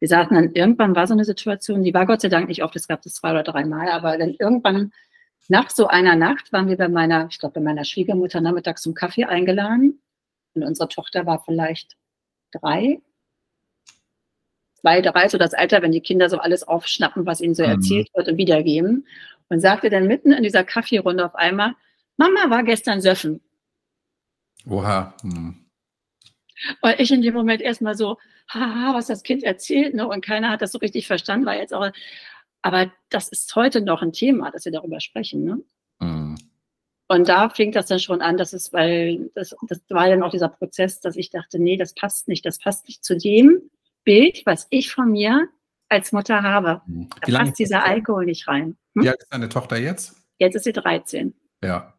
wir 0.00 0.08
sagten 0.08 0.34
dann, 0.34 0.52
irgendwann 0.52 0.96
war 0.96 1.06
so 1.06 1.12
eine 1.12 1.26
Situation, 1.26 1.82
die 1.82 1.92
war 1.92 2.06
Gott 2.06 2.22
sei 2.22 2.28
Dank 2.28 2.48
nicht 2.48 2.64
oft, 2.64 2.74
es 2.74 2.88
gab 2.88 3.02
das 3.02 3.14
zwei 3.14 3.32
oder 3.32 3.42
drei 3.42 3.66
Mal, 3.66 3.90
aber 3.90 4.16
dann 4.16 4.34
irgendwann 4.38 4.92
nach 5.48 5.68
so 5.68 5.88
einer 5.88 6.16
Nacht 6.16 6.52
waren 6.52 6.68
wir 6.68 6.76
bei 6.76 6.88
meiner, 6.88 7.28
ich 7.30 7.38
glaube, 7.38 7.54
bei 7.54 7.60
meiner 7.60 7.84
Schwiegermutter 7.84 8.40
nachmittags 8.40 8.82
zum 8.82 8.94
Kaffee 8.94 9.24
eingeladen. 9.24 10.00
Und 10.54 10.64
unsere 10.64 10.88
Tochter 10.88 11.26
war 11.26 11.42
vielleicht 11.44 11.96
drei 12.52 13.00
zwei, 14.80 15.00
drei, 15.00 15.28
so 15.28 15.38
das 15.38 15.54
Alter, 15.54 15.82
wenn 15.82 15.92
die 15.92 16.00
Kinder 16.00 16.28
so 16.28 16.38
alles 16.38 16.66
aufschnappen, 16.66 17.26
was 17.26 17.40
ihnen 17.40 17.54
so 17.54 17.62
mhm. 17.62 17.70
erzählt 17.70 18.08
wird 18.14 18.28
und 18.28 18.36
wiedergeben. 18.36 19.06
Und 19.48 19.60
sagte 19.60 19.90
dann 19.90 20.06
mitten 20.06 20.32
in 20.32 20.44
dieser 20.44 20.62
Kaffeerunde 20.62 21.24
auf 21.24 21.34
einmal, 21.34 21.74
Mama 22.16 22.50
war 22.50 22.62
gestern 22.62 23.00
Söffen. 23.00 23.40
Oha. 24.66 25.14
Hm. 25.22 25.56
Und 26.82 27.00
ich 27.00 27.10
in 27.10 27.22
dem 27.22 27.34
Moment 27.34 27.62
erstmal 27.62 27.96
so, 27.96 28.18
haha, 28.48 28.94
was 28.94 29.06
das 29.06 29.22
Kind 29.22 29.42
erzählt, 29.42 29.94
ne? 29.94 30.06
und 30.06 30.24
keiner 30.24 30.50
hat 30.50 30.62
das 30.62 30.72
so 30.72 30.78
richtig 30.78 31.06
verstanden, 31.06 31.46
war 31.46 31.56
jetzt 31.56 31.72
auch, 31.72 31.90
aber 32.62 32.92
das 33.08 33.28
ist 33.28 33.54
heute 33.56 33.80
noch 33.80 34.02
ein 34.02 34.12
Thema, 34.12 34.50
dass 34.50 34.64
wir 34.66 34.72
darüber 34.72 35.00
sprechen. 35.00 35.44
Ne? 35.44 35.62
Mhm. 36.00 36.36
Und 37.08 37.28
da 37.28 37.48
fing 37.48 37.72
das 37.72 37.86
dann 37.86 37.98
schon 37.98 38.20
an, 38.20 38.36
dass 38.36 38.52
es, 38.52 38.72
weil 38.72 39.30
das, 39.34 39.56
das 39.66 39.80
war 39.88 40.08
dann 40.08 40.22
auch 40.22 40.30
dieser 40.30 40.48
Prozess, 40.48 41.00
dass 41.00 41.16
ich 41.16 41.30
dachte, 41.30 41.58
nee, 41.58 41.76
das 41.76 41.94
passt 41.94 42.28
nicht, 42.28 42.44
das 42.44 42.58
passt 42.58 42.86
nicht 42.86 43.04
zu 43.04 43.16
dem, 43.16 43.70
Bild, 44.10 44.42
was 44.44 44.66
ich 44.70 44.92
von 44.92 45.12
mir 45.12 45.48
als 45.88 46.10
Mutter 46.10 46.42
habe. 46.42 46.82
Hm. 46.86 47.08
Da 47.20 47.38
passt 47.38 47.60
dieser 47.60 47.84
Alkohol 47.84 48.24
nicht 48.24 48.48
rein. 48.48 48.76
Hm? 48.96 49.04
Wie 49.04 49.08
alt 49.08 49.22
ist 49.22 49.32
deine 49.32 49.48
Tochter 49.48 49.76
jetzt? 49.78 50.16
Jetzt 50.38 50.56
ist 50.56 50.64
sie 50.64 50.72
13. 50.72 51.32
Ja. 51.62 51.94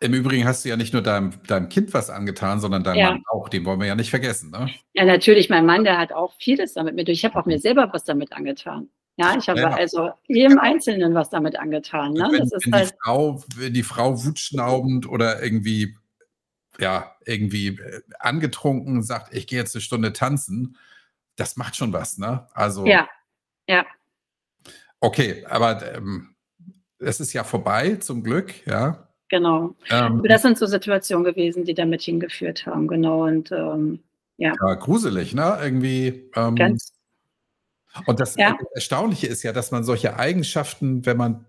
Im 0.00 0.12
Übrigen 0.12 0.46
hast 0.46 0.66
du 0.66 0.68
ja 0.68 0.76
nicht 0.76 0.92
nur 0.92 1.00
deinem, 1.00 1.32
deinem 1.46 1.70
Kind 1.70 1.94
was 1.94 2.10
angetan, 2.10 2.60
sondern 2.60 2.84
deinem 2.84 2.98
ja. 2.98 3.10
Mann 3.12 3.22
auch. 3.30 3.48
Den 3.48 3.64
wollen 3.64 3.80
wir 3.80 3.86
ja 3.86 3.94
nicht 3.94 4.10
vergessen. 4.10 4.50
Ne? 4.50 4.68
Ja, 4.92 5.06
natürlich. 5.06 5.48
Mein 5.48 5.64
Mann, 5.64 5.84
der 5.84 5.96
hat 5.96 6.12
auch 6.12 6.34
vieles 6.38 6.74
damit 6.74 6.94
mit. 6.94 7.08
Ich 7.08 7.24
habe 7.24 7.38
auch 7.38 7.46
mir 7.46 7.58
selber 7.58 7.88
was 7.90 8.04
damit 8.04 8.34
angetan. 8.34 8.90
Ja, 9.16 9.34
ich 9.38 9.48
habe 9.48 9.60
ja. 9.60 9.70
also 9.70 10.10
jedem 10.26 10.58
Einzelnen 10.58 11.14
was 11.14 11.30
damit 11.30 11.58
angetan. 11.58 12.12
Ne? 12.12 12.28
Wenn, 12.30 12.50
wenn, 12.50 12.72
halt 12.74 12.90
die 12.90 12.96
Frau, 13.02 13.42
wenn 13.56 13.72
die 13.72 13.82
Frau 13.82 14.26
wutschnaubend 14.26 15.08
oder 15.08 15.42
irgendwie, 15.42 15.96
ja, 16.78 17.16
irgendwie 17.24 17.68
äh, 17.68 18.02
angetrunken 18.18 19.02
sagt, 19.02 19.34
ich 19.34 19.46
gehe 19.46 19.58
jetzt 19.58 19.74
eine 19.74 19.80
Stunde 19.80 20.12
tanzen, 20.12 20.76
das 21.36 21.56
macht 21.56 21.76
schon 21.76 21.92
was, 21.92 22.18
ne? 22.18 22.46
Also. 22.52 22.86
Ja, 22.86 23.08
ja. 23.68 23.84
Okay, 25.00 25.44
aber 25.48 25.94
ähm, 25.94 26.34
es 26.98 27.20
ist 27.20 27.32
ja 27.32 27.44
vorbei, 27.44 27.96
zum 27.96 28.22
Glück, 28.22 28.66
ja. 28.66 29.08
Genau. 29.28 29.74
Ähm, 29.90 30.22
das 30.28 30.42
sind 30.42 30.56
so 30.56 30.66
Situationen 30.66 31.24
gewesen, 31.24 31.64
die 31.64 31.74
damit 31.74 32.02
hingeführt 32.02 32.66
haben, 32.66 32.86
genau. 32.86 33.24
Und 33.24 33.50
ähm, 33.52 34.00
ja. 34.36 34.52
ja 34.60 34.74
gruselig, 34.74 35.34
ne? 35.34 35.58
Irgendwie. 35.62 36.30
Ähm, 36.34 36.54
Ganz. 36.54 36.92
Und 38.06 38.20
das 38.20 38.36
ja. 38.36 38.56
Erstaunliche 38.74 39.26
ist 39.26 39.42
ja, 39.42 39.52
dass 39.52 39.70
man 39.70 39.82
solche 39.82 40.18
Eigenschaften, 40.18 41.06
wenn 41.06 41.16
man 41.16 41.46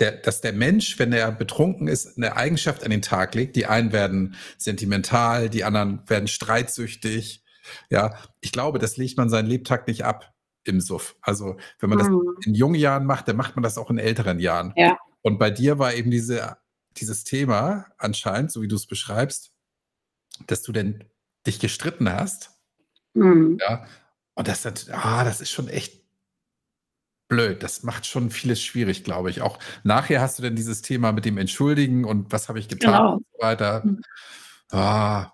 der, 0.00 0.12
dass 0.12 0.40
der 0.40 0.52
Mensch, 0.52 0.98
wenn 0.98 1.12
er 1.12 1.30
betrunken 1.30 1.86
ist, 1.86 2.16
eine 2.16 2.36
Eigenschaft 2.36 2.82
an 2.82 2.90
den 2.90 3.02
Tag 3.02 3.34
legt. 3.34 3.54
Die 3.54 3.66
einen 3.66 3.92
werden 3.92 4.34
sentimental, 4.58 5.48
die 5.48 5.64
anderen 5.64 6.02
werden 6.08 6.26
streitsüchtig. 6.26 7.41
Ja, 7.90 8.14
ich 8.40 8.52
glaube, 8.52 8.78
das 8.78 8.96
legt 8.96 9.16
man 9.16 9.28
seinen 9.28 9.46
Lebtag 9.46 9.86
nicht 9.86 10.04
ab 10.04 10.32
im 10.64 10.80
Suff. 10.80 11.16
Also, 11.22 11.56
wenn 11.80 11.90
man 11.90 11.98
mhm. 11.98 12.34
das 12.36 12.46
in 12.46 12.54
jungen 12.54 12.76
Jahren 12.76 13.06
macht, 13.06 13.28
dann 13.28 13.36
macht 13.36 13.56
man 13.56 13.62
das 13.62 13.78
auch 13.78 13.90
in 13.90 13.98
älteren 13.98 14.38
Jahren. 14.38 14.72
Ja. 14.76 14.98
Und 15.22 15.38
bei 15.38 15.50
dir 15.50 15.78
war 15.78 15.94
eben 15.94 16.10
diese, 16.10 16.56
dieses 16.96 17.24
Thema 17.24 17.86
anscheinend, 17.98 18.52
so 18.52 18.62
wie 18.62 18.68
du 18.68 18.76
es 18.76 18.86
beschreibst, 18.86 19.52
dass 20.46 20.62
du 20.62 20.72
denn 20.72 21.04
dich 21.46 21.60
gestritten 21.60 22.10
hast. 22.10 22.50
Mhm. 23.14 23.58
Ja. 23.60 23.86
Und 24.34 24.48
das, 24.48 24.66
ah, 24.90 25.24
das 25.24 25.40
ist 25.40 25.50
schon 25.50 25.68
echt 25.68 26.02
blöd. 27.28 27.62
Das 27.62 27.82
macht 27.82 28.06
schon 28.06 28.30
vieles 28.30 28.62
schwierig, 28.62 29.04
glaube 29.04 29.30
ich. 29.30 29.42
Auch 29.42 29.58
nachher 29.84 30.20
hast 30.20 30.38
du 30.38 30.42
dann 30.42 30.56
dieses 30.56 30.82
Thema 30.82 31.12
mit 31.12 31.24
dem 31.24 31.38
Entschuldigen 31.38 32.04
und 32.04 32.32
was 32.32 32.48
habe 32.48 32.58
ich 32.58 32.68
getan 32.68 32.92
genau. 32.92 33.12
und 33.14 33.26
so 33.32 33.38
weiter. 33.40 33.82
Hm. 33.82 34.00
Ah, 34.70 35.32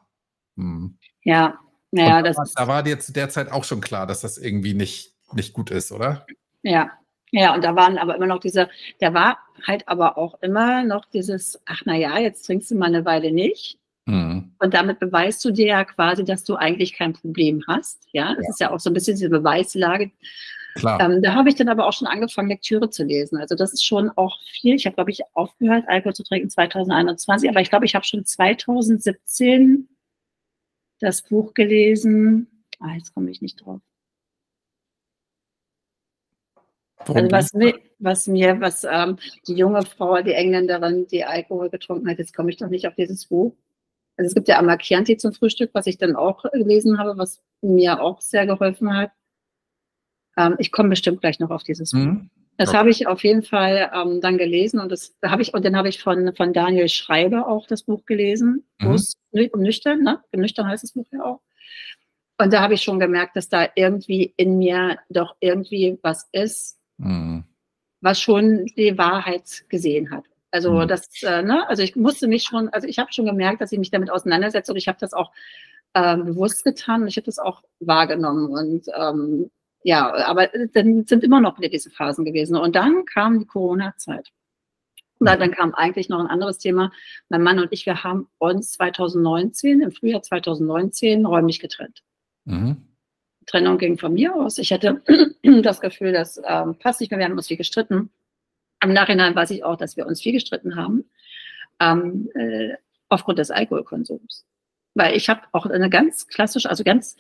hm. 0.57 0.99
Ja, 1.23 1.59
naja, 1.91 2.23
das 2.23 2.37
da, 2.37 2.45
da 2.55 2.69
war 2.69 2.83
dir 2.83 2.99
zu 3.01 3.13
der 3.13 3.29
Zeit 3.29 3.51
auch 3.51 3.65
schon 3.65 3.81
klar, 3.81 4.07
dass 4.07 4.21
das 4.21 4.39
irgendwie 4.39 4.75
nicht, 4.75 5.15
nicht 5.33 5.53
gut 5.53 5.71
ist, 5.71 5.93
oder? 5.93 6.27
Ja, 6.63 6.91
ja, 7.31 7.55
und 7.55 7.63
da 7.63 7.77
waren 7.77 7.99
aber 7.99 8.17
immer 8.17 8.27
noch 8.27 8.41
diese, 8.41 8.69
da 9.01 9.13
war 9.13 9.39
halt 9.67 9.87
aber 9.87 10.17
auch 10.17 10.41
immer 10.43 10.85
noch 10.85 11.05
dieses, 11.07 11.61
ach 11.67 11.85
naja, 11.85 12.19
jetzt 12.19 12.43
trinkst 12.47 12.71
du 12.71 12.77
mal 12.77 12.87
eine 12.87 13.05
Weile 13.05 13.33
nicht. 13.33 13.79
Mhm. 14.07 14.53
Und 14.59 14.75
damit 14.75 14.99
beweist 14.99 15.45
du 15.45 15.51
dir 15.51 15.67
ja 15.67 15.85
quasi, 15.85 16.25
dass 16.25 16.45
du 16.45 16.57
eigentlich 16.57 16.95
kein 16.95 17.13
Problem 17.13 17.63
hast. 17.67 18.07
Ja, 18.13 18.35
das 18.35 18.45
ja. 18.45 18.51
ist 18.51 18.61
ja 18.61 18.71
auch 18.71 18.81
so 18.81 18.91
ein 18.91 18.95
bisschen 18.95 19.17
diese 19.17 19.29
Beweislage. 19.29 20.11
Klar. 20.77 21.01
Ähm, 21.01 21.23
da 21.23 21.35
habe 21.35 21.49
ich 21.49 21.57
dann 21.57 21.69
aber 21.69 21.87
auch 21.87 21.93
schon 21.93 22.07
angefangen, 22.07 22.49
Lektüre 22.49 22.89
zu 22.89 23.05
lesen. 23.05 23.39
Also 23.39 23.55
das 23.55 23.73
ist 23.73 23.85
schon 23.85 24.11
auch 24.11 24.39
viel. 24.61 24.77
Ich 24.77 24.87
habe, 24.87 24.95
glaube 24.95 25.11
ich, 25.11 25.21
aufgehört, 25.35 25.85
Alkohol 25.89 26.15
zu 26.15 26.23
trinken 26.23 26.49
2021, 26.49 27.51
aber 27.51 27.61
ich 27.61 27.69
glaube, 27.69 27.85
ich 27.85 27.95
habe 27.95 28.05
schon 28.05 28.25
2017 28.25 29.89
das 31.01 31.23
Buch 31.23 31.55
gelesen. 31.55 32.65
Ah, 32.81 32.95
jetzt 32.95 33.15
komme 33.15 33.31
ich 33.31 33.43
nicht 33.43 33.65
drauf. 33.65 33.81
Also 36.97 37.31
was 37.31 37.55
mir, 37.55 37.79
was 37.99 38.27
mir, 38.27 38.61
was 38.61 38.85
ähm, 38.85 39.19
die 39.47 39.55
junge 39.55 39.83
Frau, 39.83 40.21
die 40.21 40.33
Engländerin, 40.33 41.07
die 41.07 41.25
Alkohol 41.25 41.71
getrunken 41.71 42.09
hat, 42.09 42.19
jetzt 42.19 42.35
komme 42.35 42.51
ich 42.51 42.57
doch 42.57 42.69
nicht 42.69 42.87
auf 42.87 42.95
dieses 42.97 43.27
Buch. 43.27 43.55
Also 44.17 44.29
es 44.29 44.35
gibt 44.35 44.49
ja 44.49 44.77
Chianti 44.79 45.17
zum 45.17 45.33
Frühstück, 45.33 45.71
was 45.75 45.87
ich 45.87 45.97
dann 45.97 46.17
auch 46.17 46.43
gelesen 46.51 46.99
habe, 46.99 47.17
was 47.17 47.41
mir 47.63 48.03
auch 48.03 48.21
sehr 48.21 48.47
geholfen 48.47 48.93
hat. 48.93 49.13
Ähm, 50.37 50.57
ich 50.59 50.73
komme 50.73 50.91
bestimmt 50.91 51.21
gleich 51.21 51.39
noch 51.39 51.51
auf 51.51 51.63
dieses 51.63 51.93
Buch. 51.93 52.21
Mhm. 52.59 52.65
Das 52.65 52.69
okay. 52.71 52.79
habe 52.79 52.91
ich 52.91 53.07
auf 53.07 53.23
jeden 53.23 53.43
Fall 53.43 53.91
ähm, 53.95 54.21
dann 54.21 54.37
gelesen 54.37 54.81
und 54.81 54.91
das 54.91 55.17
habe 55.25 55.43
ich 55.43 55.55
und 55.55 55.65
dann 55.65 55.77
habe 55.77 55.89
ich 55.89 56.03
von 56.03 56.35
von 56.35 56.53
Daniel 56.53 56.89
Schreiber 56.89 57.49
auch 57.49 57.67
das 57.67 57.85
Buch 57.85 58.05
gelesen, 58.05 58.65
mhm. 58.79 58.97
um 59.53 59.61
nüchtern, 59.63 60.03
ne? 60.03 60.23
Nüchtern 60.33 60.67
heißt 60.67 60.83
das 60.83 60.93
Buch 60.93 61.07
ja 61.13 61.25
auch. 61.25 61.41
Und 62.41 62.53
da 62.53 62.61
habe 62.61 62.75
ich 62.75 62.83
schon 62.83 63.01
gemerkt, 63.01 63.37
dass 63.37 63.49
da 63.49 63.69
irgendwie 63.75 64.33
in 64.37 64.59
mir 64.59 64.99
doch 65.09 65.35
irgendwie 65.41 65.99
was 66.03 66.29
ist, 66.33 66.79
mhm. 66.99 67.45
was 68.01 68.21
schon 68.21 68.67
die 68.77 68.97
Wahrheit 68.97 69.65
gesehen 69.69 70.11
hat. 70.11 70.25
Also 70.51 70.73
mhm. 70.73 70.89
das, 70.89 71.11
äh, 71.23 71.43
ne? 71.43 71.69
Also 71.69 71.83
ich 71.83 71.97
musste 71.97 72.29
mich 72.29 72.45
schon, 72.45 72.69
also 72.71 72.87
ich 72.87 72.99
habe 72.99 73.13
schon 73.13 73.27
gemerkt, 73.27 73.61
dass 73.61 73.73
ich 73.73 73.79
mich 73.79 73.91
damit 73.91 74.11
auseinandersetze 74.11 74.73
und 74.73 74.79
ich 74.79 74.89
habe 74.89 74.99
das 75.01 75.13
auch 75.13 75.33
ähm, 75.95 76.27
bewusst 76.27 76.65
getan 76.65 77.03
und 77.03 77.09
ich 77.09 77.17
habe 77.17 77.27
das 77.27 77.39
auch 77.39 77.63
wahrgenommen 77.81 78.51
und 78.51 78.87
ähm, 78.97 79.51
ja, 79.83 80.13
aber 80.27 80.55
äh, 80.55 80.69
dann 80.73 81.07
sind 81.07 81.25
immer 81.25 81.41
noch 81.41 81.59
wieder 81.59 81.69
diese 81.69 81.91
Phasen 81.91 82.25
gewesen. 82.25 82.57
Und 82.57 82.77
dann 82.77 83.05
kam 83.05 83.39
die 83.39 83.47
Corona-Zeit. 83.47 84.31
Und 85.19 85.27
dann 85.27 85.51
kam 85.51 85.75
eigentlich 85.75 86.09
noch 86.09 86.21
ein 86.21 86.29
anderes 86.29 86.59
Thema. 86.59 86.93
Mein 87.29 87.43
Mann 87.43 87.59
und 87.59 87.73
ich, 87.73 87.87
wir 87.87 88.05
haben 88.05 88.29
uns 88.39 88.73
2019, 88.73 89.81
im 89.81 89.91
Frühjahr 89.91 90.23
2019, 90.23 91.27
räumlich 91.27 91.59
getrennt. 91.59 92.05
Mhm. 92.45 92.77
Die 93.41 93.45
Trennung 93.47 93.79
ging 93.79 93.99
von 93.99 94.15
mir 94.15 94.35
aus. 94.35 94.59
Ich 94.59 94.73
hatte 94.73 95.03
das 95.63 95.81
Gefühl, 95.81 96.13
das 96.13 96.41
ähm, 96.45 96.77
passt 96.79 97.01
nicht 97.01 97.11
mehr. 97.11 97.19
Wir 97.19 97.27
haben 97.27 97.37
uns 97.37 97.49
viel 97.49 97.57
gestritten. 97.57 98.11
Im 98.81 98.93
Nachhinein 98.93 99.35
weiß 99.35 99.51
ich 99.51 99.65
auch, 99.65 99.77
dass 99.77 99.97
wir 99.97 100.07
uns 100.07 100.23
viel 100.23 100.33
gestritten 100.33 100.77
haben. 100.77 101.11
Ähm, 101.81 102.31
äh, 102.35 102.75
aufgrund 103.09 103.39
des 103.39 103.51
Alkoholkonsums. 103.51 104.47
Weil 104.95 105.17
ich 105.17 105.29
habe 105.29 105.43
auch 105.53 105.67
eine 105.67 105.91
ganz 105.91 106.29
klassische, 106.29 106.69
also 106.69 106.85
ganz 106.85 107.17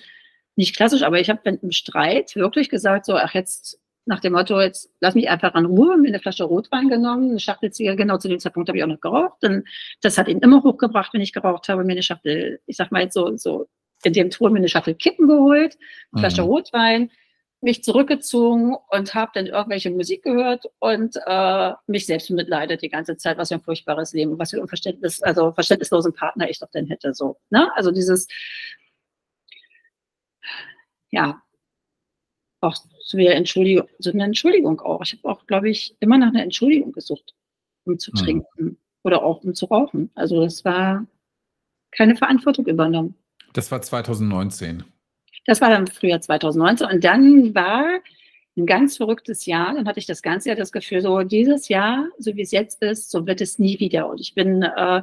nicht 0.58 0.74
klassisch, 0.74 1.02
aber 1.02 1.20
ich 1.20 1.30
habe 1.30 1.40
im 1.62 1.70
Streit 1.70 2.34
wirklich 2.34 2.68
gesagt, 2.68 3.06
so, 3.06 3.14
ach 3.14 3.32
jetzt 3.32 3.78
nach 4.06 4.18
dem 4.18 4.32
Motto, 4.32 4.60
jetzt 4.60 4.90
lass 5.00 5.14
mich 5.14 5.30
einfach 5.30 5.54
in 5.54 5.66
Ruhe, 5.66 5.96
mir 5.96 6.08
eine 6.08 6.18
Flasche 6.18 6.42
Rotwein 6.42 6.88
genommen, 6.88 7.30
eine 7.30 7.38
Schachtel 7.38 7.70
Zigaretten, 7.70 8.02
genau 8.02 8.18
zu 8.18 8.26
dem 8.26 8.40
Zeitpunkt 8.40 8.68
habe 8.68 8.76
ich 8.76 8.82
auch 8.82 8.88
noch 8.88 9.00
geraucht. 9.00 9.44
Und 9.44 9.68
das 10.00 10.18
hat 10.18 10.26
ihn 10.26 10.40
immer 10.40 10.64
hochgebracht, 10.64 11.14
wenn 11.14 11.20
ich 11.20 11.32
geraucht 11.32 11.68
habe, 11.68 11.84
mir 11.84 11.92
eine 11.92 12.02
Schachtel, 12.02 12.60
ich 12.66 12.76
sag 12.76 12.90
mal 12.90 13.02
jetzt 13.02 13.14
so, 13.14 13.36
so 13.36 13.68
in 14.02 14.12
dem 14.14 14.30
Tour 14.30 14.50
mir 14.50 14.58
eine 14.58 14.68
Schachtel 14.68 14.96
Kippen 14.96 15.28
geholt, 15.28 15.78
eine 16.10 16.20
Flasche 16.22 16.42
mhm. 16.42 16.48
Rotwein, 16.48 17.10
mich 17.60 17.84
zurückgezogen 17.84 18.76
und 18.90 19.14
habe 19.14 19.30
dann 19.34 19.46
irgendwelche 19.46 19.90
Musik 19.90 20.24
gehört 20.24 20.64
und 20.80 21.16
äh, 21.24 21.72
mich 21.86 22.06
selbst 22.06 22.30
mitleidet 22.30 22.82
die 22.82 22.88
ganze 22.88 23.16
Zeit, 23.16 23.38
was 23.38 23.48
für 23.48 23.54
ein 23.54 23.62
furchtbares 23.62 24.12
Leben, 24.12 24.36
was 24.40 24.50
für 24.50 24.56
ein 24.56 24.62
Unverständnis, 24.62 25.22
also 25.22 25.52
verständnislosen 25.52 26.14
Partner 26.14 26.50
ich 26.50 26.58
doch 26.58 26.70
denn 26.70 26.86
hätte. 26.86 27.14
So, 27.14 27.36
ne? 27.50 27.70
Also 27.76 27.92
dieses 27.92 28.26
ja, 31.10 31.42
auch 32.60 32.76
so 33.00 33.18
wie 33.18 33.26
Entschuldigung, 33.26 33.88
so 33.98 34.10
eine 34.10 34.24
Entschuldigung 34.24 34.80
auch. 34.80 35.02
Ich 35.02 35.12
habe 35.12 35.28
auch, 35.28 35.46
glaube 35.46 35.70
ich, 35.70 35.94
immer 36.00 36.18
nach 36.18 36.28
einer 36.28 36.42
Entschuldigung 36.42 36.92
gesucht, 36.92 37.34
um 37.84 37.98
zu 37.98 38.10
mhm. 38.12 38.16
trinken 38.16 38.78
oder 39.04 39.22
auch 39.22 39.42
um 39.44 39.54
zu 39.54 39.66
rauchen. 39.66 40.10
Also 40.14 40.42
das 40.42 40.64
war 40.64 41.06
keine 41.92 42.16
Verantwortung 42.16 42.66
übernommen. 42.66 43.14
Das 43.54 43.70
war 43.70 43.80
2019. 43.80 44.84
Das 45.46 45.60
war 45.60 45.70
dann 45.70 45.86
Frühjahr 45.86 46.20
2019 46.20 46.86
und 46.86 47.04
dann 47.04 47.54
war 47.54 48.00
ein 48.56 48.66
ganz 48.66 48.96
verrücktes 48.96 49.46
Jahr. 49.46 49.74
Dann 49.74 49.86
hatte 49.86 50.00
ich 50.00 50.06
das 50.06 50.20
ganze 50.20 50.48
Jahr 50.48 50.56
das 50.56 50.72
Gefühl, 50.72 51.00
so 51.00 51.22
dieses 51.22 51.68
Jahr, 51.68 52.08
so 52.18 52.34
wie 52.36 52.42
es 52.42 52.50
jetzt 52.50 52.82
ist, 52.82 53.10
so 53.10 53.26
wird 53.26 53.40
es 53.40 53.58
nie 53.58 53.80
wieder. 53.80 54.10
Und 54.10 54.20
ich 54.20 54.34
bin 54.34 54.62
äh, 54.62 55.02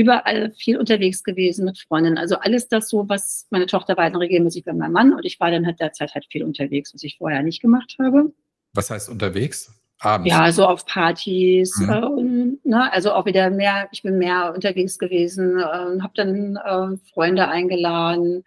überall 0.00 0.50
viel 0.52 0.78
unterwegs 0.78 1.24
gewesen 1.24 1.64
mit 1.64 1.78
Freundinnen. 1.78 2.18
Also 2.18 2.36
alles 2.36 2.68
das 2.68 2.88
so, 2.88 3.08
was 3.08 3.46
meine 3.50 3.66
Tochter 3.66 3.96
war 3.96 4.10
dann 4.10 4.16
regelmäßig 4.16 4.64
bei 4.64 4.72
meinem 4.72 4.92
Mann 4.92 5.12
und 5.14 5.24
ich 5.24 5.38
war 5.40 5.50
dann 5.50 5.66
halt 5.66 5.80
derzeit 5.80 6.14
halt 6.14 6.26
viel 6.30 6.44
unterwegs, 6.44 6.94
was 6.94 7.02
ich 7.02 7.18
vorher 7.18 7.42
nicht 7.42 7.60
gemacht 7.60 7.96
habe. 7.98 8.32
Was 8.74 8.90
heißt 8.90 9.08
unterwegs? 9.08 9.74
Abends? 10.00 10.30
Ja, 10.30 10.52
so 10.52 10.64
auf 10.64 10.86
Partys. 10.86 11.76
Mhm. 11.78 11.88
Äh, 11.88 12.04
und, 12.04 12.64
ne, 12.64 12.92
also 12.92 13.12
auch 13.12 13.26
wieder 13.26 13.50
mehr, 13.50 13.88
ich 13.90 14.02
bin 14.02 14.18
mehr 14.18 14.52
unterwegs 14.54 14.98
gewesen, 14.98 15.58
äh, 15.58 15.62
habe 15.62 16.12
dann 16.14 16.56
äh, 16.56 16.96
Freunde 17.12 17.48
eingeladen, 17.48 18.44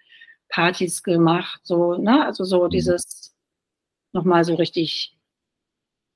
Partys 0.50 1.04
gemacht, 1.04 1.60
so, 1.64 1.96
ne, 1.96 2.26
also 2.26 2.44
so 2.44 2.66
mhm. 2.66 2.70
dieses 2.70 3.36
nochmal 4.14 4.44
so 4.44 4.56
richtig 4.56 5.18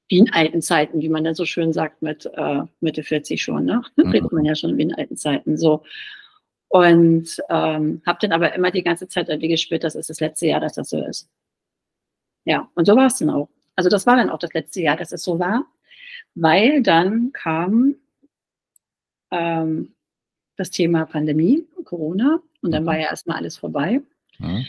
wie 0.07 0.19
in 0.19 0.31
alten 0.31 0.61
Zeiten, 0.61 1.01
wie 1.01 1.09
man 1.09 1.23
dann 1.23 1.35
so 1.35 1.45
schön 1.45 1.73
sagt, 1.73 2.01
mit 2.01 2.29
äh, 2.33 2.61
Mitte 2.79 3.03
40 3.03 3.41
schon, 3.41 3.65
ne? 3.65 3.81
Mhm. 3.95 4.11
Redet 4.11 4.31
man 4.31 4.45
ja 4.45 4.55
schon 4.55 4.77
wie 4.77 4.83
in 4.83 4.95
alten 4.95 5.17
Zeiten 5.17 5.57
so. 5.57 5.83
Und 6.67 7.41
ähm, 7.49 8.01
habe 8.05 8.19
dann 8.21 8.31
aber 8.31 8.53
immer 8.53 8.71
die 8.71 8.83
ganze 8.83 9.07
Zeit 9.07 9.29
irgendwie 9.29 9.47
gespürt, 9.47 9.83
das 9.83 9.95
ist 9.95 10.09
das 10.09 10.19
letzte 10.19 10.47
Jahr, 10.47 10.59
dass 10.59 10.73
das 10.73 10.89
so 10.89 11.03
ist. 11.03 11.29
Ja, 12.43 12.69
und 12.75 12.85
so 12.85 12.95
war 12.95 13.07
es 13.07 13.17
dann 13.17 13.29
auch. 13.29 13.49
Also 13.75 13.89
das 13.89 14.05
war 14.05 14.15
dann 14.15 14.29
auch 14.29 14.39
das 14.39 14.53
letzte 14.53 14.81
Jahr, 14.81 14.97
dass 14.97 15.11
es 15.11 15.23
so 15.23 15.39
war, 15.39 15.65
weil 16.35 16.81
dann 16.81 17.31
kam 17.33 17.95
ähm, 19.31 19.93
das 20.55 20.69
Thema 20.69 21.05
Pandemie, 21.05 21.65
Corona, 21.83 22.41
und 22.61 22.71
dann 22.71 22.85
war 22.85 22.95
mhm. 22.95 23.01
ja 23.01 23.09
erstmal 23.09 23.37
alles 23.37 23.57
vorbei. 23.57 24.01
Mhm. 24.39 24.65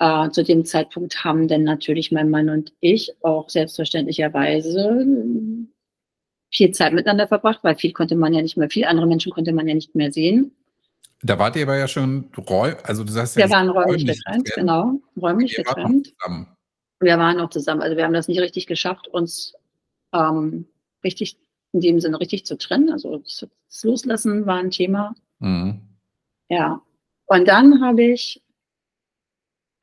Äh, 0.00 0.30
zu 0.30 0.42
dem 0.42 0.64
Zeitpunkt 0.64 1.24
haben 1.24 1.46
dann 1.46 1.62
natürlich 1.62 2.10
mein 2.10 2.30
Mann 2.30 2.48
und 2.48 2.72
ich 2.80 3.12
auch 3.22 3.48
selbstverständlicherweise 3.48 5.06
viel 6.52 6.70
Zeit 6.72 6.92
miteinander 6.92 7.28
verbracht, 7.28 7.60
weil 7.62 7.76
viel 7.76 7.92
konnte 7.92 8.16
man 8.16 8.32
ja 8.32 8.42
nicht 8.42 8.56
mehr, 8.56 8.70
viele 8.70 8.88
andere 8.88 9.06
Menschen 9.06 9.30
konnte 9.30 9.52
man 9.52 9.68
ja 9.68 9.74
nicht 9.74 9.94
mehr 9.94 10.10
sehen. 10.10 10.56
Da 11.22 11.38
wart 11.38 11.54
ihr 11.56 11.64
aber 11.64 11.76
ja 11.76 11.86
schon 11.86 12.30
räum, 12.48 12.74
also 12.82 13.04
du 13.04 13.12
sagst 13.12 13.36
ja. 13.36 13.46
Wir 13.46 13.50
waren 13.54 13.68
räumlich, 13.68 14.00
räumlich 14.00 14.16
getrennt, 14.16 14.44
getrennt, 14.46 14.54
genau, 14.56 15.00
räumlich 15.20 15.56
wir 15.56 15.64
getrennt. 15.64 16.14
Waren 16.22 16.56
wir 17.00 17.18
waren 17.18 17.38
noch 17.38 17.50
zusammen, 17.50 17.82
also 17.82 17.96
wir 17.96 18.04
haben 18.04 18.12
das 18.12 18.28
nicht 18.28 18.40
richtig 18.40 18.66
geschafft, 18.66 19.08
uns 19.08 19.54
ähm, 20.12 20.66
richtig, 21.02 21.38
in 21.72 21.80
dem 21.80 22.00
Sinne 22.00 22.20
richtig 22.20 22.46
zu 22.46 22.56
trennen. 22.58 22.90
Also 22.90 23.18
das 23.18 23.46
Loslassen 23.82 24.46
war 24.46 24.58
ein 24.58 24.70
Thema. 24.70 25.14
Mhm. 25.38 25.80
Ja. 26.48 26.82
Und 27.26 27.48
dann 27.48 27.80
habe 27.80 28.02
ich 28.02 28.42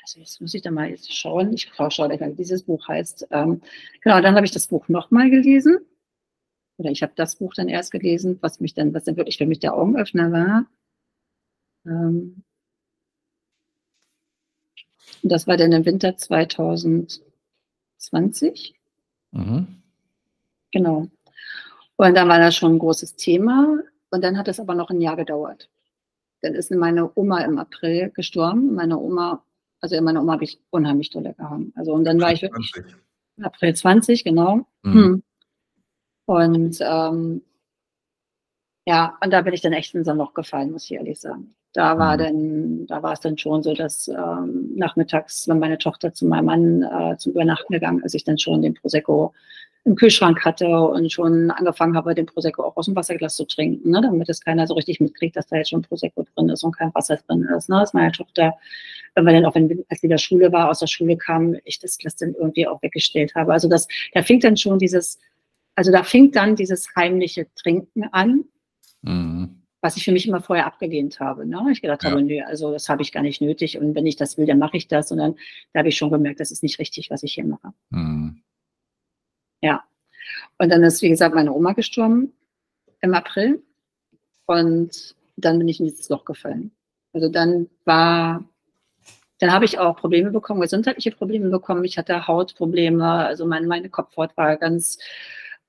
also 0.08 0.20
jetzt 0.20 0.40
muss 0.40 0.54
ich 0.54 0.62
da 0.62 0.72
mal 0.72 0.90
jetzt 0.90 1.14
schauen, 1.14 1.54
ich 1.54 1.70
schaue 1.76 2.08
gleich 2.08 2.22
mal, 2.22 2.32
wie 2.32 2.36
dieses 2.36 2.64
Buch 2.64 2.88
heißt. 2.88 3.28
Ähm, 3.32 3.62
genau, 4.02 4.22
dann 4.22 4.36
habe 4.36 4.46
ich 4.46 4.52
das 4.52 4.68
Buch 4.68 4.88
nochmal 4.88 5.30
gelesen. 5.30 5.80
Oder 6.78 6.92
ich 6.92 7.04
habe 7.04 7.14
das 7.16 7.36
Buch 7.36 7.54
dann 7.54 7.68
erst 7.68 7.92
gelesen, 7.92 8.38
was 8.42 8.60
mich 8.60 8.74
dann, 8.74 8.94
was 8.94 9.04
dann 9.04 9.18
wirklich 9.18 9.38
für 9.38 9.46
mich 9.46 9.60
der 9.60 9.74
Augenöffner 9.74 10.32
war. 10.32 10.66
Ähm, 11.86 12.44
Und 15.24 15.32
das 15.32 15.48
war 15.48 15.58
dann 15.58 15.72
im 15.72 15.86
Winter 15.86 16.16
2020. 16.16 18.76
Mhm. 19.32 19.82
Genau. 20.72 21.08
Und 21.96 22.16
dann 22.16 22.30
war 22.30 22.40
das 22.40 22.56
schon 22.56 22.76
ein 22.76 22.80
großes 22.80 23.16
Thema. 23.16 23.80
Und 24.10 24.24
dann 24.24 24.38
hat 24.38 24.48
es 24.48 24.60
aber 24.60 24.76
noch 24.76 24.90
ein 24.90 25.02
Jahr 25.02 25.16
gedauert. 25.16 25.70
Dann 26.42 26.54
ist 26.54 26.72
meine 26.72 27.12
Oma 27.16 27.42
im 27.42 27.58
April 27.58 28.12
gestorben. 28.12 28.76
Meine 28.76 29.00
Oma, 29.00 29.44
also 29.82 29.96
in 29.96 30.04
meiner 30.04 30.22
Oma 30.22 30.34
habe 30.34 30.44
ich 30.44 30.60
unheimlich 30.70 31.10
tolle 31.10 31.34
gehabt. 31.34 31.64
Also 31.76 31.94
und 31.94 32.04
dann 32.04 32.20
war 32.20 32.32
ich 32.32 32.42
wirklich 32.42 32.74
April 33.42 33.76
20, 33.76 34.24
genau. 34.24 34.66
Mhm. 34.84 34.94
Hm. 34.94 35.24
Und 36.26 36.78
ähm, 36.82 37.42
ja, 38.86 39.18
und 39.24 39.32
da 39.32 39.42
bin 39.42 39.54
ich 39.54 39.62
dann 39.62 39.74
echt 39.74 39.94
in 39.96 40.04
so 40.04 40.12
ein 40.12 40.18
Loch 40.18 40.34
gefallen, 40.34 40.72
muss 40.72 40.86
ich 40.86 40.94
ehrlich 40.94 41.20
sagen. 41.20 41.56
Da 41.74 41.98
war 41.98 42.16
mhm. 42.16 42.20
dann, 42.20 42.88
da 42.88 43.04
war 43.04 43.14
es 43.14 43.20
dann 43.20 43.38
schon 43.38 43.62
so, 43.62 43.74
dass 43.74 44.08
ähm, 44.08 44.72
nachmittags, 44.76 45.48
wenn 45.48 45.60
meine 45.60 45.78
Tochter 45.78 46.14
zu 46.14 46.26
meinem 46.26 46.46
Mann 46.46 46.84
äh, 46.84 47.18
zum 47.18 47.34
Übernachten 47.34 47.74
gegangen 47.74 48.02
ist, 48.02 48.16
ich 48.16 48.24
dann 48.24 48.38
schon 48.38 48.62
den 48.62 48.74
Prosecco 48.74 49.34
im 49.84 49.96
Kühlschrank 49.96 50.44
hatte 50.44 50.68
und 50.68 51.12
schon 51.12 51.52
angefangen 51.52 51.96
habe, 51.96 52.16
den 52.16 52.26
Prosecco 52.26 52.64
auch 52.64 52.76
aus 52.76 52.86
dem 52.86 52.96
Wasserglas 52.96 53.36
zu 53.36 53.46
trinken, 53.46 53.90
ne, 53.90 54.02
damit 54.02 54.28
es 54.28 54.42
keiner 54.42 54.68
so 54.68 54.74
richtig 54.74 55.00
mitkriegt, 55.00 55.36
dass 55.36 55.48
da 55.48 55.58
jetzt 55.58 55.70
schon 55.70 55.82
Prosecco 55.82 56.26
drin 56.36 56.50
ist 56.50 56.64
und 56.64 56.76
kein 56.76 56.94
Wasser 56.94 57.18
drin 57.28 57.44
ist. 57.56 57.70
Ne. 57.70 57.80
Dass 57.80 57.94
meine 57.94 58.12
Tochter, 58.12 58.54
wenn 59.18 59.26
wir 59.26 59.34
dann 59.34 59.46
auch, 59.46 59.56
wenn, 59.56 59.84
als 59.90 60.02
sie 60.02 60.06
in 60.06 60.12
der 60.12 60.20
Schule 60.20 60.52
war, 60.52 60.70
aus 60.70 60.80
der 60.80 60.88
Schule 60.88 61.18
kam, 61.18 61.58
ich 61.66 61.80
das 61.80 61.98
Glas 61.98 62.16
dann 62.18 62.36
irgendwie 62.36 62.68
auch 62.68 62.82
weggestellt 62.84 63.34
habe. 63.34 63.52
Also 63.52 63.68
das, 63.68 63.88
da 64.14 64.22
fing 64.22 64.40
dann 64.40 64.58
schon 64.58 64.78
dieses, 64.78 65.20
also 65.76 65.92
da 65.92 66.04
fing 66.04 66.32
dann 66.32 66.56
dieses 66.56 66.96
heimliche 66.96 67.48
Trinken 67.56 68.04
an, 68.12 68.46
mhm. 69.02 69.64
was 69.82 69.98
ich 69.98 70.06
für 70.06 70.12
mich 70.12 70.28
immer 70.28 70.42
vorher 70.42 70.68
abgelehnt 70.68 71.20
habe. 71.20 71.48
Ne. 71.48 71.66
Ich 71.72 71.82
gedacht 71.82 72.04
ja. 72.04 72.12
habe, 72.12 72.22
nee, 72.22 72.44
also 72.44 72.72
das 72.72 72.90
habe 72.90 73.02
ich 73.02 73.12
gar 73.12 73.24
nicht 73.24 73.42
nötig 73.42 73.80
und 73.80 73.96
wenn 73.96 74.06
ich 74.06 74.18
das 74.18 74.38
will, 74.38 74.46
dann 74.46 74.60
mache 74.60 74.78
ich 74.78 74.88
das. 74.88 75.12
Und 75.12 75.18
dann 75.18 75.36
da 75.74 75.80
habe 75.80 75.90
ich 75.90 75.98
schon 75.98 76.12
gemerkt, 76.12 76.40
das 76.40 76.52
ist 76.52 76.62
nicht 76.62 76.78
richtig, 76.78 77.10
was 77.10 77.24
ich 77.24 77.34
hier 77.34 77.46
mache. 77.46 77.74
Mhm. 77.90 78.44
Ja. 79.62 79.84
Und 80.60 80.70
dann 80.70 80.84
ist, 80.84 81.02
wie 81.02 81.10
gesagt, 81.10 81.34
meine 81.34 81.54
Oma 81.54 81.74
gestorben 81.74 82.34
im 83.02 83.16
April. 83.16 83.64
Und 84.46 85.16
dann 85.38 85.58
bin 85.58 85.68
ich 85.68 85.80
in 85.80 85.88
dieses 85.88 86.08
Loch 86.10 86.24
gefallen. 86.24 86.72
Also 87.14 87.30
dann 87.30 87.68
war, 87.86 88.48
dann 89.40 89.52
habe 89.52 89.66
ich 89.66 89.80
auch 89.80 89.98
Probleme 89.98 90.32
bekommen, 90.32 90.62
gesundheitliche 90.62 91.12
Probleme 91.12 91.50
bekommen. 91.50 91.84
Ich 91.84 91.98
hatte 91.98 92.28
Hautprobleme, 92.28 93.06
also 93.06 93.46
mein, 93.46 93.68
meine 93.68 93.90
Kopfhaut 93.90 94.36
war 94.36 94.58
ganz 94.58 94.98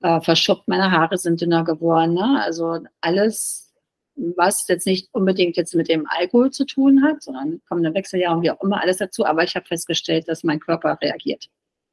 äh, 0.01 0.19
verschuppt, 0.21 0.67
meine 0.67 0.91
Haare 0.91 1.17
sind 1.17 1.41
dünner 1.41 1.63
geworden. 1.63 2.15
Ne? 2.15 2.41
Also 2.43 2.79
alles, 3.01 3.73
was 4.15 4.67
jetzt 4.67 4.87
nicht 4.87 5.09
unbedingt 5.11 5.55
jetzt 5.55 5.75
mit 5.75 5.87
dem 5.87 6.07
Alkohol 6.09 6.51
zu 6.51 6.65
tun 6.65 7.03
hat, 7.03 7.21
sondern 7.21 7.61
kommende 7.67 7.93
Wechseljahre 7.93 8.37
und 8.37 8.43
wie 8.43 8.51
auch 8.51 8.61
immer 8.61 8.81
alles 8.81 8.97
dazu. 8.97 9.25
Aber 9.25 9.43
ich 9.43 9.55
habe 9.55 9.65
festgestellt, 9.65 10.27
dass 10.27 10.43
mein 10.43 10.59
Körper 10.59 10.97
reagiert. 11.01 11.49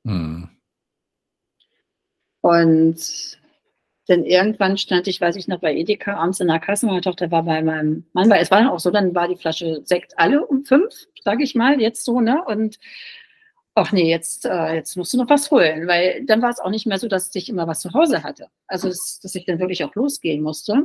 Hm. 0.07 0.49
Und 2.41 3.39
dann 4.07 4.25
irgendwann 4.25 4.79
stand 4.79 5.09
ich, 5.09 5.21
weiß 5.21 5.37
ich 5.37 5.49
noch, 5.49 5.61
bei 5.61 5.75
Edeka 5.75 6.15
abends 6.15 6.41
in 6.41 6.47
der 6.47 6.61
Kasse. 6.61 6.87
Meine 6.87 7.01
Tochter 7.01 7.31
war 7.31 7.43
bei 7.43 7.63
meinem 7.63 8.05
Mann, 8.13 8.31
weil 8.31 8.41
es 8.41 8.51
war 8.51 8.61
dann 8.61 8.69
auch 8.69 8.79
so, 8.79 8.91
dann 8.91 9.15
war 9.15 9.29
die 9.29 9.37
Flasche 9.37 9.83
Sekt 9.85 10.19
alle 10.19 10.47
um 10.47 10.65
fünf, 10.65 10.95
sage 11.25 11.43
ich 11.43 11.55
mal, 11.55 11.81
jetzt 11.81 12.05
so, 12.05 12.21
ne? 12.21 12.43
Und 12.47 12.79
ach 13.75 13.93
nee, 13.93 14.09
jetzt, 14.09 14.47
äh, 14.47 14.75
jetzt 14.75 14.97
musst 14.97 15.13
du 15.13 15.19
noch 15.19 15.29
was 15.29 15.51
holen, 15.51 15.89
weil 15.89 16.25
dann 16.25 16.41
war 16.41 16.51
es 16.51 16.61
auch 16.61 16.71
nicht 16.71 16.87
mehr 16.87 16.99
so, 16.99 17.09
dass 17.09 17.35
ich 17.35 17.49
immer 17.49 17.67
was 17.67 17.81
zu 17.81 17.93
Hause 17.95 18.23
hatte. 18.23 18.49
Also, 18.69 18.89
dass, 18.89 19.21
dass 19.21 19.35
ich 19.35 19.45
dann 19.45 19.59
wirklich 19.59 19.85
auch 19.85 19.95
losgehen 19.95 20.43
musste. 20.43 20.85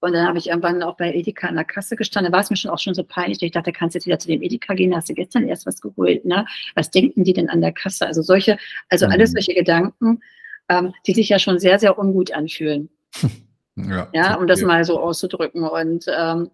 Und 0.00 0.12
dann 0.12 0.26
habe 0.26 0.36
ich 0.38 0.48
irgendwann 0.48 0.82
auch 0.82 0.96
bei 0.96 1.14
Edeka 1.14 1.46
an 1.46 1.54
der 1.54 1.64
Kasse 1.64 1.96
gestanden. 1.96 2.32
Da 2.32 2.36
war 2.36 2.42
es 2.42 2.50
mir 2.50 2.56
schon 2.56 2.72
auch 2.72 2.78
schon 2.78 2.94
so 2.94 3.04
peinlich. 3.04 3.40
Ich 3.40 3.52
dachte, 3.52 3.72
kannst 3.72 3.94
jetzt 3.94 4.04
wieder 4.06 4.18
zu 4.18 4.28
dem 4.28 4.42
Edeka 4.42 4.74
gehen, 4.74 4.94
hast 4.94 5.08
du 5.08 5.14
gestern 5.14 5.48
erst 5.48 5.64
was 5.64 5.80
geholt, 5.80 6.24
ne? 6.24 6.44
Was 6.74 6.90
denken 6.90 7.24
die 7.24 7.32
denn 7.32 7.48
an 7.48 7.60
der 7.60 7.72
Kasse? 7.72 8.06
Also 8.06 8.20
solche, 8.20 8.58
also 8.88 9.06
mhm. 9.06 9.12
alles 9.12 9.32
solche 9.32 9.54
Gedanken, 9.54 10.20
ähm, 10.68 10.94
die 11.06 11.14
sich 11.14 11.28
ja 11.28 11.38
schon 11.38 11.58
sehr, 11.58 11.78
sehr 11.78 11.98
ungut 11.98 12.32
anfühlen. 12.32 12.88
ja, 13.76 14.08
ja, 14.12 14.34
um 14.36 14.46
das 14.46 14.60
ja. 14.60 14.66
mal 14.66 14.84
so 14.84 14.98
auszudrücken. 14.98 15.64
Und 15.64 16.06
ähm, 16.08 16.50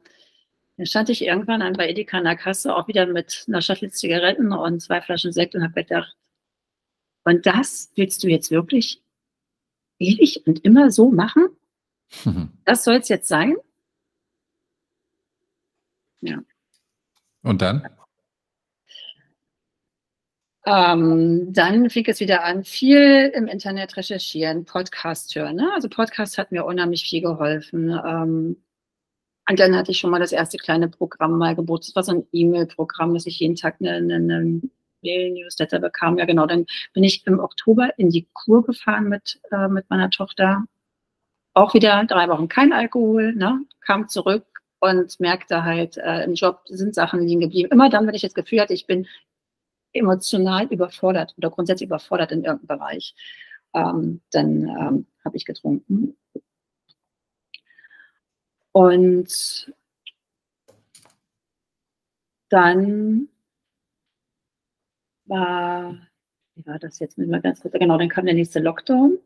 dann 0.76 0.86
stand 0.86 1.08
ich 1.10 1.24
irgendwann 1.24 1.62
an 1.62 1.74
bei 1.74 1.88
Edeka 1.88 2.18
an 2.18 2.24
der 2.24 2.36
Kasse, 2.36 2.74
auch 2.74 2.88
wieder 2.88 3.06
mit 3.06 3.44
einer 3.48 3.62
Shuttle 3.62 3.90
Zigaretten 3.90 4.52
und 4.52 4.80
zwei 4.80 5.00
Flaschen 5.00 5.32
Sekt 5.32 5.54
und 5.54 5.62
habe 5.62 5.74
gedacht, 5.74 6.16
und 7.24 7.44
das 7.44 7.92
willst 7.94 8.22
du 8.22 8.28
jetzt 8.28 8.50
wirklich 8.50 9.02
ewig 9.98 10.46
und 10.46 10.64
immer 10.64 10.90
so 10.90 11.10
machen? 11.10 11.48
Das 12.64 12.84
soll 12.84 12.96
es 12.96 13.08
jetzt 13.08 13.28
sein? 13.28 13.56
Ja. 16.20 16.38
Und 17.42 17.60
dann? 17.62 17.86
Ähm, 20.68 21.50
dann 21.54 21.88
fing 21.88 22.04
es 22.08 22.20
wieder 22.20 22.44
an, 22.44 22.62
viel 22.62 23.32
im 23.34 23.46
Internet 23.46 23.96
recherchieren, 23.96 24.66
Podcast 24.66 25.34
hören. 25.34 25.56
Ne? 25.56 25.70
Also 25.74 25.88
Podcast 25.88 26.36
hat 26.36 26.52
mir 26.52 26.66
unheimlich 26.66 27.04
viel 27.04 27.22
geholfen. 27.22 27.88
Ähm, 27.88 28.62
und 29.48 29.58
dann 29.58 29.74
hatte 29.74 29.92
ich 29.92 29.98
schon 29.98 30.10
mal 30.10 30.20
das 30.20 30.32
erste 30.32 30.58
kleine 30.58 30.88
Programm 30.88 31.38
mal 31.38 31.54
gebucht. 31.56 31.84
Das 31.88 31.96
war 31.96 32.02
so 32.02 32.12
ein 32.12 32.26
E-Mail-Programm, 32.32 33.14
dass 33.14 33.24
ich 33.24 33.38
jeden 33.38 33.56
Tag 33.56 33.76
eine, 33.80 33.92
eine, 33.92 34.16
eine 34.16 34.60
Mail-Newsletter 35.02 35.78
bekam. 35.78 36.18
Ja, 36.18 36.26
genau. 36.26 36.44
Dann 36.44 36.66
bin 36.92 37.02
ich 37.02 37.26
im 37.26 37.40
Oktober 37.40 37.98
in 37.98 38.10
die 38.10 38.28
Kur 38.34 38.62
gefahren 38.62 39.08
mit, 39.08 39.40
äh, 39.50 39.68
mit 39.68 39.88
meiner 39.88 40.10
Tochter 40.10 40.64
auch 41.54 41.72
wieder 41.72 42.04
drei 42.04 42.28
Wochen 42.28 42.48
kein 42.48 42.74
Alkohol, 42.74 43.34
ne? 43.34 43.64
kam 43.80 44.06
zurück 44.08 44.44
und 44.80 45.18
merkte 45.18 45.64
halt, 45.64 45.96
äh, 45.96 46.24
im 46.24 46.34
Job 46.34 46.60
sind 46.66 46.94
Sachen 46.94 47.26
liegen 47.26 47.40
geblieben. 47.40 47.70
Immer 47.72 47.88
dann, 47.88 48.06
wenn 48.06 48.14
ich 48.14 48.22
das 48.22 48.34
Gefühl 48.34 48.60
hatte, 48.60 48.74
ich 48.74 48.86
bin 48.86 49.06
emotional 49.98 50.66
überfordert 50.66 51.34
oder 51.38 51.50
grundsätzlich 51.50 51.88
überfordert 51.88 52.32
in 52.32 52.44
irgendeinem 52.44 52.78
Bereich, 52.78 53.14
ähm, 53.74 54.20
dann 54.30 54.68
ähm, 54.68 55.06
habe 55.24 55.36
ich 55.36 55.44
getrunken. 55.44 56.16
Und 58.72 59.72
dann 62.48 63.28
war, 65.26 65.94
wie 66.54 66.66
war 66.66 66.78
das 66.78 66.98
jetzt? 66.98 67.18
Mal 67.18 67.40
ganz 67.40 67.60
kurz, 67.60 67.74
genau, 67.74 67.98
dann 67.98 68.08
kam 68.08 68.24
der 68.26 68.34
nächste 68.34 68.60
Lockdown. 68.60 69.18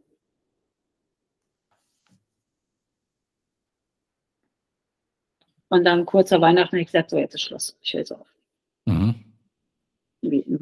Und 5.68 5.84
dann 5.84 6.04
kurz 6.04 6.28
vor 6.28 6.40
Weihnachten 6.40 6.76
ich 6.76 6.86
gesagt, 6.86 7.10
so 7.10 7.16
jetzt 7.16 7.34
ist 7.34 7.42
Schluss, 7.42 7.76
ich 7.80 7.94
höre 7.94 8.00
jetzt 8.00 8.12
auf. 8.12 8.26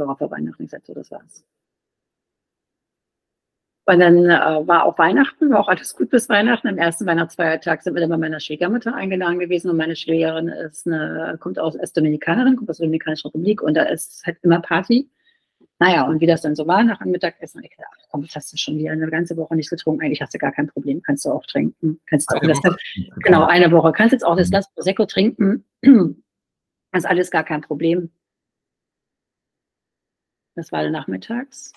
Überhaupt 0.01 0.19
vor 0.19 0.31
Weihnachten, 0.31 0.65
gesagt, 0.65 0.87
so 0.87 0.95
das 0.95 1.11
war's. 1.11 1.45
Und 3.87 3.99
dann 3.99 4.27
äh, 4.27 4.69
war 4.69 4.85
auch 4.85 4.97
Weihnachten, 4.99 5.51
war 5.51 5.61
auch 5.61 5.69
alles 5.69 5.97
gut 5.97 6.11
bis 6.11 6.29
Weihnachten. 6.29 6.69
Am 6.69 6.79
ersten 6.79 7.07
Weihnachtsfeiertag 7.07 7.83
sind 7.83 7.95
wir 7.95 8.01
dann 8.01 8.11
bei 8.11 8.19
meiner 8.19 8.39
Schwiegermutter 8.39 8.95
eingeladen 8.95 9.41
gewesen 9.41 9.69
und 9.69 9.77
meine 9.77 9.97
Schwägerin 9.97 10.47
ist 10.47 10.87
eine, 10.87 11.37
kommt 11.41 11.59
aus, 11.59 11.75
ist 11.75 11.97
Dominikanerin, 11.97 12.55
kommt 12.57 12.71
aus 12.71 12.77
der 12.77 12.87
Dominikanischen 12.87 13.29
Republik 13.29 13.63
und 13.63 13.75
da 13.75 13.83
ist 13.83 14.25
halt 14.25 14.39
immer 14.43 14.61
Party. 14.61 15.11
Naja, 15.81 16.07
und 16.07 16.21
wie 16.21 16.27
das 16.27 16.43
dann 16.43 16.55
so 16.55 16.67
war 16.69 16.85
nach 16.85 16.99
dem 16.99 17.11
Mittagessen, 17.11 17.65
ich 17.65 17.71
dachte, 17.71 17.91
ach 17.91 18.07
komm, 18.11 18.23
jetzt 18.23 18.37
hast 18.37 18.53
du 18.53 18.57
schon 18.59 18.77
wieder 18.77 18.93
eine 18.93 19.11
ganze 19.11 19.37
Woche 19.37 19.57
nicht 19.57 19.71
getrunken. 19.71 20.05
Eigentlich 20.05 20.21
hast 20.21 20.35
du 20.35 20.39
gar 20.39 20.53
kein 20.53 20.69
Problem, 20.69 21.03
kannst 21.03 21.25
du 21.25 21.31
auch 21.31 21.45
trinken. 21.47 22.01
Kannst 22.07 22.29
auch 22.29 22.41
das, 22.41 22.61
genau, 23.25 23.47
eine 23.47 23.73
Woche. 23.73 23.91
Kannst 23.93 24.13
jetzt 24.13 24.25
auch 24.25 24.37
das 24.37 24.49
mhm. 24.49 24.53
Glas 24.53 24.73
Prosecco 24.75 25.07
trinken. 25.07 25.65
Das 25.81 25.91
ist 26.93 27.07
alles 27.07 27.31
gar 27.31 27.45
kein 27.45 27.63
Problem. 27.63 28.11
Das 30.61 30.73
war 30.73 30.83
dann 30.83 30.93
nachmittags. 30.93 31.73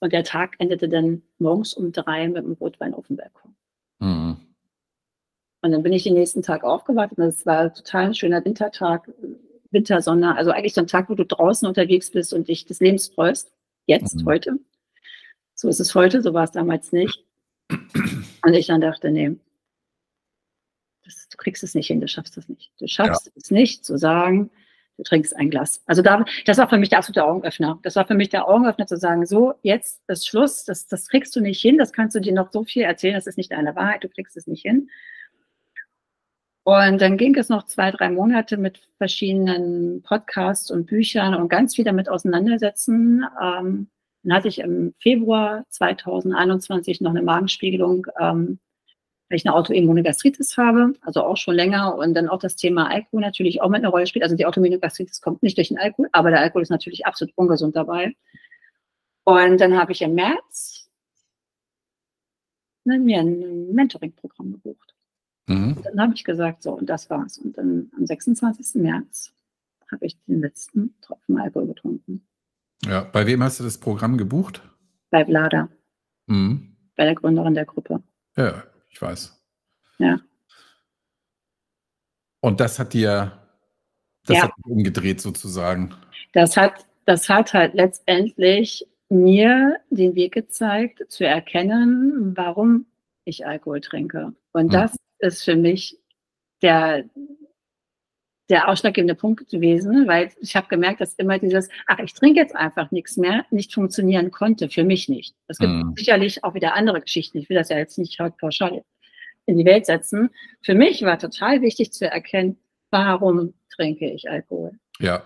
Und 0.00 0.12
der 0.12 0.24
Tag 0.24 0.56
endete 0.58 0.88
dann 0.88 1.22
morgens 1.38 1.74
um 1.74 1.92
drei 1.92 2.26
mit 2.26 2.42
dem 2.42 2.54
Rotwein 2.54 2.92
auf 2.92 3.06
dem 3.06 3.14
Balkon. 3.14 3.54
Mhm. 4.00 4.36
Und 5.62 5.70
dann 5.70 5.84
bin 5.84 5.92
ich 5.92 6.02
den 6.02 6.14
nächsten 6.14 6.42
Tag 6.42 6.64
aufgewacht 6.64 7.12
und 7.12 7.22
es 7.22 7.46
war 7.46 7.72
total 7.72 8.06
ein 8.06 8.14
schöner 8.14 8.44
Wintertag, 8.44 9.08
Wintersonne, 9.70 10.36
also 10.36 10.50
eigentlich 10.50 10.74
so 10.74 10.80
ein 10.80 10.88
Tag, 10.88 11.08
wo 11.08 11.14
du 11.14 11.24
draußen 11.24 11.68
unterwegs 11.68 12.10
bist 12.10 12.34
und 12.34 12.48
dich 12.48 12.66
des 12.66 12.80
Lebens 12.80 13.06
freust. 13.06 13.52
Jetzt, 13.86 14.16
mhm. 14.16 14.26
heute. 14.26 14.58
So 15.54 15.68
ist 15.68 15.78
es 15.78 15.94
heute, 15.94 16.20
so 16.20 16.34
war 16.34 16.42
es 16.42 16.50
damals 16.50 16.90
nicht. 16.90 17.24
Und 18.44 18.54
ich 18.54 18.66
dann 18.66 18.80
dachte, 18.80 19.12
nee, 19.12 19.36
das, 21.04 21.28
du 21.28 21.36
kriegst 21.36 21.62
es 21.62 21.76
nicht 21.76 21.86
hin, 21.86 22.00
du 22.00 22.08
schaffst 22.08 22.36
es 22.38 22.48
nicht. 22.48 22.72
Du 22.80 22.88
schaffst 22.88 23.26
ja. 23.26 23.32
es 23.36 23.52
nicht 23.52 23.84
zu 23.84 23.96
sagen, 23.98 24.50
du 24.98 25.04
trinkst 25.04 25.34
ein 25.36 25.48
Glas. 25.48 25.82
Also 25.86 26.02
da, 26.02 26.24
das 26.44 26.58
war 26.58 26.68
für 26.68 26.76
mich 26.76 26.90
der 26.90 26.98
absolute 26.98 27.24
Augenöffner. 27.24 27.78
Das 27.82 27.96
war 27.96 28.06
für 28.06 28.14
mich 28.14 28.28
der 28.28 28.48
Augenöffner 28.48 28.86
zu 28.86 28.96
sagen, 28.96 29.24
so, 29.24 29.54
jetzt 29.62 30.02
ist 30.08 30.26
Schluss, 30.26 30.64
das, 30.64 30.88
das 30.88 31.08
kriegst 31.08 31.34
du 31.34 31.40
nicht 31.40 31.60
hin, 31.60 31.78
das 31.78 31.92
kannst 31.92 32.16
du 32.16 32.20
dir 32.20 32.32
noch 32.32 32.50
so 32.52 32.64
viel 32.64 32.82
erzählen, 32.82 33.14
das 33.14 33.26
ist 33.26 33.38
nicht 33.38 33.52
deine 33.52 33.74
Wahrheit, 33.76 34.04
du 34.04 34.08
kriegst 34.08 34.36
es 34.36 34.46
nicht 34.46 34.62
hin. 34.62 34.90
Und 36.64 37.00
dann 37.00 37.16
ging 37.16 37.34
es 37.36 37.48
noch 37.48 37.64
zwei, 37.64 37.90
drei 37.92 38.10
Monate 38.10 38.58
mit 38.58 38.80
verschiedenen 38.98 40.02
Podcasts 40.02 40.70
und 40.70 40.86
Büchern 40.86 41.34
und 41.34 41.48
ganz 41.48 41.76
viel 41.76 41.84
damit 41.84 42.10
auseinandersetzen. 42.10 43.24
Ähm, 43.40 43.88
dann 44.22 44.36
hatte 44.36 44.48
ich 44.48 44.58
im 44.58 44.92
Februar 44.98 45.64
2021 45.70 47.00
noch 47.00 47.12
eine 47.12 47.22
Magenspiegelung. 47.22 48.06
Ähm, 48.20 48.58
weil 49.28 49.36
ich 49.36 49.46
eine 49.46 49.54
Autoimmune 49.54 50.02
Gastritis 50.02 50.56
habe, 50.56 50.94
also 51.02 51.22
auch 51.22 51.36
schon 51.36 51.54
länger 51.54 51.96
und 51.96 52.14
dann 52.14 52.28
auch 52.28 52.38
das 52.38 52.56
Thema 52.56 52.90
Alkohol 52.90 53.20
natürlich 53.20 53.60
auch 53.60 53.68
mit 53.68 53.80
einer 53.80 53.90
Rolle 53.90 54.06
spielt. 54.06 54.22
Also 54.22 54.36
die 54.36 54.46
Autoimmune 54.46 54.78
Gastritis 54.78 55.20
kommt 55.20 55.42
nicht 55.42 55.58
durch 55.58 55.68
den 55.68 55.78
Alkohol, 55.78 56.08
aber 56.12 56.30
der 56.30 56.40
Alkohol 56.40 56.62
ist 56.62 56.70
natürlich 56.70 57.06
absolut 57.06 57.36
ungesund 57.36 57.76
dabei. 57.76 58.14
Und 59.24 59.60
dann 59.60 59.78
habe 59.78 59.92
ich 59.92 60.00
im 60.00 60.14
März 60.14 60.88
ne, 62.84 62.98
mir 62.98 63.20
ein 63.20 63.72
Mentoring-Programm 63.72 64.52
gebucht. 64.52 64.94
Mhm. 65.46 65.76
Dann 65.84 66.00
habe 66.00 66.14
ich 66.14 66.24
gesagt, 66.24 66.62
so, 66.62 66.72
und 66.72 66.88
das 66.88 67.10
war's. 67.10 67.38
Und 67.38 67.58
dann 67.58 67.90
am 67.96 68.06
26. 68.06 68.82
März 68.82 69.34
habe 69.92 70.06
ich 70.06 70.18
den 70.24 70.40
letzten 70.40 70.94
Tropfen 71.00 71.38
Alkohol 71.38 71.66
getrunken. 71.68 72.26
Ja, 72.84 73.02
bei 73.02 73.26
wem 73.26 73.42
hast 73.42 73.60
du 73.60 73.64
das 73.64 73.78
Programm 73.78 74.16
gebucht? 74.16 74.62
Bei 75.10 75.24
Vlada. 75.24 75.68
Mhm. 76.26 76.76
Bei 76.96 77.04
der 77.04 77.14
Gründerin 77.14 77.54
der 77.54 77.66
Gruppe. 77.66 78.02
Ja, 78.36 78.64
ich 78.88 79.00
weiß. 79.00 79.40
Ja. 79.98 80.20
Und 82.40 82.60
das 82.60 82.78
hat 82.78 82.92
dir, 82.92 83.38
das 84.24 84.36
ja. 84.36 84.42
hat 84.44 84.52
umgedreht 84.64 85.20
sozusagen. 85.20 85.94
Das 86.32 86.56
hat, 86.56 86.86
das 87.04 87.28
hat 87.28 87.52
halt 87.52 87.74
letztendlich 87.74 88.86
mir 89.08 89.78
den 89.90 90.14
Weg 90.14 90.34
gezeigt, 90.34 91.04
zu 91.08 91.26
erkennen, 91.26 92.36
warum 92.36 92.86
ich 93.24 93.46
Alkohol 93.46 93.80
trinke. 93.80 94.34
Und 94.52 94.64
hm. 94.64 94.70
das 94.70 94.96
ist 95.18 95.44
für 95.44 95.56
mich 95.56 95.98
der, 96.62 97.04
der 98.48 98.68
ausschlaggebende 98.68 99.14
Punkt 99.14 99.50
gewesen, 99.50 100.06
weil 100.06 100.30
ich 100.40 100.56
habe 100.56 100.68
gemerkt, 100.68 101.00
dass 101.00 101.14
immer 101.14 101.38
dieses, 101.38 101.68
ach, 101.86 101.98
ich 101.98 102.14
trinke 102.14 102.40
jetzt 102.40 102.56
einfach 102.56 102.90
nichts 102.90 103.16
mehr, 103.16 103.44
nicht 103.50 103.74
funktionieren 103.74 104.30
konnte, 104.30 104.68
für 104.68 104.84
mich 104.84 105.08
nicht. 105.08 105.34
Es 105.48 105.58
gibt 105.58 105.72
mhm. 105.72 105.94
sicherlich 105.96 106.44
auch 106.44 106.54
wieder 106.54 106.74
andere 106.74 107.00
Geschichten. 107.00 107.38
Ich 107.38 107.48
will 107.48 107.56
das 107.56 107.68
ja 107.68 107.76
jetzt 107.76 107.98
nicht 107.98 108.18
heute 108.20 108.36
pauschal 108.40 108.82
in 109.44 109.58
die 109.58 109.64
Welt 109.64 109.86
setzen. 109.86 110.30
Für 110.62 110.74
mich 110.74 111.02
war 111.02 111.18
total 111.18 111.60
wichtig 111.60 111.92
zu 111.92 112.10
erkennen, 112.10 112.58
warum 112.90 113.54
trinke 113.74 114.10
ich 114.10 114.30
Alkohol? 114.30 114.72
Ja. 114.98 115.22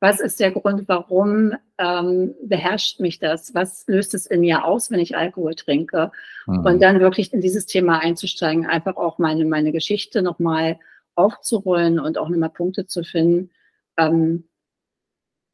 Was 0.00 0.20
ist 0.20 0.40
der 0.40 0.50
Grund, 0.50 0.88
warum 0.88 1.54
ähm, 1.78 2.34
beherrscht 2.42 3.00
mich 3.00 3.18
das? 3.18 3.54
Was 3.54 3.84
löst 3.86 4.14
es 4.14 4.26
in 4.26 4.40
mir 4.40 4.64
aus, 4.64 4.90
wenn 4.90 5.00
ich 5.00 5.16
Alkohol 5.16 5.54
trinke? 5.54 6.10
Mhm. 6.46 6.66
Und 6.66 6.82
dann 6.82 7.00
wirklich 7.00 7.32
in 7.32 7.40
dieses 7.40 7.66
Thema 7.66 8.00
einzusteigen, 8.00 8.66
einfach 8.66 8.96
auch 8.96 9.18
meine, 9.18 9.44
meine 9.44 9.72
Geschichte 9.72 10.22
nochmal 10.22 10.78
aufzurollen 11.16 11.98
und 11.98 12.18
auch 12.18 12.28
nochmal 12.28 12.50
Punkte 12.50 12.86
zu 12.86 13.02
finden, 13.02 13.50
ähm, 13.96 14.48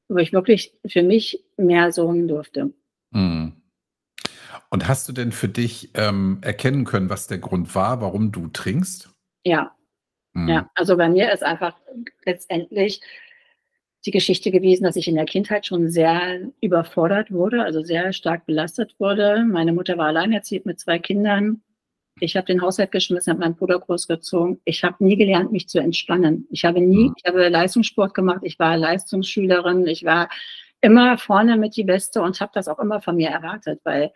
wo 0.08 0.18
ich 0.18 0.32
wirklich 0.32 0.74
für 0.86 1.02
mich 1.02 1.44
mehr 1.56 1.92
sorgen 1.92 2.28
durfte. 2.28 2.72
Mhm. 3.10 3.62
Und 4.70 4.88
hast 4.88 5.08
du 5.08 5.12
denn 5.12 5.32
für 5.32 5.48
dich 5.48 5.90
ähm, 5.94 6.38
erkennen 6.42 6.84
können, 6.84 7.10
was 7.10 7.26
der 7.26 7.38
Grund 7.38 7.74
war, 7.74 8.00
warum 8.00 8.32
du 8.32 8.48
trinkst? 8.48 9.10
Ja. 9.44 9.74
Mhm. 10.32 10.48
Ja, 10.48 10.70
also 10.74 10.96
bei 10.96 11.08
mir 11.08 11.32
ist 11.32 11.42
einfach 11.42 11.76
letztendlich 12.24 13.00
die 14.04 14.10
Geschichte 14.10 14.50
gewesen, 14.50 14.84
dass 14.84 14.96
ich 14.96 15.06
in 15.08 15.14
der 15.14 15.26
Kindheit 15.26 15.66
schon 15.66 15.88
sehr 15.88 16.40
überfordert 16.60 17.30
wurde, 17.30 17.62
also 17.62 17.82
sehr 17.82 18.12
stark 18.12 18.46
belastet 18.46 18.98
wurde. 18.98 19.44
Meine 19.44 19.72
Mutter 19.72 19.96
war 19.96 20.06
alleinerziehend 20.06 20.66
mit 20.66 20.80
zwei 20.80 20.98
Kindern. 20.98 21.62
Ich 22.22 22.36
habe 22.36 22.46
den 22.46 22.62
Haushalt 22.62 22.92
geschmissen, 22.92 23.32
habe 23.32 23.40
meinen 23.40 23.56
Bruder 23.56 23.80
großgezogen. 23.80 24.60
Ich 24.64 24.84
habe 24.84 25.02
nie 25.04 25.16
gelernt, 25.16 25.50
mich 25.50 25.68
zu 25.68 25.80
entspannen. 25.80 26.46
Ich 26.50 26.64
habe 26.64 26.80
nie, 26.80 27.08
mhm. 27.08 27.14
ich 27.16 27.24
habe 27.24 27.48
Leistungssport 27.48 28.14
gemacht. 28.14 28.42
Ich 28.42 28.60
war 28.60 28.76
Leistungsschülerin. 28.76 29.88
Ich 29.88 30.04
war 30.04 30.30
immer 30.80 31.18
vorne 31.18 31.56
mit 31.56 31.76
die 31.76 31.82
Beste 31.82 32.22
und 32.22 32.40
habe 32.40 32.52
das 32.54 32.68
auch 32.68 32.78
immer 32.78 33.00
von 33.00 33.16
mir 33.16 33.30
erwartet, 33.30 33.80
weil 33.82 34.12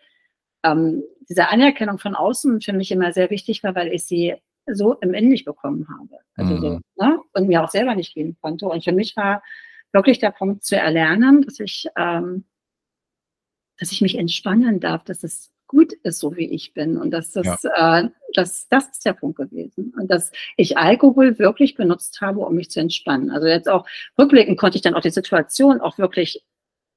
ähm, 0.62 1.02
diese 1.28 1.48
Anerkennung 1.48 1.98
von 1.98 2.14
außen 2.14 2.60
für 2.60 2.72
mich 2.72 2.92
immer 2.92 3.12
sehr 3.12 3.28
wichtig 3.30 3.64
war, 3.64 3.74
weil 3.74 3.88
ich 3.88 4.04
sie 4.04 4.36
so 4.66 4.94
im 4.94 5.12
Innen 5.12 5.30
nicht 5.30 5.44
bekommen 5.44 5.88
habe. 5.88 6.20
Also 6.36 6.54
mhm. 6.54 6.60
so, 6.60 6.80
ne? 7.04 7.20
Und 7.32 7.48
mir 7.48 7.64
auch 7.64 7.70
selber 7.70 7.96
nicht 7.96 8.14
geben 8.14 8.36
konnte. 8.40 8.66
Und 8.66 8.84
für 8.84 8.92
mich 8.92 9.16
war 9.16 9.42
wirklich 9.92 10.20
der 10.20 10.30
Punkt 10.30 10.64
zu 10.64 10.76
erlernen, 10.76 11.42
dass 11.42 11.58
ich, 11.58 11.88
ähm, 11.96 12.44
dass 13.80 13.90
ich 13.90 14.00
mich 14.00 14.16
entspannen 14.16 14.78
darf, 14.78 15.02
dass 15.02 15.24
es 15.24 15.50
gut 15.66 15.92
ist, 16.02 16.18
so 16.18 16.36
wie 16.36 16.48
ich 16.48 16.74
bin. 16.74 16.96
Und 16.96 17.10
dass 17.10 17.32
das, 17.32 17.62
ja. 17.62 18.00
äh, 18.00 18.08
das, 18.34 18.68
das 18.68 18.88
ist 18.88 19.04
der 19.04 19.14
Punkt 19.14 19.36
gewesen. 19.36 19.92
Und 19.98 20.10
dass 20.10 20.32
ich 20.56 20.78
Alkohol 20.78 21.38
wirklich 21.38 21.74
benutzt 21.74 22.20
habe, 22.20 22.40
um 22.40 22.54
mich 22.54 22.70
zu 22.70 22.80
entspannen. 22.80 23.30
Also 23.30 23.46
jetzt 23.46 23.68
auch 23.68 23.86
rückblickend 24.18 24.58
konnte 24.58 24.76
ich 24.76 24.82
dann 24.82 24.94
auch 24.94 25.00
die 25.00 25.10
Situation 25.10 25.80
auch 25.80 25.98
wirklich 25.98 26.44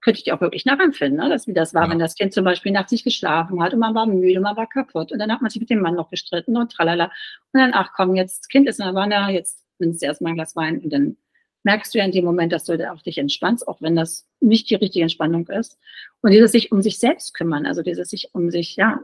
könnte 0.02 0.22
ich 0.22 0.32
auch 0.32 0.42
wirklich 0.42 0.66
nachempfinden, 0.66 1.20
ne? 1.20 1.30
dass, 1.30 1.48
wie 1.48 1.54
das 1.54 1.74
war, 1.74 1.84
ja. 1.84 1.92
wenn 1.92 2.00
das 2.00 2.16
Kind 2.16 2.34
zum 2.34 2.46
Beispiel 2.46 2.72
nachts 2.72 2.92
nicht 2.92 3.04
geschlafen 3.04 3.62
hat 3.62 3.74
und 3.74 3.80
man 3.80 3.94
war 3.96 4.06
müde, 4.06 4.40
man 4.40 4.56
war 4.56 4.68
kaputt 4.68 5.12
und 5.12 5.20
dann 5.20 5.32
hat 5.32 5.42
man 5.42 5.52
sich 5.52 5.60
mit 5.60 5.70
dem 5.70 5.82
Mann 5.82 5.96
noch 5.96 6.10
gestritten 6.10 6.56
und 6.56 6.72
tralala. 6.72 7.12
Und 7.52 7.60
dann, 7.60 7.72
ach 7.74 7.92
komm, 7.96 8.16
jetzt, 8.16 8.50
Kind 8.50 8.68
ist 8.70 8.80
in 8.80 8.86
der 8.86 8.96
Wanne, 8.96 9.34
jetzt 9.34 9.66
nimmst 9.78 10.02
du 10.02 10.06
erstmal 10.06 10.32
ein 10.32 10.36
Glas 10.36 10.56
Wein 10.56 10.80
und 10.80 10.92
dann 10.92 11.18
merkst 11.64 11.94
du 11.94 12.00
ja 12.00 12.06
in 12.06 12.12
dem 12.12 12.26
Moment, 12.26 12.52
dass 12.54 12.66
du 12.66 12.92
auch 12.92 13.02
dich 13.02 13.18
entspannst, 13.18 13.68
auch 13.68 13.82
wenn 13.82 13.96
das 13.96 14.28
nicht 14.40 14.70
die 14.70 14.76
richtige 14.76 15.04
Entspannung 15.04 15.48
ist. 15.48 15.78
Und 16.22 16.32
dieses 16.32 16.52
sich 16.52 16.72
um 16.72 16.82
sich 16.82 17.00
selbst 17.00 17.34
kümmern, 17.34 17.66
also 17.66 17.82
dieses 17.82 18.10
sich 18.10 18.30
um 18.34 18.50
sich, 18.50 18.76
ja. 18.76 19.00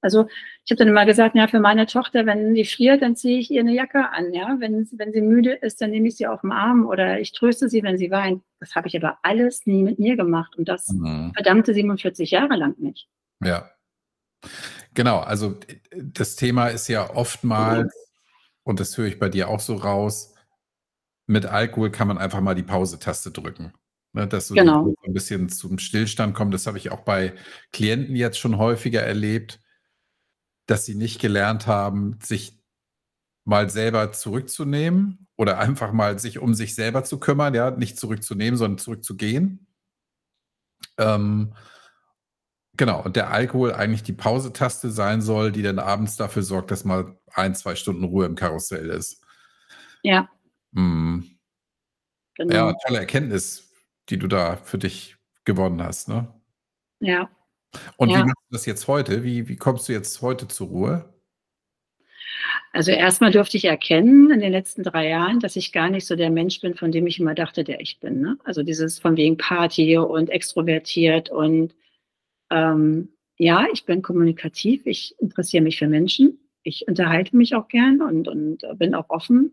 Also 0.00 0.26
ich 0.64 0.72
habe 0.72 0.78
dann 0.78 0.88
immer 0.88 1.06
gesagt, 1.06 1.36
ja, 1.36 1.46
für 1.46 1.60
meine 1.60 1.86
Tochter, 1.86 2.26
wenn 2.26 2.54
sie 2.54 2.64
friert, 2.64 3.02
dann 3.02 3.14
ziehe 3.14 3.38
ich 3.38 3.50
ihr 3.52 3.60
eine 3.60 3.74
Jacke 3.74 4.10
an, 4.10 4.32
ja. 4.32 4.56
Wenn, 4.58 4.88
wenn 4.92 5.12
sie 5.12 5.20
müde 5.20 5.52
ist, 5.52 5.80
dann 5.80 5.90
nehme 5.90 6.08
ich 6.08 6.16
sie 6.16 6.26
auf 6.26 6.40
den 6.40 6.52
Arm 6.52 6.86
oder 6.86 7.20
ich 7.20 7.32
tröste 7.32 7.68
sie, 7.68 7.82
wenn 7.82 7.98
sie 7.98 8.10
weint. 8.10 8.42
Das 8.60 8.74
habe 8.74 8.88
ich 8.88 8.96
aber 8.96 9.18
alles 9.22 9.66
nie 9.66 9.82
mit 9.82 9.98
mir 9.98 10.16
gemacht 10.16 10.56
und 10.56 10.68
das 10.68 10.88
mhm. 10.88 11.32
verdammte 11.34 11.74
47 11.74 12.30
Jahre 12.30 12.56
lang 12.56 12.74
nicht. 12.78 13.08
Ja. 13.44 13.70
Genau, 14.94 15.20
also 15.20 15.56
das 15.96 16.36
Thema 16.36 16.68
ist 16.68 16.88
ja 16.88 17.14
oftmals, 17.14 17.94
und 18.64 18.80
das 18.80 18.96
höre 18.98 19.06
ich 19.06 19.18
bei 19.18 19.28
dir 19.28 19.48
auch 19.48 19.60
so 19.60 19.76
raus, 19.76 20.31
mit 21.32 21.46
Alkohol 21.46 21.90
kann 21.90 22.08
man 22.08 22.18
einfach 22.18 22.40
mal 22.40 22.54
die 22.54 22.62
Pause-Taste 22.62 23.30
drücken. 23.30 23.72
Ne, 24.14 24.28
dass 24.28 24.48
so 24.48 24.54
genau. 24.54 24.94
ein 25.06 25.14
bisschen 25.14 25.48
zum 25.48 25.78
Stillstand 25.78 26.34
kommt. 26.34 26.52
Das 26.52 26.66
habe 26.66 26.76
ich 26.76 26.92
auch 26.92 27.00
bei 27.00 27.34
Klienten 27.72 28.14
jetzt 28.14 28.38
schon 28.38 28.58
häufiger 28.58 29.00
erlebt, 29.00 29.58
dass 30.66 30.84
sie 30.84 30.94
nicht 30.94 31.18
gelernt 31.18 31.66
haben, 31.66 32.18
sich 32.22 32.60
mal 33.44 33.70
selber 33.70 34.12
zurückzunehmen 34.12 35.26
oder 35.36 35.58
einfach 35.58 35.92
mal 35.92 36.18
sich 36.18 36.38
um 36.38 36.52
sich 36.52 36.74
selber 36.74 37.04
zu 37.04 37.18
kümmern, 37.18 37.54
ja, 37.54 37.70
nicht 37.70 37.98
zurückzunehmen, 37.98 38.58
sondern 38.58 38.78
zurückzugehen. 38.78 39.66
Ähm, 40.98 41.54
genau, 42.76 43.02
und 43.02 43.16
der 43.16 43.30
Alkohol 43.30 43.72
eigentlich 43.72 44.02
die 44.02 44.12
Pause-Taste 44.12 44.90
sein 44.90 45.22
soll, 45.22 45.52
die 45.52 45.62
dann 45.62 45.78
abends 45.78 46.16
dafür 46.16 46.42
sorgt, 46.42 46.70
dass 46.70 46.84
mal 46.84 47.18
ein, 47.32 47.54
zwei 47.54 47.76
Stunden 47.76 48.04
Ruhe 48.04 48.26
im 48.26 48.34
Karussell 48.34 48.90
ist. 48.90 49.24
Ja, 50.02 50.28
Mhm. 50.72 51.38
Genau. 52.34 52.54
Ja, 52.54 52.74
tolle 52.86 52.98
Erkenntnis, 53.00 53.72
die 54.08 54.18
du 54.18 54.26
da 54.26 54.56
für 54.56 54.78
dich 54.78 55.16
gewonnen 55.44 55.82
hast, 55.82 56.08
ne? 56.08 56.32
Ja. 57.00 57.30
Und 57.96 58.10
ja. 58.10 58.18
wie 58.18 58.24
machst 58.24 58.42
du 58.48 58.52
das 58.52 58.66
jetzt 58.66 58.88
heute? 58.88 59.24
Wie, 59.24 59.48
wie 59.48 59.56
kommst 59.56 59.88
du 59.88 59.92
jetzt 59.92 60.22
heute 60.22 60.48
zur 60.48 60.68
Ruhe? 60.68 61.12
Also 62.72 62.90
erstmal 62.90 63.30
durfte 63.30 63.56
ich 63.56 63.66
erkennen 63.66 64.30
in 64.30 64.40
den 64.40 64.52
letzten 64.52 64.82
drei 64.82 65.08
Jahren, 65.08 65.40
dass 65.40 65.56
ich 65.56 65.72
gar 65.72 65.90
nicht 65.90 66.06
so 66.06 66.16
der 66.16 66.30
Mensch 66.30 66.60
bin, 66.60 66.74
von 66.74 66.90
dem 66.90 67.06
ich 67.06 67.18
immer 67.18 67.34
dachte, 67.34 67.64
der 67.64 67.80
ich 67.80 68.00
bin. 68.00 68.20
Ne? 68.20 68.38
Also 68.44 68.62
dieses 68.62 68.98
von 68.98 69.16
wegen 69.16 69.36
Party 69.36 69.98
und 69.98 70.30
extrovertiert 70.30 71.30
und 71.30 71.74
ähm, 72.50 73.10
ja, 73.36 73.66
ich 73.72 73.84
bin 73.84 74.02
kommunikativ, 74.02 74.86
ich 74.86 75.14
interessiere 75.18 75.62
mich 75.62 75.78
für 75.78 75.88
Menschen, 75.88 76.38
ich 76.62 76.86
unterhalte 76.88 77.36
mich 77.36 77.54
auch 77.54 77.68
gern 77.68 78.00
und, 78.00 78.28
und 78.28 78.62
bin 78.78 78.94
auch 78.94 79.10
offen 79.10 79.52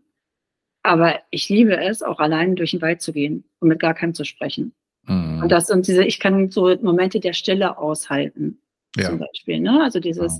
aber 0.82 1.20
ich 1.30 1.48
liebe 1.48 1.76
es, 1.76 2.02
auch 2.02 2.18
allein 2.18 2.56
durch 2.56 2.72
den 2.72 2.82
Wald 2.82 3.02
zu 3.02 3.12
gehen 3.12 3.44
und 3.60 3.68
mit 3.68 3.80
gar 3.80 3.94
keinem 3.94 4.14
zu 4.14 4.24
sprechen. 4.24 4.72
Mhm. 5.04 5.42
Und 5.42 5.52
das 5.52 5.70
und 5.70 5.86
diese, 5.86 6.04
ich 6.04 6.18
kann 6.20 6.50
so 6.50 6.74
Momente 6.82 7.20
der 7.20 7.32
Stille 7.32 7.78
aushalten, 7.78 8.60
ja. 8.96 9.08
zum 9.08 9.18
Beispiel. 9.18 9.60
Ne? 9.60 9.82
Also 9.82 10.00
dieses, 10.00 10.38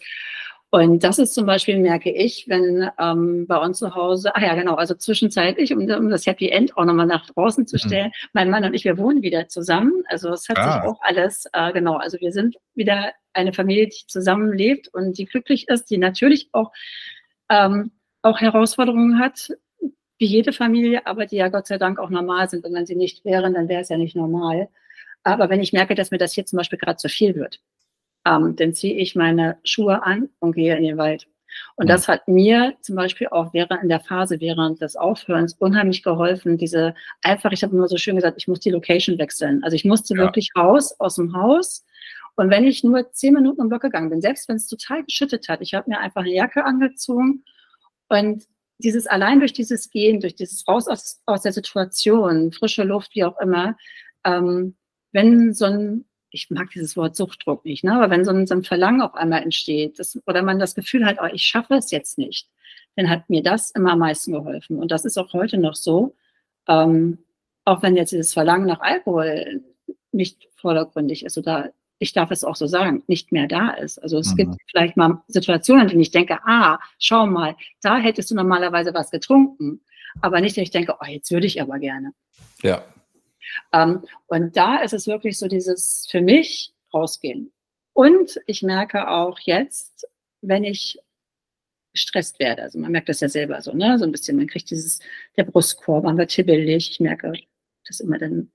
ja. 0.72 0.80
und 0.80 1.04
das 1.04 1.18
ist 1.18 1.34
zum 1.34 1.46
Beispiel, 1.46 1.78
merke 1.78 2.10
ich, 2.10 2.48
wenn 2.48 2.90
ähm, 2.98 3.46
bei 3.46 3.56
uns 3.58 3.78
zu 3.78 3.94
Hause, 3.94 4.34
ah 4.34 4.40
ja, 4.40 4.54
genau, 4.54 4.74
also 4.74 4.94
zwischenzeitlich, 4.94 5.74
um, 5.74 5.80
um 5.80 6.08
das 6.08 6.26
Happy 6.26 6.48
End 6.48 6.76
auch 6.76 6.84
nochmal 6.84 7.06
nach 7.06 7.26
draußen 7.26 7.66
zu 7.66 7.76
mhm. 7.76 7.80
stellen, 7.80 8.06
mhm. 8.06 8.28
mein 8.32 8.50
Mann 8.50 8.64
und 8.64 8.74
ich, 8.74 8.84
wir 8.84 8.98
wohnen 8.98 9.22
wieder 9.22 9.48
zusammen. 9.48 10.04
Also 10.08 10.30
es 10.30 10.48
hat 10.48 10.58
ah. 10.58 10.72
sich 10.72 10.82
auch 10.82 11.00
alles, 11.02 11.46
äh, 11.52 11.72
genau, 11.72 11.96
also 11.96 12.18
wir 12.20 12.32
sind 12.32 12.56
wieder 12.74 13.12
eine 13.32 13.52
Familie, 13.52 13.88
die 13.88 14.06
zusammenlebt 14.06 14.88
und 14.88 15.18
die 15.18 15.26
glücklich 15.26 15.68
ist, 15.68 15.90
die 15.90 15.98
natürlich 15.98 16.48
auch, 16.52 16.72
ähm, 17.48 17.92
auch 18.22 18.40
Herausforderungen 18.40 19.18
hat, 19.18 19.50
wie 20.20 20.26
jede 20.26 20.52
Familie, 20.52 21.06
aber 21.06 21.26
die 21.26 21.36
ja 21.36 21.48
Gott 21.48 21.66
sei 21.66 21.78
Dank 21.78 21.98
auch 21.98 22.10
normal 22.10 22.48
sind. 22.48 22.64
Und 22.64 22.74
wenn 22.74 22.86
sie 22.86 22.94
nicht 22.94 23.24
wären, 23.24 23.54
dann 23.54 23.68
wäre 23.68 23.80
es 23.80 23.88
ja 23.88 23.96
nicht 23.96 24.14
normal. 24.14 24.68
Aber 25.24 25.48
wenn 25.48 25.60
ich 25.60 25.72
merke, 25.72 25.94
dass 25.94 26.10
mir 26.10 26.18
das 26.18 26.34
hier 26.34 26.44
zum 26.44 26.58
Beispiel 26.58 26.78
gerade 26.78 26.98
zu 26.98 27.08
viel 27.08 27.34
wird, 27.34 27.60
ähm, 28.26 28.54
dann 28.56 28.74
ziehe 28.74 28.94
ich 28.94 29.16
meine 29.16 29.58
Schuhe 29.64 30.02
an 30.02 30.28
und 30.38 30.52
gehe 30.52 30.76
in 30.76 30.84
den 30.84 30.98
Wald. 30.98 31.26
Und 31.74 31.88
das 31.88 32.06
hat 32.06 32.28
mir 32.28 32.74
zum 32.82 32.96
Beispiel 32.96 33.28
auch 33.28 33.52
während 33.54 33.82
in 33.82 33.88
der 33.88 34.00
Phase 34.00 34.40
während 34.40 34.80
des 34.80 34.94
Aufhörens 34.94 35.54
unheimlich 35.54 36.02
geholfen. 36.02 36.58
Diese 36.58 36.94
einfach, 37.22 37.50
ich 37.50 37.62
habe 37.62 37.74
immer 37.74 37.88
so 37.88 37.96
schön 37.96 38.16
gesagt, 38.16 38.36
ich 38.38 38.46
muss 38.46 38.60
die 38.60 38.70
Location 38.70 39.18
wechseln. 39.18 39.64
Also 39.64 39.74
ich 39.74 39.84
musste 39.84 40.14
ja. 40.14 40.20
wirklich 40.20 40.50
raus 40.56 40.94
aus 41.00 41.16
dem 41.16 41.34
Haus 41.34 41.84
Und 42.36 42.50
wenn 42.50 42.64
ich 42.64 42.84
nur 42.84 43.10
zehn 43.12 43.34
Minuten 43.34 43.62
im 43.62 43.68
Block 43.68 43.82
gegangen 43.82 44.10
bin, 44.10 44.20
selbst 44.20 44.48
wenn 44.48 44.56
es 44.56 44.68
total 44.68 45.02
geschüttet 45.02 45.48
hat, 45.48 45.60
ich 45.62 45.74
habe 45.74 45.90
mir 45.90 45.98
einfach 45.98 46.20
eine 46.20 46.34
Jacke 46.34 46.64
angezogen 46.64 47.42
und 48.08 48.44
dieses 48.80 49.06
allein 49.06 49.40
durch 49.40 49.52
dieses 49.52 49.90
Gehen, 49.90 50.20
durch 50.20 50.34
dieses 50.34 50.66
Raus 50.66 50.88
aus, 50.88 51.20
aus 51.26 51.42
der 51.42 51.52
Situation, 51.52 52.52
frische 52.52 52.84
Luft, 52.84 53.14
wie 53.14 53.24
auch 53.24 53.38
immer, 53.40 53.76
ähm, 54.24 54.76
wenn 55.12 55.52
so 55.54 55.66
ein, 55.66 56.04
ich 56.30 56.50
mag 56.50 56.70
dieses 56.70 56.96
Wort 56.96 57.16
Suchtdruck 57.16 57.64
nicht, 57.64 57.84
ne, 57.84 57.94
aber 57.94 58.10
wenn 58.10 58.24
so 58.24 58.30
ein, 58.30 58.46
so 58.46 58.54
ein 58.54 58.62
Verlangen 58.62 59.02
auf 59.02 59.14
einmal 59.14 59.42
entsteht, 59.42 59.98
das, 59.98 60.18
oder 60.26 60.42
man 60.42 60.58
das 60.58 60.74
Gefühl 60.74 61.04
hat, 61.04 61.18
oh, 61.22 61.28
ich 61.32 61.42
schaffe 61.42 61.74
es 61.74 61.90
jetzt 61.90 62.18
nicht, 62.18 62.48
dann 62.96 63.08
hat 63.10 63.30
mir 63.30 63.42
das 63.42 63.70
immer 63.72 63.92
am 63.92 64.00
meisten 64.00 64.32
geholfen. 64.32 64.78
Und 64.78 64.90
das 64.90 65.04
ist 65.04 65.18
auch 65.18 65.32
heute 65.32 65.58
noch 65.58 65.74
so, 65.74 66.14
ähm, 66.68 67.18
auch 67.64 67.82
wenn 67.82 67.96
jetzt 67.96 68.12
dieses 68.12 68.32
Verlangen 68.32 68.66
nach 68.66 68.80
Alkohol 68.80 69.62
nicht 70.12 70.48
vordergründig 70.56 71.24
ist 71.24 71.38
oder 71.38 71.72
ich 72.00 72.14
darf 72.14 72.30
es 72.30 72.44
auch 72.44 72.56
so 72.56 72.66
sagen, 72.66 73.04
nicht 73.06 73.30
mehr 73.30 73.46
da 73.46 73.70
ist. 73.70 74.02
Also 74.02 74.18
es 74.18 74.32
mhm. 74.32 74.36
gibt 74.36 74.54
vielleicht 74.70 74.96
mal 74.96 75.22
Situationen, 75.28 75.82
in 75.82 75.88
denen 75.88 76.00
ich 76.00 76.10
denke, 76.10 76.40
ah, 76.44 76.80
schau 76.98 77.26
mal, 77.26 77.54
da 77.82 77.98
hättest 77.98 78.30
du 78.30 78.34
normalerweise 78.34 78.94
was 78.94 79.10
getrunken. 79.10 79.82
Aber 80.22 80.40
nicht, 80.40 80.56
dass 80.56 80.62
ich 80.62 80.70
denke, 80.70 80.96
oh, 80.98 81.06
jetzt 81.06 81.30
würde 81.30 81.46
ich 81.46 81.60
aber 81.60 81.78
gerne. 81.78 82.12
Ja. 82.62 82.82
Ähm, 83.72 84.02
und 84.26 84.56
da 84.56 84.78
ist 84.78 84.94
es 84.94 85.06
wirklich 85.06 85.38
so 85.38 85.46
dieses 85.46 86.08
für 86.10 86.22
mich 86.22 86.72
rausgehen. 86.92 87.52
Und 87.92 88.40
ich 88.46 88.62
merke 88.62 89.08
auch 89.08 89.38
jetzt, 89.40 90.08
wenn 90.40 90.64
ich 90.64 90.98
gestresst 91.92 92.38
werde, 92.38 92.62
also 92.62 92.78
man 92.78 92.92
merkt 92.92 93.10
das 93.10 93.20
ja 93.20 93.28
selber 93.28 93.60
so, 93.60 93.72
ne, 93.72 93.98
so 93.98 94.04
ein 94.04 94.12
bisschen, 94.12 94.38
man 94.38 94.46
kriegt 94.46 94.70
dieses, 94.70 95.00
der 95.36 95.44
Brustkorb, 95.44 96.04
man 96.04 96.16
wird 96.16 96.32
hibbelig, 96.32 96.92
ich 96.92 97.00
merke, 97.00 97.32
dass 97.86 98.00
immer 98.00 98.18
dann 98.18 98.50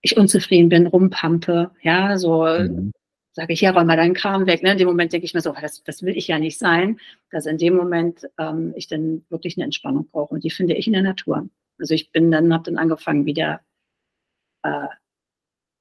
ich 0.00 0.16
unzufrieden 0.16 0.68
bin, 0.68 0.86
rumpampe, 0.86 1.70
ja, 1.82 2.18
so 2.18 2.44
mhm. 2.44 2.92
sage 3.32 3.52
ich, 3.52 3.60
ja, 3.60 3.72
räum 3.72 3.86
mal 3.86 3.96
deinen 3.96 4.14
Kram 4.14 4.46
weg. 4.46 4.62
Ne? 4.62 4.72
In 4.72 4.78
dem 4.78 4.88
Moment 4.88 5.12
denke 5.12 5.24
ich 5.24 5.34
mir 5.34 5.40
so, 5.40 5.54
das, 5.60 5.82
das 5.84 6.02
will 6.02 6.16
ich 6.16 6.28
ja 6.28 6.38
nicht 6.38 6.58
sein, 6.58 7.00
dass 7.30 7.46
in 7.46 7.58
dem 7.58 7.74
Moment 7.74 8.28
ähm, 8.38 8.72
ich 8.76 8.86
dann 8.86 9.24
wirklich 9.28 9.56
eine 9.56 9.64
Entspannung 9.64 10.08
brauche. 10.10 10.34
Und 10.34 10.44
die 10.44 10.50
finde 10.50 10.74
ich 10.74 10.86
in 10.86 10.92
der 10.92 11.02
Natur. 11.02 11.48
Also 11.78 11.94
ich 11.94 12.10
bin 12.12 12.30
dann, 12.30 12.52
habe 12.52 12.64
dann 12.64 12.78
angefangen 12.78 13.26
wieder, 13.26 13.60
äh, 14.62 14.88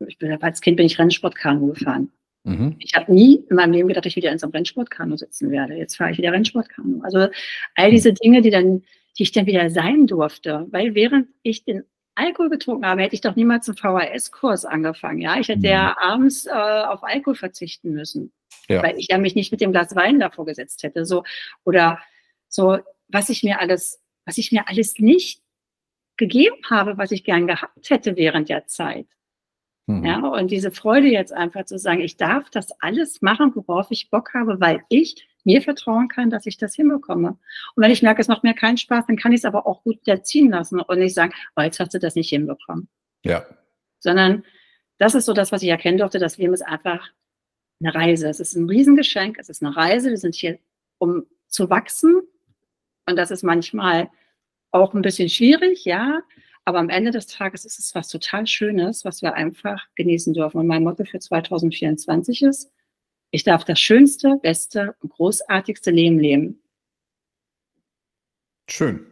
ich 0.07 0.17
bin 0.17 0.31
als 0.31 0.61
Kind 0.61 0.77
bin 0.77 0.85
ich 0.85 0.99
Rennsportkanu 0.99 1.73
gefahren. 1.73 2.11
Mhm. 2.43 2.75
Ich 2.79 2.93
habe 2.95 3.11
nie 3.11 3.43
in 3.49 3.55
meinem 3.55 3.73
Leben 3.73 3.87
gedacht, 3.87 4.05
ich 4.05 4.15
wieder 4.15 4.31
in 4.31 4.39
so 4.39 4.45
einem 4.45 4.53
Rennsportkanu 4.53 5.17
sitzen 5.17 5.51
werde. 5.51 5.75
Jetzt 5.75 5.97
fahre 5.97 6.11
ich 6.11 6.17
wieder 6.17 6.31
Rennsportkanu. 6.31 7.01
Also 7.03 7.27
all 7.75 7.91
diese 7.91 8.13
Dinge, 8.13 8.41
die 8.41 8.51
dann, 8.51 8.83
die 9.17 9.23
ich 9.23 9.31
dann 9.31 9.47
wieder 9.47 9.69
sein 9.69 10.07
durfte, 10.07 10.67
weil 10.69 10.95
während 10.95 11.27
ich 11.43 11.65
den 11.65 11.83
Alkohol 12.17 12.49
getrunken 12.49 12.85
habe, 12.85 13.01
hätte 13.01 13.15
ich 13.15 13.21
doch 13.21 13.35
niemals 13.35 13.69
einen 13.69 13.77
VHS-Kurs 13.77 14.65
angefangen. 14.65 15.21
Ja, 15.21 15.39
ich 15.39 15.47
hätte 15.47 15.59
mhm. 15.59 15.65
ja 15.65 15.97
abends 15.99 16.45
äh, 16.45 16.51
auf 16.51 17.03
Alkohol 17.03 17.35
verzichten 17.35 17.91
müssen, 17.91 18.31
ja. 18.67 18.81
weil 18.81 18.97
ich 18.97 19.07
ja 19.09 19.17
mich 19.17 19.35
nicht 19.35 19.51
mit 19.51 19.61
dem 19.61 19.71
Glas 19.71 19.95
Wein 19.95 20.19
davor 20.19 20.45
gesetzt 20.45 20.83
hätte. 20.83 21.05
So 21.05 21.23
oder 21.63 21.99
so, 22.47 22.79
was 23.07 23.29
ich 23.29 23.43
mir 23.43 23.59
alles, 23.59 24.01
was 24.25 24.37
ich 24.37 24.51
mir 24.51 24.67
alles 24.67 24.99
nicht 24.99 25.41
gegeben 26.17 26.57
habe, 26.69 26.97
was 26.97 27.11
ich 27.11 27.23
gern 27.23 27.47
gehabt 27.47 27.89
hätte 27.89 28.15
während 28.15 28.49
der 28.49 28.65
Zeit. 28.67 29.07
Mhm. 29.85 30.05
Ja, 30.05 30.19
und 30.19 30.51
diese 30.51 30.71
Freude 30.71 31.07
jetzt 31.07 31.31
einfach 31.31 31.65
zu 31.65 31.77
sagen, 31.77 32.01
ich 32.01 32.17
darf 32.17 32.49
das 32.49 32.71
alles 32.81 33.21
machen, 33.21 33.53
worauf 33.55 33.87
ich 33.89 34.09
Bock 34.09 34.33
habe, 34.33 34.59
weil 34.59 34.81
ich 34.89 35.27
mir 35.47 35.61
vertrauen 35.61 36.09
kann, 36.09 36.29
dass 36.29 36.45
ich 36.45 36.57
das 36.57 36.75
hinbekomme. 36.75 37.29
Und 37.29 37.83
wenn 37.83 37.89
ich 37.89 38.03
merke, 38.03 38.21
es 38.21 38.27
macht 38.27 38.43
mir 38.43 38.53
keinen 38.53 38.77
Spaß, 38.77 39.05
dann 39.07 39.17
kann 39.17 39.31
ich 39.31 39.39
es 39.39 39.45
aber 39.45 39.65
auch 39.65 39.81
gut 39.83 39.99
wieder 40.05 40.21
ziehen 40.21 40.51
lassen 40.51 40.79
und 40.79 40.99
nicht 40.99 41.15
sagen, 41.15 41.33
oh, 41.55 41.61
jetzt 41.61 41.79
hast 41.79 41.93
du 41.93 41.99
das 41.99 42.15
nicht 42.15 42.29
hinbekommen. 42.29 42.87
Ja. 43.23 43.45
Sondern 43.99 44.43
das 44.99 45.15
ist 45.15 45.25
so 45.25 45.33
das, 45.33 45.51
was 45.51 45.63
ich 45.63 45.69
erkennen 45.69 45.97
durfte, 45.97 46.19
das 46.19 46.37
Leben 46.37 46.53
ist 46.53 46.61
einfach 46.61 47.09
eine 47.79 47.95
Reise. 47.95 48.29
Es 48.29 48.39
ist 48.39 48.55
ein 48.55 48.69
Riesengeschenk, 48.69 49.37
es 49.39 49.49
ist 49.49 49.63
eine 49.63 49.75
Reise. 49.75 50.09
Wir 50.09 50.17
sind 50.17 50.35
hier, 50.35 50.59
um 50.97 51.25
zu 51.47 51.69
wachsen. 51.69 52.21
Und 53.07 53.15
das 53.15 53.31
ist 53.31 53.43
manchmal 53.43 54.09
auch 54.71 54.93
ein 54.93 55.01
bisschen 55.01 55.29
schwierig, 55.29 55.85
ja. 55.85 56.21
Aber 56.65 56.79
am 56.79 56.89
Ende 56.89 57.11
des 57.11 57.27
Tages 57.27 57.63
ist 57.63 57.79
es 57.79 57.95
was 57.95 58.09
total 58.09 58.45
Schönes, 58.45 59.05
was 59.05 59.21
wir 59.21 59.35
einfach 59.35 59.87
genießen 59.95 60.33
dürfen. 60.33 60.57
Und 60.57 60.67
mein 60.67 60.83
Motto 60.83 61.05
für 61.05 61.19
2024 61.19 62.41
ist, 62.41 62.69
ich 63.31 63.43
darf 63.43 63.65
das 63.65 63.79
schönste, 63.79 64.37
beste 64.41 64.95
und 65.01 65.11
großartigste 65.11 65.91
Leben 65.91 66.19
leben. 66.19 66.61
Schön. 68.69 69.05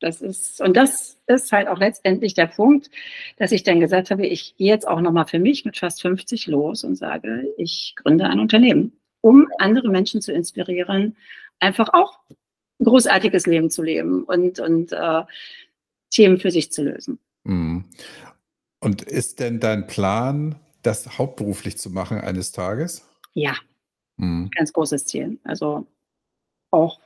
Das 0.00 0.20
ist, 0.20 0.60
und 0.60 0.76
das 0.76 1.18
ist 1.26 1.50
halt 1.50 1.66
auch 1.66 1.78
letztendlich 1.78 2.34
der 2.34 2.46
Punkt, 2.46 2.88
dass 3.36 3.50
ich 3.50 3.64
dann 3.64 3.80
gesagt 3.80 4.10
habe, 4.10 4.26
ich 4.26 4.56
gehe 4.56 4.68
jetzt 4.68 4.86
auch 4.86 5.00
nochmal 5.00 5.26
für 5.26 5.40
mich 5.40 5.64
mit 5.64 5.76
fast 5.76 6.02
50 6.02 6.46
los 6.46 6.84
und 6.84 6.94
sage, 6.94 7.52
ich 7.56 7.94
gründe 7.96 8.24
ein 8.26 8.38
Unternehmen, 8.38 8.92
um 9.20 9.48
andere 9.58 9.88
Menschen 9.88 10.20
zu 10.20 10.32
inspirieren, 10.32 11.16
einfach 11.58 11.88
auch 11.92 12.20
ein 12.30 12.84
großartiges 12.84 13.46
Leben 13.46 13.70
zu 13.70 13.82
leben 13.82 14.22
und, 14.22 14.60
und 14.60 14.92
äh, 14.92 15.22
Themen 16.10 16.38
für 16.38 16.52
sich 16.52 16.70
zu 16.70 16.84
lösen. 16.84 17.18
Mhm. 17.42 17.84
Und 18.80 19.02
ist 19.02 19.40
denn 19.40 19.58
dein 19.58 19.88
Plan, 19.88 20.60
das 20.82 21.18
hauptberuflich 21.18 21.76
zu 21.76 21.90
machen 21.90 22.20
eines 22.20 22.52
Tages? 22.52 23.07
Ja, 23.38 23.56
mhm. 24.16 24.50
ganz 24.56 24.72
großes 24.72 25.06
Ziel. 25.06 25.38
Also 25.44 25.86
auch 26.72 27.00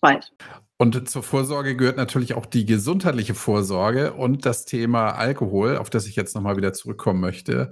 bald. 0.00 0.32
Und 0.78 1.10
zur 1.10 1.22
Vorsorge 1.22 1.76
gehört 1.76 1.98
natürlich 1.98 2.32
auch 2.32 2.46
die 2.46 2.64
gesundheitliche 2.64 3.34
Vorsorge 3.34 4.14
und 4.14 4.46
das 4.46 4.64
Thema 4.64 5.10
Alkohol, 5.10 5.76
auf 5.76 5.90
das 5.90 6.06
ich 6.06 6.16
jetzt 6.16 6.34
nochmal 6.34 6.56
wieder 6.56 6.72
zurückkommen 6.72 7.20
möchte. 7.20 7.68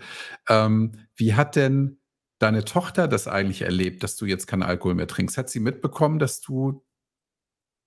Ähm, 0.47 0.93
wie 1.17 1.35
hat 1.35 1.57
denn 1.57 2.03
deine 2.39 2.67
Tochter 2.67 3.09
das 3.09 3.27
eigentlich 3.27 3.63
erlebt, 3.63 4.03
dass 4.03 4.17
du 4.17 4.27
jetzt 4.27 4.47
keinen 4.47 4.63
Alkohol 4.63 4.95
mehr 4.95 5.07
trinkst? 5.07 5.39
Hat 5.39 5.49
sie 5.49 5.61
mitbekommen, 5.61 6.19
dass 6.19 6.43
du 6.43 6.85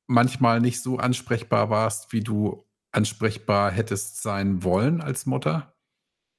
manchmal 0.08 0.60
nicht 0.60 0.82
so 0.82 0.98
ansprechbar 0.98 1.70
warst, 1.70 2.12
wie 2.14 2.22
du 2.22 2.66
ansprechbar 2.92 3.70
hättest 3.70 4.24
sein 4.24 4.64
wollen 4.64 5.02
als 5.02 5.28
Mutter? 5.28 5.71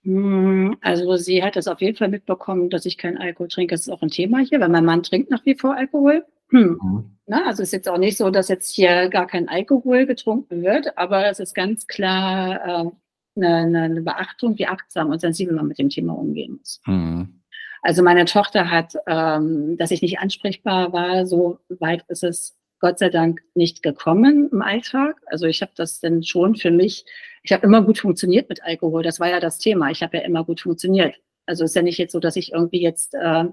Hm, 0.04 0.76
also 0.80 1.16
sie 1.16 1.42
hat 1.42 1.56
das 1.56 1.68
auf 1.68 1.80
jeden 1.80 1.96
Fall 1.96 2.08
mitbekommen, 2.08 2.70
dass 2.70 2.86
ich 2.86 2.98
keinen 2.98 3.18
Alkohol 3.18 3.48
trinke. 3.48 3.74
Das 3.74 3.82
ist 3.82 3.90
auch 3.90 4.02
ein 4.02 4.10
Thema 4.10 4.38
hier, 4.38 4.60
weil 4.60 4.68
mein 4.68 4.84
Mann 4.84 5.02
trinkt 5.02 5.30
nach 5.30 5.44
wie 5.44 5.54
vor 5.54 5.76
Alkohol. 5.76 6.24
Hm. 6.50 6.78
Mhm. 6.82 7.18
Na, 7.26 7.46
also 7.46 7.62
es 7.62 7.68
ist 7.68 7.72
jetzt 7.72 7.88
auch 7.88 7.98
nicht 7.98 8.18
so, 8.18 8.28
dass 8.30 8.48
jetzt 8.48 8.74
hier 8.74 9.08
gar 9.08 9.26
kein 9.26 9.48
Alkohol 9.48 10.06
getrunken 10.06 10.62
wird, 10.62 10.98
aber 10.98 11.26
es 11.28 11.38
ist 11.38 11.54
ganz 11.54 11.86
klar 11.86 12.84
äh, 12.86 12.90
eine, 13.36 13.80
eine, 13.80 14.02
Beachtung, 14.02 14.58
wie 14.58 14.66
achtsam 14.66 15.08
und 15.08 15.20
sensibel 15.20 15.54
man 15.54 15.68
mit 15.68 15.78
dem 15.78 15.88
Thema 15.88 16.12
umgehen 16.14 16.58
muss. 16.58 16.80
Mhm. 16.84 17.42
Also 17.80 18.02
meine 18.02 18.24
Tochter 18.26 18.70
hat, 18.70 18.94
ähm, 19.06 19.76
dass 19.78 19.92
ich 19.92 20.02
nicht 20.02 20.18
ansprechbar 20.18 20.92
war, 20.92 21.26
so 21.26 21.58
weit 21.68 22.04
ist 22.08 22.24
es 22.24 22.58
Gott 22.82 22.98
sei 22.98 23.10
Dank 23.10 23.42
nicht 23.54 23.84
gekommen 23.84 24.50
im 24.50 24.60
Alltag. 24.60 25.22
Also 25.26 25.46
ich 25.46 25.62
habe 25.62 25.70
das 25.76 26.00
dann 26.00 26.24
schon 26.24 26.56
für 26.56 26.72
mich, 26.72 27.04
ich 27.44 27.52
habe 27.52 27.64
immer 27.64 27.80
gut 27.80 27.98
funktioniert 27.98 28.48
mit 28.48 28.64
Alkohol. 28.64 29.04
Das 29.04 29.20
war 29.20 29.30
ja 29.30 29.38
das 29.38 29.58
Thema. 29.58 29.90
Ich 29.92 30.02
habe 30.02 30.16
ja 30.16 30.24
immer 30.24 30.44
gut 30.44 30.60
funktioniert. 30.60 31.14
Also 31.46 31.62
ist 31.62 31.76
ja 31.76 31.82
nicht 31.82 31.98
jetzt 31.98 32.10
so, 32.10 32.18
dass 32.18 32.34
ich 32.34 32.52
irgendwie 32.52 32.82
jetzt, 32.82 33.14
äh, 33.14 33.44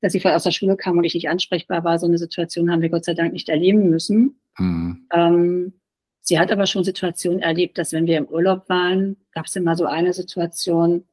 dass 0.00 0.14
ich 0.14 0.24
aus 0.24 0.44
der 0.44 0.52
Schule 0.52 0.76
kam 0.76 0.96
und 0.96 1.04
ich 1.04 1.14
nicht 1.14 1.28
ansprechbar 1.28 1.82
war. 1.82 1.98
So 1.98 2.06
eine 2.06 2.16
Situation 2.16 2.70
haben 2.70 2.80
wir 2.80 2.90
Gott 2.90 3.04
sei 3.04 3.14
Dank 3.14 3.32
nicht 3.32 3.48
erleben 3.48 3.90
müssen. 3.90 4.40
Mhm. 4.56 5.04
Ähm, 5.12 5.72
sie 6.20 6.38
hat 6.38 6.52
aber 6.52 6.66
schon 6.66 6.84
Situationen 6.84 7.40
erlebt, 7.40 7.76
dass 7.76 7.92
wenn 7.92 8.06
wir 8.06 8.18
im 8.18 8.28
Urlaub 8.28 8.68
waren, 8.68 9.16
gab 9.32 9.46
es 9.46 9.56
immer 9.56 9.74
so 9.74 9.86
eine 9.86 10.12
Situation, 10.12 11.08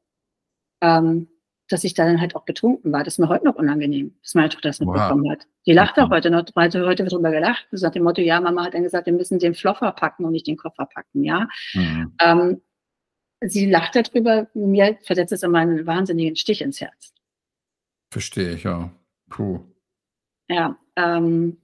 ähm, 0.81 1.27
dass 1.69 1.83
ich 1.83 1.93
da 1.93 2.05
dann 2.05 2.21
halt 2.21 2.35
auch 2.35 2.45
betrunken 2.45 2.91
war. 2.91 3.03
Das 3.03 3.15
ist 3.15 3.19
mir 3.19 3.29
heute 3.29 3.45
noch 3.45 3.55
unangenehm, 3.55 4.15
dass 4.21 4.35
meine 4.35 4.49
Tochter 4.49 4.69
das 4.69 4.79
mitbekommen 4.79 5.23
wow. 5.25 5.31
hat. 5.31 5.47
Die 5.65 5.73
lacht 5.73 5.99
auch 5.99 6.09
heute 6.09 6.29
noch, 6.29 6.45
heute, 6.55 6.85
heute 6.85 7.03
wird 7.03 7.13
darüber 7.13 7.31
gelacht. 7.31 7.67
Das 7.71 7.81
nach 7.81 7.91
dem 7.91 8.03
Motto, 8.03 8.21
ja, 8.21 8.39
Mama 8.39 8.65
hat 8.65 8.73
dann 8.73 8.83
gesagt, 8.83 9.05
wir 9.05 9.13
müssen 9.13 9.39
den 9.39 9.53
Floffer 9.53 9.91
packen 9.91 10.25
und 10.25 10.31
nicht 10.31 10.47
den 10.47 10.57
Koffer 10.57 10.85
packen, 10.85 11.23
ja. 11.23 11.47
Mhm. 11.73 12.13
Ähm, 12.19 12.61
sie 13.41 13.69
lacht 13.69 13.95
darüber, 13.95 14.47
mir 14.53 14.97
versetzt 15.03 15.33
es 15.33 15.43
immer 15.43 15.59
einen 15.59 15.85
wahnsinnigen 15.85 16.35
Stich 16.35 16.61
ins 16.61 16.81
Herz. 16.81 17.13
Verstehe 18.11 18.53
ich, 18.53 18.63
ja. 18.63 18.89
Puh. 19.29 19.59
Ja, 20.49 20.77
ähm, 20.95 21.57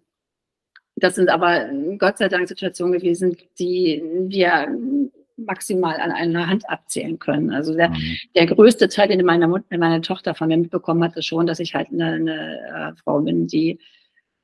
das 0.95 1.15
sind 1.15 1.29
aber 1.29 1.69
Gott 1.97 2.17
sei 2.17 2.27
Dank 2.27 2.47
Situationen 2.47 2.93
gewesen, 2.93 3.37
die 3.57 4.03
wir 4.27 4.67
maximal 5.37 5.99
an 5.99 6.11
einer 6.11 6.47
Hand 6.47 6.69
abzählen 6.69 7.19
können. 7.19 7.51
Also 7.51 7.73
der, 7.73 7.89
mhm. 7.89 8.17
der 8.35 8.45
größte 8.47 8.89
Teil, 8.89 9.07
den 9.07 9.25
meine, 9.25 9.47
meine 9.47 10.01
Tochter 10.01 10.35
von 10.35 10.47
mir 10.47 10.57
mitbekommen 10.57 11.03
hat, 11.03 11.15
ist 11.15 11.25
schon, 11.25 11.47
dass 11.47 11.59
ich 11.59 11.75
halt 11.75 11.89
eine, 11.91 12.13
eine 12.13 12.91
äh, 12.93 12.95
Frau 13.03 13.21
bin, 13.21 13.47
die 13.47 13.79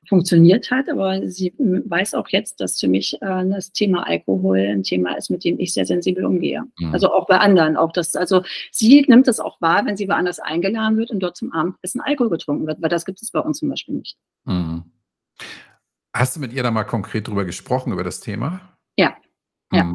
funktioniert 0.08 0.70
hat, 0.70 0.88
aber 0.88 1.28
sie 1.28 1.54
weiß 1.58 2.14
auch 2.14 2.28
jetzt, 2.30 2.60
dass 2.60 2.80
für 2.80 2.88
mich 2.88 3.14
äh, 3.20 3.48
das 3.48 3.72
Thema 3.72 4.06
Alkohol 4.06 4.58
ein 4.58 4.82
Thema 4.82 5.16
ist, 5.16 5.30
mit 5.30 5.44
dem 5.44 5.58
ich 5.60 5.74
sehr 5.74 5.86
sensibel 5.86 6.24
umgehe. 6.24 6.62
Mhm. 6.78 6.92
Also 6.92 7.12
auch 7.12 7.26
bei 7.26 7.38
anderen. 7.38 7.76
Auch 7.76 7.92
das, 7.92 8.16
also 8.16 8.42
sie 8.72 9.04
nimmt 9.08 9.28
es 9.28 9.40
auch 9.40 9.60
wahr, 9.60 9.84
wenn 9.84 9.96
sie 9.96 10.08
woanders 10.08 10.40
eingeladen 10.40 10.96
wird 10.96 11.10
und 11.10 11.20
dort 11.20 11.36
zum 11.36 11.52
Abendessen 11.52 12.00
Alkohol 12.00 12.30
getrunken 12.30 12.66
wird, 12.66 12.80
weil 12.80 12.88
das 12.88 13.04
gibt 13.04 13.22
es 13.22 13.30
bei 13.30 13.40
uns 13.40 13.58
zum 13.58 13.68
Beispiel 13.68 13.96
nicht. 13.96 14.16
Mhm. 14.44 14.84
Hast 16.12 16.34
du 16.34 16.40
mit 16.40 16.52
ihr 16.52 16.62
da 16.62 16.70
mal 16.70 16.84
konkret 16.84 17.28
drüber 17.28 17.44
gesprochen, 17.44 17.92
über 17.92 18.02
das 18.02 18.20
Thema? 18.20 18.60
Ja. 18.96 19.16
Ja. 19.72 19.92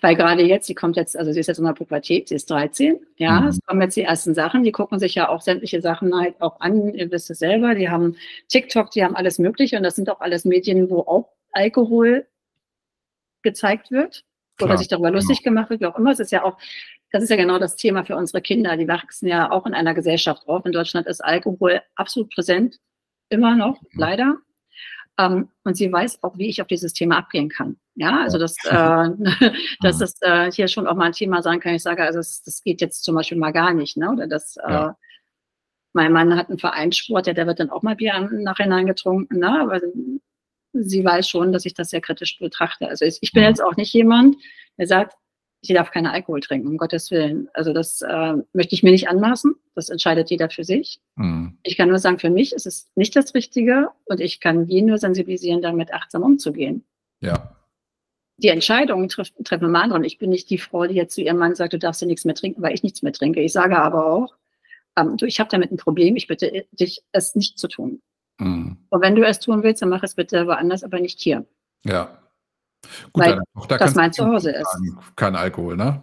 Weil 0.00 0.16
gerade 0.16 0.42
jetzt, 0.42 0.66
sie 0.66 0.74
kommt 0.74 0.96
jetzt, 0.96 1.16
also 1.16 1.32
sie 1.32 1.40
ist 1.40 1.46
jetzt 1.46 1.58
in 1.58 1.64
der 1.64 1.72
Pubertät, 1.72 2.28
sie 2.28 2.34
ist 2.34 2.50
13, 2.50 3.00
ja, 3.16 3.40
mhm. 3.40 3.48
es 3.48 3.60
kommen 3.66 3.82
jetzt 3.82 3.96
die 3.96 4.02
ersten 4.02 4.34
Sachen, 4.34 4.62
die 4.62 4.72
gucken 4.72 4.98
sich 4.98 5.14
ja 5.14 5.28
auch 5.28 5.40
sämtliche 5.40 5.80
Sachen 5.80 6.14
halt 6.14 6.40
auch 6.40 6.60
an, 6.60 6.94
ihr 6.94 7.10
wisst 7.10 7.30
es 7.30 7.38
selber, 7.38 7.74
die 7.74 7.88
haben 7.88 8.16
TikTok, 8.48 8.90
die 8.90 9.04
haben 9.04 9.16
alles 9.16 9.38
Mögliche 9.38 9.76
und 9.76 9.82
das 9.82 9.96
sind 9.96 10.10
auch 10.10 10.20
alles 10.20 10.44
Medien, 10.44 10.90
wo 10.90 11.00
auch 11.00 11.32
Alkohol 11.52 12.26
gezeigt 13.42 13.90
wird 13.90 14.24
Klar, 14.56 14.70
oder 14.70 14.78
sich 14.78 14.88
darüber 14.88 15.08
genau. 15.08 15.18
lustig 15.18 15.42
gemacht 15.42 15.70
wird, 15.70 15.80
wie 15.80 15.86
auch 15.86 15.98
immer. 15.98 16.10
Es 16.10 16.20
ist 16.20 16.32
ja 16.32 16.44
auch, 16.44 16.58
das 17.10 17.22
ist 17.22 17.30
ja 17.30 17.36
genau 17.36 17.58
das 17.58 17.76
Thema 17.76 18.04
für 18.04 18.16
unsere 18.16 18.40
Kinder. 18.40 18.76
Die 18.76 18.88
wachsen 18.88 19.26
ja 19.26 19.50
auch 19.50 19.66
in 19.66 19.74
einer 19.74 19.94
Gesellschaft 19.94 20.46
auf. 20.48 20.64
In 20.64 20.72
Deutschland 20.72 21.06
ist 21.06 21.22
Alkohol 21.22 21.82
absolut 21.94 22.32
präsent, 22.34 22.78
immer 23.28 23.56
noch, 23.56 23.80
mhm. 23.80 23.88
leider. 23.94 24.36
Ähm, 25.18 25.50
und 25.64 25.76
sie 25.76 25.92
weiß 25.92 26.22
auch, 26.22 26.38
wie 26.38 26.48
ich 26.48 26.62
auf 26.62 26.68
dieses 26.68 26.92
Thema 26.92 27.18
abgehen 27.18 27.48
kann. 27.48 27.76
Ja, 27.94 28.22
also 28.22 28.38
dass, 28.38 28.56
äh, 28.64 29.10
dass 29.80 29.98
das 29.98 30.14
äh, 30.20 30.50
hier 30.50 30.68
schon 30.68 30.86
auch 30.86 30.94
mal 30.94 31.06
ein 31.06 31.12
Thema 31.12 31.42
sein 31.42 31.60
kann. 31.60 31.74
Ich 31.74 31.82
sage, 31.82 32.02
also 32.02 32.18
das, 32.18 32.42
das 32.42 32.62
geht 32.62 32.80
jetzt 32.80 33.04
zum 33.04 33.14
Beispiel 33.14 33.38
mal 33.38 33.52
gar 33.52 33.74
nicht. 33.74 33.96
Ne? 33.96 34.10
Oder 34.10 34.26
das, 34.26 34.56
ja. 34.56 34.90
äh, 34.90 34.92
mein 35.92 36.12
Mann 36.12 36.36
hat 36.36 36.48
einen 36.48 36.58
Vereinssport, 36.58 37.26
der, 37.26 37.34
der 37.34 37.46
wird 37.46 37.60
dann 37.60 37.70
auch 37.70 37.82
mal 37.82 37.96
Bier 37.96 38.14
im 38.14 38.42
Nachhinein 38.42 38.86
getrunken. 38.86 39.38
Ne? 39.38 39.60
Aber 39.60 39.80
sie 40.72 41.04
weiß 41.04 41.28
schon, 41.28 41.52
dass 41.52 41.66
ich 41.66 41.74
das 41.74 41.90
sehr 41.90 42.00
kritisch 42.00 42.38
betrachte. 42.38 42.88
Also 42.88 43.04
ich, 43.04 43.18
ich 43.20 43.32
bin 43.32 43.42
jetzt 43.42 43.62
auch 43.62 43.76
nicht 43.76 43.92
jemand, 43.92 44.36
der 44.78 44.86
sagt, 44.86 45.16
ich 45.62 45.72
darf 45.72 45.92
keinen 45.92 46.06
Alkohol 46.06 46.40
trinken, 46.40 46.66
um 46.66 46.76
Gottes 46.76 47.10
Willen. 47.12 47.48
Also 47.54 47.72
das 47.72 48.02
äh, 48.02 48.34
möchte 48.52 48.74
ich 48.74 48.82
mir 48.82 48.90
nicht 48.90 49.08
anmaßen. 49.08 49.54
Das 49.76 49.90
entscheidet 49.90 50.28
jeder 50.28 50.50
für 50.50 50.64
sich. 50.64 51.00
Mhm. 51.14 51.56
Ich 51.62 51.76
kann 51.76 51.88
nur 51.88 52.00
sagen, 52.00 52.18
für 52.18 52.30
mich 52.30 52.52
ist 52.52 52.66
es 52.66 52.90
nicht 52.96 53.14
das 53.14 53.32
Richtige 53.34 53.88
und 54.06 54.20
ich 54.20 54.40
kann 54.40 54.66
jeden 54.66 54.88
nur 54.88 54.98
sensibilisieren, 54.98 55.62
damit 55.62 55.94
achtsam 55.94 56.24
umzugehen. 56.24 56.84
Ja. 57.20 57.56
Die 58.38 58.48
Entscheidungen 58.48 59.08
treff, 59.08 59.30
treffen 59.44 59.66
immer 59.66 59.82
andere. 59.82 60.00
Und 60.00 60.04
ich 60.04 60.18
bin 60.18 60.30
nicht 60.30 60.50
die 60.50 60.58
Frau, 60.58 60.84
die 60.86 60.96
jetzt 60.96 61.14
zu 61.14 61.22
ihrem 61.22 61.38
Mann 61.38 61.54
sagt, 61.54 61.74
du 61.74 61.78
darfst 61.78 62.00
ja 62.00 62.08
nichts 62.08 62.24
mehr 62.24 62.34
trinken, 62.34 62.60
weil 62.60 62.74
ich 62.74 62.82
nichts 62.82 63.02
mehr 63.02 63.12
trinke. 63.12 63.40
Ich 63.40 63.52
sage 63.52 63.78
aber 63.78 64.06
auch, 64.06 64.34
ähm, 64.96 65.16
du, 65.16 65.26
ich 65.26 65.38
habe 65.38 65.50
damit 65.50 65.70
ein 65.70 65.76
Problem, 65.76 66.16
ich 66.16 66.26
bitte 66.26 66.66
dich, 66.72 67.02
es 67.12 67.36
nicht 67.36 67.58
zu 67.58 67.68
tun. 67.68 68.02
Mhm. 68.40 68.78
Und 68.90 69.00
wenn 69.00 69.14
du 69.14 69.24
es 69.24 69.38
tun 69.38 69.62
willst, 69.62 69.80
dann 69.80 69.90
mach 69.90 70.02
es 70.02 70.16
bitte 70.16 70.48
woanders, 70.48 70.82
aber 70.82 70.98
nicht 70.98 71.20
hier. 71.20 71.46
Ja. 71.84 72.21
Gut, 73.12 73.24
Weil 73.24 73.40
Tochter 73.54 73.78
das 73.78 73.94
mein 73.94 74.12
Zuhause 74.12 74.50
ist. 74.50 74.70
Sagen, 74.70 74.98
kein 75.16 75.36
Alkohol, 75.36 75.76
ne? 75.76 76.02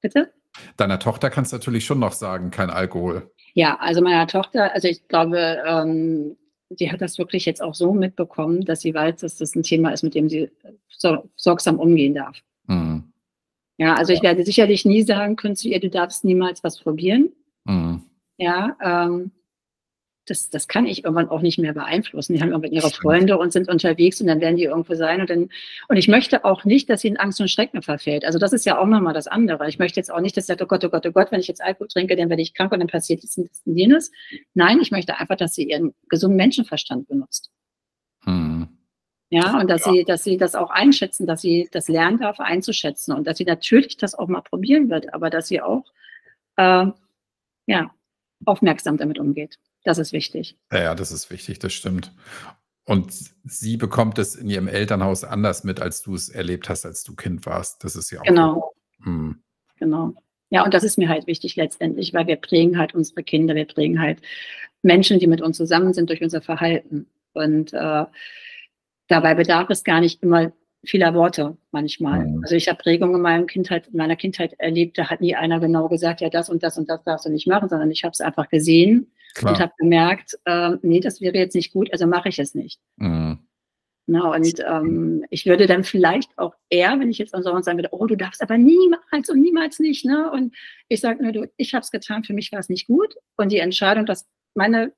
Bitte? 0.00 0.32
Deiner 0.76 0.98
Tochter 0.98 1.30
kannst 1.30 1.52
du 1.52 1.56
natürlich 1.56 1.84
schon 1.84 1.98
noch 1.98 2.12
sagen, 2.12 2.50
kein 2.50 2.70
Alkohol. 2.70 3.30
Ja, 3.54 3.76
also 3.80 4.00
meiner 4.02 4.26
Tochter, 4.26 4.72
also 4.72 4.88
ich 4.88 5.06
glaube, 5.08 5.62
ähm, 5.66 6.36
die 6.70 6.92
hat 6.92 7.00
das 7.00 7.18
wirklich 7.18 7.46
jetzt 7.46 7.62
auch 7.62 7.74
so 7.74 7.92
mitbekommen, 7.92 8.64
dass 8.64 8.80
sie 8.80 8.94
weiß, 8.94 9.16
dass 9.16 9.36
das 9.36 9.54
ein 9.54 9.62
Thema 9.62 9.90
ist, 9.90 10.02
mit 10.02 10.14
dem 10.14 10.28
sie 10.28 10.50
so, 10.88 11.28
sorgsam 11.36 11.78
umgehen 11.78 12.14
darf. 12.14 12.38
Mhm. 12.66 13.12
Ja, 13.78 13.94
also 13.94 14.12
ja. 14.12 14.18
ich 14.18 14.22
werde 14.22 14.44
sicherlich 14.44 14.84
nie 14.84 15.02
sagen 15.02 15.36
können 15.36 15.56
zu 15.56 15.68
ihr, 15.68 15.80
du 15.80 15.88
darfst 15.88 16.24
niemals 16.24 16.62
was 16.64 16.78
probieren. 16.78 17.30
Mhm. 17.64 18.02
Ja, 18.36 18.76
ähm, 18.82 19.30
das, 20.30 20.50
das 20.50 20.68
kann 20.68 20.86
ich 20.86 21.04
irgendwann 21.04 21.28
auch 21.28 21.40
nicht 21.40 21.58
mehr 21.58 21.72
beeinflussen. 21.72 22.34
Die 22.34 22.40
haben 22.40 22.50
irgendwann 22.50 22.72
ihre 22.72 22.90
Freunde 22.90 23.38
und 23.38 23.52
sind 23.52 23.68
unterwegs 23.68 24.20
und 24.20 24.26
dann 24.26 24.40
werden 24.40 24.56
die 24.56 24.64
irgendwo 24.64 24.94
sein. 24.94 25.20
Und, 25.20 25.30
dann, 25.30 25.48
und 25.88 25.96
ich 25.96 26.08
möchte 26.08 26.44
auch 26.44 26.64
nicht, 26.64 26.88
dass 26.90 27.00
sie 27.00 27.08
in 27.08 27.16
Angst 27.16 27.40
und 27.40 27.48
Schrecken 27.48 27.82
verfällt. 27.82 28.24
Also 28.24 28.38
das 28.38 28.52
ist 28.52 28.66
ja 28.66 28.78
auch 28.78 28.86
nochmal 28.86 29.14
das 29.14 29.26
andere. 29.26 29.68
Ich 29.68 29.78
möchte 29.78 29.98
jetzt 29.98 30.12
auch 30.12 30.20
nicht, 30.20 30.36
dass 30.36 30.46
sie 30.46 30.52
sagt, 30.52 30.62
oh 30.62 30.66
Gott, 30.66 30.84
oh 30.84 30.90
Gott, 30.90 31.06
oh 31.06 31.12
Gott, 31.12 31.32
wenn 31.32 31.40
ich 31.40 31.48
jetzt 31.48 31.62
Alkohol 31.62 31.88
trinke, 31.88 32.16
dann 32.16 32.28
werde 32.28 32.42
ich 32.42 32.54
krank 32.54 32.72
und 32.72 32.80
dann 32.80 32.88
passiert 32.88 33.22
dies 33.22 33.38
und 33.38 33.50
jenes. 33.64 34.10
Nein, 34.54 34.80
ich 34.80 34.90
möchte 34.90 35.18
einfach, 35.18 35.36
dass 35.36 35.54
sie 35.54 35.64
ihren 35.64 35.94
gesunden 36.08 36.36
Menschenverstand 36.36 37.08
benutzt. 37.08 37.50
Hm. 38.24 38.68
Ja, 39.30 39.60
und 39.60 39.68
dass 39.68 39.84
ja. 39.84 39.92
sie, 39.92 40.04
dass 40.04 40.24
sie 40.24 40.38
das 40.38 40.54
auch 40.54 40.70
einschätzen, 40.70 41.26
dass 41.26 41.42
sie 41.42 41.68
das 41.70 41.88
lernen 41.88 42.18
darf, 42.18 42.40
einzuschätzen 42.40 43.12
und 43.12 43.26
dass 43.26 43.36
sie 43.36 43.44
natürlich 43.44 43.96
das 43.98 44.14
auch 44.14 44.28
mal 44.28 44.40
probieren 44.40 44.88
wird, 44.88 45.12
aber 45.12 45.28
dass 45.28 45.48
sie 45.48 45.60
auch 45.60 45.84
äh, 46.56 46.86
ja, 47.66 47.90
aufmerksam 48.44 48.96
damit 48.96 49.18
umgeht. 49.18 49.58
Das 49.84 49.98
ist 49.98 50.12
wichtig. 50.12 50.56
Ja, 50.72 50.82
ja, 50.82 50.94
das 50.94 51.12
ist 51.12 51.30
wichtig, 51.30 51.58
das 51.58 51.72
stimmt. 51.72 52.12
Und 52.84 53.12
sie 53.44 53.76
bekommt 53.76 54.18
es 54.18 54.34
in 54.34 54.48
ihrem 54.48 54.66
Elternhaus 54.66 55.22
anders 55.22 55.62
mit, 55.62 55.80
als 55.80 56.02
du 56.02 56.14
es 56.14 56.30
erlebt 56.30 56.68
hast, 56.70 56.86
als 56.86 57.04
du 57.04 57.14
Kind 57.14 57.44
warst. 57.44 57.84
Das 57.84 57.96
ist 57.96 58.10
ja 58.10 58.20
auch. 58.20 58.24
Genau. 58.24 58.72
Hm. 59.02 59.42
Genau. 59.76 60.14
Ja, 60.50 60.64
und 60.64 60.72
das 60.72 60.84
ist 60.84 60.96
mir 60.96 61.10
halt 61.10 61.26
wichtig 61.26 61.56
letztendlich, 61.56 62.14
weil 62.14 62.26
wir 62.26 62.36
prägen 62.36 62.78
halt 62.78 62.94
unsere 62.94 63.22
Kinder, 63.22 63.54
wir 63.54 63.66
prägen 63.66 64.00
halt 64.00 64.22
Menschen, 64.82 65.18
die 65.18 65.26
mit 65.26 65.42
uns 65.42 65.58
zusammen 65.58 65.92
sind, 65.92 66.08
durch 66.08 66.22
unser 66.22 66.40
Verhalten. 66.40 67.06
Und 67.34 67.74
äh, 67.74 68.06
dabei 69.08 69.34
bedarf 69.34 69.68
es 69.68 69.84
gar 69.84 70.00
nicht 70.00 70.22
immer 70.22 70.52
vieler 70.82 71.12
Worte 71.12 71.58
manchmal. 71.72 72.26
Mhm. 72.26 72.42
Also 72.42 72.54
ich 72.54 72.68
habe 72.68 72.82
Prägungen 72.82 73.16
in, 73.16 73.20
meinem 73.20 73.46
Kindheit, 73.46 73.88
in 73.88 73.98
meiner 73.98 74.16
Kindheit 74.16 74.54
erlebt, 74.58 74.96
da 74.96 75.10
hat 75.10 75.20
nie 75.20 75.34
einer 75.34 75.60
genau 75.60 75.88
gesagt, 75.88 76.22
ja, 76.22 76.30
das 76.30 76.48
und 76.48 76.62
das 76.62 76.78
und 76.78 76.88
das 76.88 77.02
darfst 77.02 77.26
du 77.26 77.30
nicht 77.30 77.46
machen, 77.46 77.68
sondern 77.68 77.90
ich 77.90 78.04
habe 78.04 78.12
es 78.12 78.20
einfach 78.20 78.48
gesehen 78.48 79.12
Klar. 79.34 79.52
und 79.52 79.60
habe 79.60 79.72
gemerkt, 79.78 80.38
äh, 80.44 80.76
nee, 80.82 81.00
das 81.00 81.20
wäre 81.20 81.36
jetzt 81.36 81.54
nicht 81.54 81.72
gut, 81.72 81.92
also 81.92 82.06
mache 82.06 82.28
ich 82.28 82.38
es 82.38 82.54
nicht. 82.54 82.80
Mhm. 82.96 83.38
Na, 84.10 84.34
und 84.34 84.64
ähm, 84.66 85.26
ich 85.28 85.44
würde 85.44 85.66
dann 85.66 85.84
vielleicht 85.84 86.30
auch 86.38 86.54
eher, 86.70 86.98
wenn 86.98 87.10
ich 87.10 87.18
jetzt 87.18 87.34
an 87.34 87.42
so 87.42 87.50
sagen 87.60 87.76
würde, 87.76 87.90
oh, 87.92 88.06
du 88.06 88.16
darfst 88.16 88.40
aber 88.40 88.56
niemals 88.56 89.28
und 89.28 89.38
niemals 89.38 89.80
nicht, 89.80 90.06
ne? 90.06 90.30
Und 90.32 90.56
ich 90.88 91.02
sage 91.02 91.22
nur, 91.22 91.32
du, 91.32 91.50
ich 91.58 91.74
habe 91.74 91.82
es 91.82 91.90
getan, 91.90 92.24
für 92.24 92.32
mich 92.32 92.50
war 92.50 92.58
es 92.58 92.70
nicht 92.70 92.86
gut. 92.86 93.16
Und 93.36 93.52
die 93.52 93.58
Entscheidung, 93.58 94.06
dass 94.06 94.26
meine 94.54 94.94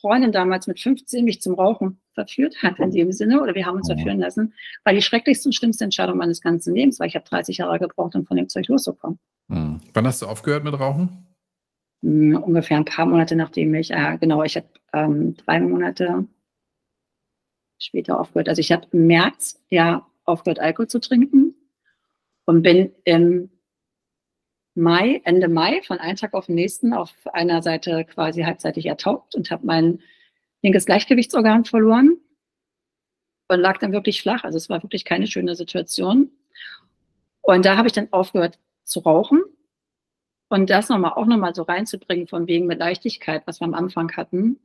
Freundin 0.00 0.30
damals 0.30 0.68
mit 0.68 0.78
15 0.78 1.24
mich 1.24 1.42
zum 1.42 1.54
Rauchen 1.54 2.00
verführt 2.14 2.62
hat 2.62 2.78
in 2.78 2.92
dem 2.92 3.10
Sinne, 3.10 3.42
oder 3.42 3.56
wir 3.56 3.66
haben 3.66 3.78
uns 3.78 3.88
verführen 3.88 4.20
lassen, 4.20 4.54
war 4.84 4.92
die 4.92 5.02
schrecklichste 5.02 5.48
und 5.48 5.52
schlimmste 5.54 5.82
Entscheidung 5.82 6.16
meines 6.18 6.40
ganzen 6.40 6.76
Lebens, 6.76 7.00
weil 7.00 7.08
ich 7.08 7.16
habe 7.16 7.28
30 7.28 7.58
Jahre 7.58 7.80
gebraucht, 7.80 8.14
um 8.14 8.24
von 8.24 8.36
dem 8.36 8.48
Zeug 8.48 8.68
loszukommen. 8.68 9.18
Mhm. 9.48 9.80
Wann 9.94 10.06
hast 10.06 10.22
du 10.22 10.26
aufgehört 10.26 10.62
mit 10.62 10.78
Rauchen? 10.78 11.27
Ungefähr 12.00 12.76
ein 12.76 12.84
paar 12.84 13.06
Monate 13.06 13.34
nachdem 13.34 13.74
ich, 13.74 13.90
äh, 13.90 14.18
genau, 14.20 14.42
ich 14.44 14.56
habe 14.56 14.68
ähm, 14.92 15.34
drei 15.36 15.60
Monate 15.60 16.26
später 17.78 18.20
aufgehört. 18.20 18.48
Also 18.48 18.60
ich 18.60 18.72
habe 18.72 18.86
im 18.92 19.06
März 19.06 19.60
ja 19.68 20.06
aufgehört, 20.24 20.60
Alkohol 20.60 20.88
zu 20.88 21.00
trinken 21.00 21.54
und 22.44 22.62
bin 22.62 22.92
im 23.04 23.50
Mai, 24.74 25.20
Ende 25.24 25.48
Mai, 25.48 25.82
von 25.82 25.98
einem 25.98 26.16
Tag 26.16 26.34
auf 26.34 26.46
den 26.46 26.54
nächsten 26.54 26.92
auf 26.92 27.12
einer 27.32 27.62
Seite 27.62 28.04
quasi 28.04 28.42
halbseitig 28.42 28.86
ertaucht 28.86 29.34
und 29.34 29.50
habe 29.50 29.66
mein 29.66 30.00
linkes 30.62 30.86
Gleichgewichtsorgan 30.86 31.64
verloren 31.64 32.16
und 33.48 33.60
lag 33.60 33.78
dann 33.78 33.92
wirklich 33.92 34.22
flach. 34.22 34.44
Also 34.44 34.56
es 34.56 34.68
war 34.68 34.82
wirklich 34.82 35.04
keine 35.04 35.26
schöne 35.26 35.56
Situation. 35.56 36.30
Und 37.40 37.64
da 37.64 37.76
habe 37.76 37.88
ich 37.88 37.92
dann 37.92 38.12
aufgehört 38.12 38.60
zu 38.84 39.00
rauchen 39.00 39.42
und 40.48 40.70
das 40.70 40.88
nochmal 40.88 41.12
auch 41.12 41.26
nochmal 41.26 41.54
so 41.54 41.62
reinzubringen, 41.62 42.26
von 42.26 42.46
wegen 42.46 42.66
mit 42.66 42.78
Leichtigkeit, 42.78 43.42
was 43.46 43.60
wir 43.60 43.66
am 43.66 43.74
Anfang 43.74 44.16
hatten, 44.16 44.58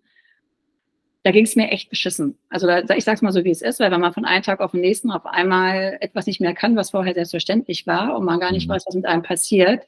da 1.23 1.31
ging 1.31 1.45
es 1.45 1.55
mir 1.55 1.69
echt 1.69 1.89
beschissen. 1.89 2.37
Also 2.49 2.67
da, 2.67 2.81
ich 2.95 3.05
sage 3.05 3.15
es 3.15 3.21
mal 3.21 3.31
so, 3.31 3.43
wie 3.45 3.49
es 3.49 3.61
ist, 3.61 3.79
weil 3.79 3.91
wenn 3.91 4.01
man 4.01 4.13
von 4.13 4.25
einem 4.25 4.43
Tag 4.43 4.59
auf 4.59 4.71
den 4.71 4.81
nächsten 4.81 5.09
auf 5.09 5.25
einmal 5.25 5.97
etwas 6.01 6.27
nicht 6.27 6.41
mehr 6.41 6.53
kann, 6.53 6.75
was 6.75 6.91
vorher 6.91 7.13
selbstverständlich 7.13 7.87
war 7.87 8.17
und 8.17 8.25
man 8.25 8.41
gar 8.41 8.51
nicht 8.51 8.67
mhm. 8.67 8.73
weiß, 8.73 8.85
was 8.85 8.95
mit 8.95 9.05
einem 9.05 9.23
passiert. 9.23 9.85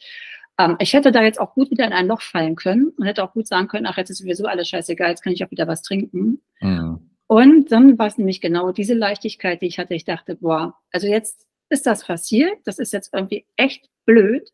Ähm, 0.58 0.78
ich 0.80 0.94
hätte 0.94 1.12
da 1.12 1.22
jetzt 1.22 1.40
auch 1.40 1.54
gut 1.54 1.72
wieder 1.72 1.86
in 1.86 1.92
ein 1.92 2.08
Loch 2.08 2.22
fallen 2.22 2.56
können 2.56 2.94
und 2.98 3.06
hätte 3.06 3.24
auch 3.24 3.34
gut 3.34 3.48
sagen 3.48 3.68
können, 3.68 3.86
ach, 3.86 3.98
jetzt 3.98 4.10
ist 4.10 4.20
sowieso 4.20 4.46
alles 4.46 4.70
scheißegal, 4.70 5.10
jetzt 5.10 5.24
kann 5.24 5.34
ich 5.34 5.44
auch 5.44 5.52
wieder 5.52 5.68
was 5.68 5.82
trinken. 5.82 6.42
Mhm. 6.62 7.10
Und 7.28 7.72
dann 7.72 7.98
war 7.98 8.08
es 8.08 8.18
nämlich 8.18 8.40
genau 8.40 8.72
diese 8.72 8.94
Leichtigkeit, 8.94 9.62
die 9.62 9.68
ich 9.68 9.80
hatte. 9.80 9.94
Ich 9.94 10.06
dachte, 10.06 10.36
boah, 10.36 10.76
also 10.92 11.08
jetzt 11.08 11.48
ist 11.70 11.86
das 11.86 12.06
passiert, 12.06 12.60
das 12.64 12.80
ist 12.80 12.94
jetzt 12.94 13.14
irgendwie 13.14 13.46
echt 13.58 13.90
blöd, 14.06 14.52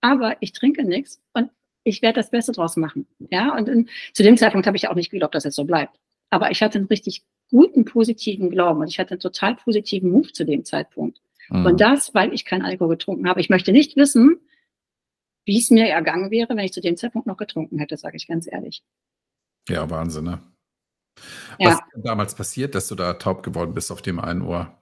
aber 0.00 0.36
ich 0.40 0.52
trinke 0.52 0.84
nichts 0.84 1.20
und 1.32 1.50
ich 1.84 2.02
werde 2.02 2.20
das 2.20 2.30
Beste 2.30 2.52
draus 2.52 2.76
machen. 2.76 3.06
Ja, 3.30 3.56
und 3.56 3.68
in, 3.68 3.88
zu 4.12 4.22
dem 4.22 4.36
Zeitpunkt 4.36 4.66
habe 4.66 4.76
ich 4.76 4.88
auch 4.88 4.94
nicht 4.94 5.10
geglaubt, 5.10 5.34
dass 5.34 5.44
es 5.44 5.54
so 5.54 5.64
bleibt. 5.64 5.98
Aber 6.30 6.50
ich 6.50 6.62
hatte 6.62 6.78
einen 6.78 6.86
richtig 6.86 7.24
guten, 7.50 7.84
positiven 7.84 8.50
Glauben 8.50 8.80
und 8.80 8.88
ich 8.88 8.98
hatte 8.98 9.12
einen 9.12 9.20
total 9.20 9.56
positiven 9.56 10.10
Move 10.10 10.32
zu 10.32 10.44
dem 10.44 10.64
Zeitpunkt. 10.64 11.20
Mhm. 11.48 11.66
Und 11.66 11.80
das, 11.80 12.14
weil 12.14 12.32
ich 12.32 12.44
keinen 12.44 12.62
Alkohol 12.62 12.90
getrunken 12.90 13.28
habe. 13.28 13.40
Ich 13.40 13.50
möchte 13.50 13.72
nicht 13.72 13.96
wissen, 13.96 14.40
wie 15.44 15.58
es 15.58 15.70
mir 15.70 15.88
ergangen 15.88 16.30
wäre, 16.30 16.50
wenn 16.50 16.64
ich 16.64 16.72
zu 16.72 16.80
dem 16.80 16.96
Zeitpunkt 16.96 17.26
noch 17.26 17.36
getrunken 17.36 17.78
hätte, 17.78 17.96
sage 17.96 18.16
ich 18.16 18.28
ganz 18.28 18.46
ehrlich. 18.50 18.82
Ja, 19.68 19.88
Wahnsinn, 19.90 20.24
ne? 20.24 20.40
Was 21.58 21.80
ist 21.92 22.04
damals 22.04 22.34
passiert, 22.34 22.74
dass 22.74 22.88
du 22.88 22.94
da 22.94 23.14
taub 23.14 23.42
geworden 23.42 23.74
bist 23.74 23.90
auf 23.90 24.00
dem 24.00 24.20
einen 24.20 24.42
Ohr? 24.42 24.79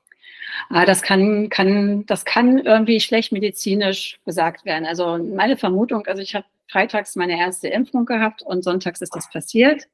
Ah, 0.68 0.84
das 0.84 1.02
kann, 1.02 1.48
kann, 1.48 2.06
das 2.06 2.24
kann 2.24 2.58
irgendwie 2.58 3.00
schlecht 3.00 3.32
medizinisch 3.32 4.18
gesagt 4.24 4.64
werden. 4.64 4.86
Also 4.86 5.18
meine 5.18 5.56
Vermutung, 5.56 6.06
also 6.06 6.22
ich 6.22 6.34
habe 6.34 6.46
freitags 6.70 7.16
meine 7.16 7.38
erste 7.38 7.68
Impfung 7.68 8.04
gehabt 8.04 8.42
und 8.42 8.62
sonntags 8.62 9.00
ist 9.00 9.14
das 9.14 9.30
passiert, 9.30 9.84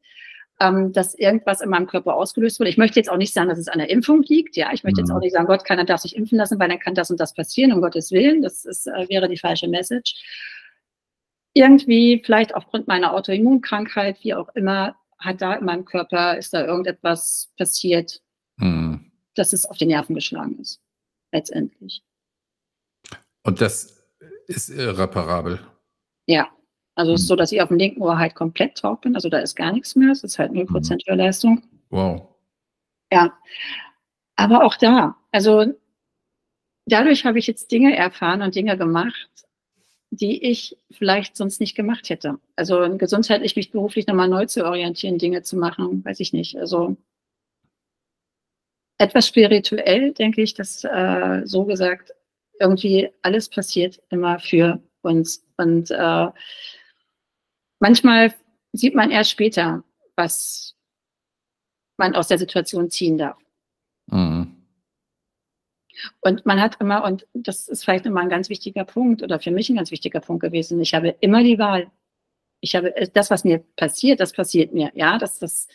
ähm, 0.61 0.93
dass 0.93 1.15
irgendwas 1.15 1.61
in 1.61 1.71
meinem 1.71 1.87
Körper 1.87 2.15
ausgelöst 2.15 2.61
wurde. 2.61 2.71
Ich 2.71 2.79
möchte 2.79 2.99
jetzt 2.99 3.11
auch 3.11 3.17
nicht 3.17 3.33
sagen, 3.33 3.49
dass 3.49 3.59
es 3.59 3.69
an 3.69 3.79
der 3.79 3.91
Impfung 3.91 4.23
liegt. 4.23 4.57
Ja, 4.57 4.71
ich 4.73 4.85
möchte 4.85 5.01
mhm. 5.01 5.07
jetzt 5.07 5.15
auch 5.15 5.21
nicht 5.21 5.33
sagen, 5.33 5.47
Gott, 5.47 5.65
keiner 5.65 5.85
darf 5.85 6.01
sich 6.01 6.17
impfen 6.17 6.39
lassen, 6.39 6.59
weil 6.59 6.69
dann 6.69 6.79
kann 6.79 6.95
das 6.95 7.11
und 7.11 7.21
das 7.21 7.35
passieren, 7.35 7.73
um 7.73 7.81
Gottes 7.81 8.11
Willen. 8.11 8.43
Das 8.43 8.65
ist, 8.65 8.87
äh, 8.87 9.09
wäre 9.09 9.29
die 9.29 9.39
falsche 9.39 9.69
Message. 9.69 10.15
Irgendwie, 11.55 12.21
vielleicht 12.25 12.55
aufgrund 12.55 12.89
meiner 12.89 13.15
Autoimmunkrankheit, 13.15 14.19
wie 14.23 14.35
auch 14.35 14.49
immer, 14.57 14.97
hat 15.19 15.41
da 15.41 15.55
in 15.55 15.65
meinem 15.65 15.85
Körper, 15.85 16.37
ist 16.37 16.53
da 16.53 16.65
irgendetwas 16.67 17.53
passiert. 17.57 18.21
Mhm 18.57 19.14
dass 19.35 19.53
es 19.53 19.67
auf 19.67 19.77
die 19.77 19.87
Nerven 19.87 20.15
geschlagen 20.15 20.59
ist. 20.59 20.81
Letztendlich. 21.33 22.03
Und 23.43 23.61
das 23.61 24.05
ist 24.47 24.71
irreparabel. 24.71 25.61
Ja, 26.27 26.49
also 26.95 27.13
es 27.13 27.23
ist 27.23 27.25
hm. 27.25 27.29
so, 27.29 27.37
dass 27.37 27.53
ich 27.53 27.61
auf 27.61 27.69
dem 27.69 27.79
linken 27.79 28.03
Ohr 28.03 28.19
halt 28.19 28.35
komplett 28.35 28.79
taub 28.79 29.03
bin. 29.03 29.15
Also 29.15 29.29
da 29.29 29.39
ist 29.39 29.55
gar 29.55 29.73
nichts 29.73 29.97
mehr. 29.97 30.11
Es 30.11 30.25
ist 30.25 30.39
halt 30.39 30.53
0% 30.53 30.95
mhm. 30.95 30.99
Hörleistung. 31.07 31.63
Wow. 31.91 32.29
Ja. 33.13 33.37
Aber 34.37 34.65
auch 34.65 34.77
da, 34.77 35.17
also 35.31 35.75
dadurch 36.87 37.25
habe 37.25 37.39
ich 37.39 37.47
jetzt 37.47 37.71
Dinge 37.71 37.97
erfahren 37.97 38.43
und 38.43 38.55
Dinge 38.55 38.77
gemacht, 38.77 39.31
die 40.11 40.45
ich 40.45 40.77
vielleicht 40.91 41.37
sonst 41.37 41.61
nicht 41.61 41.75
gemacht 41.75 42.09
hätte. 42.09 42.39
Also 42.57 42.97
gesundheitlich 42.97 43.57
mich 43.57 43.71
beruflich 43.71 44.07
nochmal 44.07 44.29
neu 44.29 44.47
zu 44.47 44.65
orientieren, 44.65 45.19
Dinge 45.19 45.43
zu 45.43 45.57
machen, 45.57 46.05
weiß 46.05 46.21
ich 46.21 46.33
nicht. 46.33 46.57
Also 46.59 46.97
etwas 48.99 49.27
spirituell 49.27 50.13
denke 50.13 50.43
ich, 50.43 50.55
dass 50.55 50.85
äh, 50.85 51.43
so 51.45 51.65
gesagt 51.65 52.13
irgendwie 52.61 53.11
alles 53.23 53.49
passiert 53.49 54.01
immer 54.11 54.39
für 54.39 54.81
uns. 55.03 55.45
Und 55.57 55.91
äh, 55.91 56.29
manchmal 57.81 58.35
sieht 58.73 58.95
man 58.95 59.11
erst 59.11 59.31
später, 59.31 59.83
was 60.17 60.77
man 61.97 62.15
aus 62.15 62.29
der 62.29 62.39
Situation 62.39 62.91
ziehen 62.91 63.19
darf. 63.19 63.39
Mhm. 64.07 64.65
Und 66.21 66.45
man 66.45 66.61
hat 66.61 66.81
immer, 66.81 67.05
und 67.05 67.27
das 67.35 67.69
ist 67.69 67.85
vielleicht 67.85 68.07
immer 68.07 68.21
ein 68.21 68.29
ganz 68.29 68.49
wichtiger 68.49 68.85
Punkt 68.85 69.23
oder 69.23 69.39
für 69.39 69.51
mich 69.51 69.69
ein 69.71 69.77
ganz 69.77 69.91
wichtiger 69.91 70.21
Punkt 70.21 70.43
gewesen, 70.43 70.81
ich 70.81 70.95
habe 70.95 71.17
immer 71.21 71.43
die 71.43 71.59
Wahl. 71.59 71.91
Ich 72.61 72.75
habe 72.75 72.93
das, 73.13 73.31
was 73.31 73.45
mir 73.45 73.63
passiert, 73.77 74.21
das 74.21 74.33
passiert 74.33 74.73
mir. 74.73 74.91
Ja, 74.95 75.19
das, 75.19 75.39
das 75.39 75.69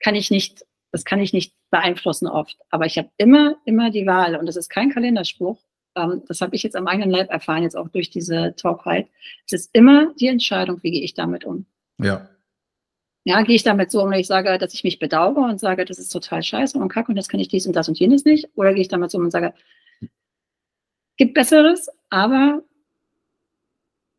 kann 0.00 0.14
ich 0.14 0.30
nicht, 0.30 0.64
das 0.92 1.04
kann 1.04 1.20
ich 1.20 1.32
nicht 1.32 1.54
beeinflussen 1.70 2.26
oft. 2.26 2.56
Aber 2.70 2.86
ich 2.86 2.98
habe 2.98 3.10
immer, 3.16 3.56
immer 3.64 3.90
die 3.90 4.06
Wahl. 4.06 4.36
Und 4.36 4.46
das 4.46 4.56
ist 4.56 4.68
kein 4.68 4.90
Kalenderspruch. 4.90 5.58
Ähm, 5.96 6.22
das 6.28 6.40
habe 6.40 6.54
ich 6.54 6.62
jetzt 6.62 6.76
am 6.76 6.86
eigenen 6.86 7.10
Leib 7.10 7.30
erfahren, 7.30 7.62
jetzt 7.62 7.76
auch 7.76 7.88
durch 7.88 8.10
diese 8.10 8.54
Taubheit. 8.56 9.08
Es 9.46 9.52
ist 9.52 9.70
immer 9.72 10.14
die 10.14 10.28
Entscheidung, 10.28 10.82
wie 10.82 10.90
gehe 10.92 11.02
ich 11.02 11.14
damit 11.14 11.44
um. 11.44 11.66
Ja. 11.98 12.28
Ja, 13.24 13.42
gehe 13.42 13.56
ich 13.56 13.64
damit 13.64 13.90
so 13.90 14.02
um, 14.02 14.10
wenn 14.10 14.20
ich 14.20 14.28
sage, 14.28 14.56
dass 14.56 14.72
ich 14.72 14.84
mich 14.84 15.00
bedauere 15.00 15.50
und 15.50 15.58
sage, 15.58 15.84
das 15.84 15.98
ist 15.98 16.10
total 16.10 16.44
scheiße 16.44 16.78
und 16.78 16.88
kacke 16.88 17.08
und 17.08 17.16
das 17.16 17.28
kann 17.28 17.40
ich 17.40 17.48
dies 17.48 17.66
und 17.66 17.74
das 17.74 17.88
und 17.88 17.98
jenes 17.98 18.24
nicht? 18.24 18.48
Oder 18.54 18.72
gehe 18.72 18.82
ich 18.82 18.88
damit 18.88 19.10
so 19.10 19.18
um 19.18 19.24
und 19.24 19.32
sage, 19.32 19.52
gibt 21.16 21.34
Besseres, 21.34 21.88
aber 22.08 22.62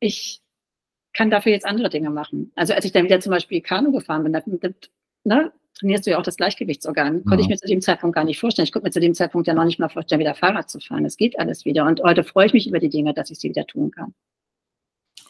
ich 0.02 0.42
kann 1.14 1.32
dafür 1.32 1.54
jetzt 1.54 1.66
andere 1.66 1.90
Dinge 1.90 2.10
machen. 2.10 2.52
Also 2.56 2.74
als 2.74 2.84
ich 2.84 2.92
dann 2.92 3.06
wieder 3.06 3.20
zum 3.22 3.32
Beispiel 3.32 3.62
Kanu 3.62 3.92
gefahren 3.92 4.24
bin, 4.24 4.34
da, 4.34 4.42
ne, 5.24 5.52
trainierst 5.78 6.06
du 6.06 6.12
ja 6.12 6.18
auch 6.18 6.24
das 6.24 6.38
Gleichgewichtsorgan. 6.38 7.24
Konnte 7.24 7.38
ja. 7.38 7.42
ich 7.42 7.48
mir 7.50 7.58
zu 7.58 7.68
dem 7.68 7.82
Zeitpunkt 7.82 8.16
gar 8.16 8.24
nicht 8.24 8.40
vorstellen. 8.40 8.66
Ich 8.66 8.72
konnte 8.72 8.88
mir 8.88 8.92
zu 8.92 9.00
dem 9.00 9.14
Zeitpunkt 9.14 9.48
ja 9.48 9.54
noch 9.54 9.66
nicht 9.66 9.80
mal 9.80 9.90
vorstellen, 9.90 10.20
wieder 10.20 10.36
Fahrrad 10.36 10.70
zu 10.70 10.80
fahren. 10.80 11.06
Es 11.06 11.18
geht 11.18 11.40
alles 11.40 11.66
wieder. 11.66 11.86
Und 11.86 12.02
heute 12.04 12.24
freue 12.24 12.48
ich 12.48 12.54
mich 12.54 12.68
über 12.68 12.80
die 12.80 12.90
Dinge, 12.90 13.14
dass 13.14 13.30
ich 13.30 13.40
sie 13.40 13.50
wieder 13.50 13.66
tun 13.66 13.92
kann. 13.92 14.14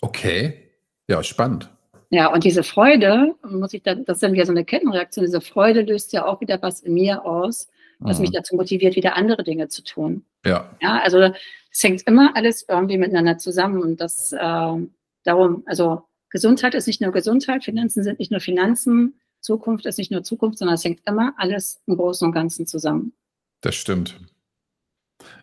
Okay. 0.02 0.72
Ja, 1.08 1.24
spannend. 1.24 1.70
Ja, 2.10 2.32
und 2.32 2.44
diese 2.44 2.64
Freude, 2.64 3.36
muss 3.44 3.74
ich 3.74 3.84
dann, 3.84 4.06
das 4.06 4.18
ist 4.18 4.24
dann 4.24 4.34
wieder 4.34 4.46
so 4.46 4.52
eine 4.52 4.64
Kettenreaktion, 4.64 5.26
diese 5.26 5.42
Freude 5.42 5.82
löst 5.82 6.14
ja 6.14 6.26
auch 6.26 6.40
wieder 6.40 6.62
was 6.62 6.80
in 6.80 6.94
mir 6.94 7.26
aus, 7.26 7.68
was 8.00 8.18
mhm. 8.18 8.24
mich 8.24 8.32
dazu 8.32 8.56
motiviert, 8.56 8.96
wieder 8.96 9.18
andere 9.18 9.44
Dinge 9.44 9.68
zu 9.68 9.84
tun. 9.84 10.24
Ja. 10.46 10.76
Ja, 10.82 11.02
also 11.02 11.34
es 11.72 11.84
hängt 11.84 12.04
immer 12.08 12.36
alles 12.36 12.66
irgendwie 12.68 12.98
miteinander 12.98 13.38
zusammen 13.38 13.82
und 13.82 14.00
das 14.00 14.32
äh, 14.32 14.76
darum, 15.24 15.64
also 15.66 16.04
Gesundheit 16.30 16.76
ist 16.76 16.88
nicht 16.88 17.02
nur 17.02 17.12
Gesundheit, 17.12 17.66
Finanzen 17.66 18.04
sind 18.04 18.20
nicht 18.20 18.32
nur 18.32 18.40
Finanzen, 18.40 19.20
Zukunft 19.48 19.86
ist 19.86 19.98
nicht 19.98 20.12
nur 20.12 20.24
Zukunft, 20.24 20.58
sondern 20.58 20.76
es 20.76 20.84
hängt 20.84 21.02
immer 21.06 21.34
alles 21.38 21.82
im 21.88 21.96
Großen 21.96 22.28
und 22.28 22.34
Ganzen 22.34 22.68
zusammen. 22.68 23.14
Das 23.62 23.76
stimmt. 23.76 24.20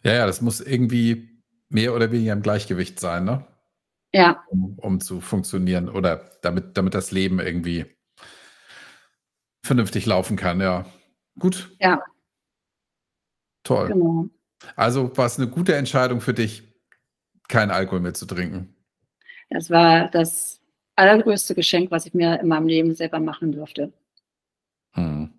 Ja, 0.02 0.12
ja, 0.12 0.26
das 0.26 0.42
muss 0.42 0.60
irgendwie 0.60 1.40
mehr 1.70 1.94
oder 1.94 2.12
weniger 2.12 2.34
im 2.34 2.42
Gleichgewicht 2.42 3.00
sein, 3.00 3.24
ne? 3.24 3.46
Ja. 4.12 4.44
Um, 4.48 4.78
um 4.78 5.00
zu 5.00 5.22
funktionieren 5.22 5.88
oder 5.88 6.30
damit, 6.42 6.76
damit 6.76 6.94
das 6.94 7.12
Leben 7.12 7.40
irgendwie 7.40 7.86
vernünftig 9.64 10.04
laufen 10.04 10.36
kann, 10.36 10.60
ja. 10.60 10.84
Gut. 11.38 11.74
Ja. 11.80 12.04
Toll. 13.64 13.88
Genau. 13.88 14.28
Also 14.76 15.16
war 15.16 15.24
es 15.26 15.38
eine 15.38 15.48
gute 15.48 15.74
Entscheidung 15.74 16.20
für 16.20 16.34
dich, 16.34 16.62
keinen 17.48 17.70
Alkohol 17.70 18.00
mehr 18.00 18.14
zu 18.14 18.26
trinken? 18.26 18.76
Das 19.48 19.70
war 19.70 20.10
das 20.10 20.60
allergrößte 20.96 21.54
Geschenk, 21.54 21.90
was 21.90 22.06
ich 22.06 22.14
mir 22.14 22.40
in 22.40 22.48
meinem 22.48 22.68
Leben 22.68 22.94
selber 22.94 23.20
machen 23.20 23.52
durfte. 23.52 23.92
Hm. 24.92 25.32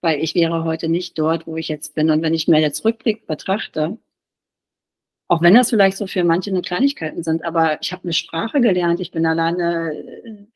Weil 0.00 0.22
ich 0.22 0.34
wäre 0.34 0.64
heute 0.64 0.88
nicht 0.88 1.18
dort, 1.18 1.46
wo 1.46 1.56
ich 1.56 1.68
jetzt 1.68 1.94
bin. 1.94 2.10
Und 2.10 2.22
wenn 2.22 2.34
ich 2.34 2.48
mir 2.48 2.60
jetzt 2.60 2.84
Rückblick 2.84 3.26
betrachte, 3.26 3.98
auch 5.28 5.42
wenn 5.42 5.54
das 5.54 5.70
vielleicht 5.70 5.96
so 5.96 6.06
für 6.06 6.24
manche 6.24 6.52
nur 6.52 6.62
Kleinigkeiten 6.62 7.22
sind, 7.22 7.44
aber 7.44 7.80
ich 7.82 7.92
habe 7.92 8.04
eine 8.04 8.12
Sprache 8.12 8.60
gelernt, 8.60 9.00
ich 9.00 9.10
bin 9.10 9.26
alleine 9.26 9.92
äh, 9.92 10.46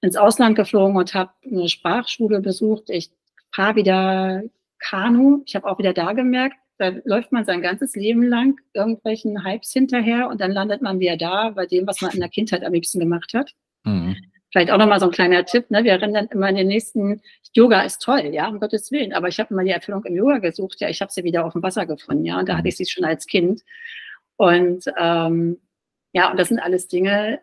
ins 0.00 0.16
Ausland 0.16 0.56
geflogen 0.56 0.96
und 0.96 1.14
habe 1.14 1.32
eine 1.44 1.68
Sprachschule 1.68 2.40
besucht. 2.40 2.88
Ich 2.88 3.10
fahre 3.54 3.76
wieder 3.76 4.42
Kanu. 4.78 5.42
Ich 5.44 5.54
habe 5.56 5.66
auch 5.66 5.78
wieder 5.78 5.92
da 5.92 6.12
gemerkt, 6.12 6.56
da 6.80 6.94
läuft 7.04 7.30
man 7.30 7.44
sein 7.44 7.60
ganzes 7.60 7.94
Leben 7.94 8.22
lang 8.22 8.58
irgendwelchen 8.72 9.44
Hypes 9.44 9.70
hinterher 9.70 10.28
und 10.28 10.40
dann 10.40 10.50
landet 10.50 10.80
man 10.80 10.98
wieder 10.98 11.18
da 11.18 11.50
bei 11.50 11.66
dem, 11.66 11.86
was 11.86 12.00
man 12.00 12.12
in 12.12 12.20
der 12.20 12.30
Kindheit 12.30 12.64
am 12.64 12.72
liebsten 12.72 12.98
gemacht 12.98 13.34
hat. 13.34 13.52
Mhm. 13.84 14.16
Vielleicht 14.50 14.70
auch 14.70 14.78
nochmal 14.78 14.98
so 14.98 15.06
ein 15.06 15.12
kleiner 15.12 15.44
Tipp, 15.44 15.70
ne? 15.70 15.84
Wir 15.84 16.00
rennen 16.00 16.14
dann 16.14 16.26
immer 16.28 16.48
in 16.48 16.56
den 16.56 16.68
nächsten, 16.68 17.20
Yoga 17.52 17.82
ist 17.82 18.00
toll, 18.00 18.30
ja, 18.32 18.48
um 18.48 18.60
Gottes 18.60 18.90
Willen, 18.90 19.12
aber 19.12 19.28
ich 19.28 19.38
habe 19.38 19.52
immer 19.52 19.62
die 19.62 19.70
Erfüllung 19.70 20.04
im 20.06 20.16
Yoga 20.16 20.38
gesucht, 20.38 20.80
ja, 20.80 20.88
ich 20.88 21.02
habe 21.02 21.12
sie 21.12 21.22
wieder 21.22 21.44
auf 21.44 21.52
dem 21.52 21.62
Wasser 21.62 21.84
gefunden, 21.84 22.24
ja, 22.24 22.38
und 22.38 22.48
da 22.48 22.56
hatte 22.56 22.68
ich 22.68 22.76
sie 22.76 22.86
schon 22.86 23.04
als 23.04 23.26
Kind. 23.26 23.62
Und 24.36 24.84
ähm, 24.98 25.58
ja, 26.12 26.30
und 26.30 26.38
das 26.38 26.48
sind 26.48 26.60
alles 26.60 26.88
Dinge, 26.88 27.40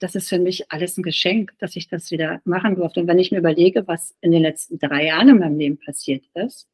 das 0.00 0.16
ist 0.16 0.28
für 0.28 0.40
mich 0.40 0.72
alles 0.72 0.98
ein 0.98 1.04
Geschenk, 1.04 1.52
dass 1.60 1.76
ich 1.76 1.88
das 1.88 2.10
wieder 2.10 2.40
machen 2.44 2.74
durfte. 2.74 3.00
Und 3.00 3.06
wenn 3.06 3.20
ich 3.20 3.30
mir 3.30 3.38
überlege, 3.38 3.86
was 3.86 4.16
in 4.20 4.32
den 4.32 4.42
letzten 4.42 4.80
drei 4.80 5.06
Jahren 5.06 5.28
in 5.28 5.38
meinem 5.38 5.58
Leben 5.58 5.78
passiert 5.78 6.24
ist, 6.34 6.68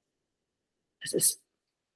das 1.03 1.13
ist 1.13 1.43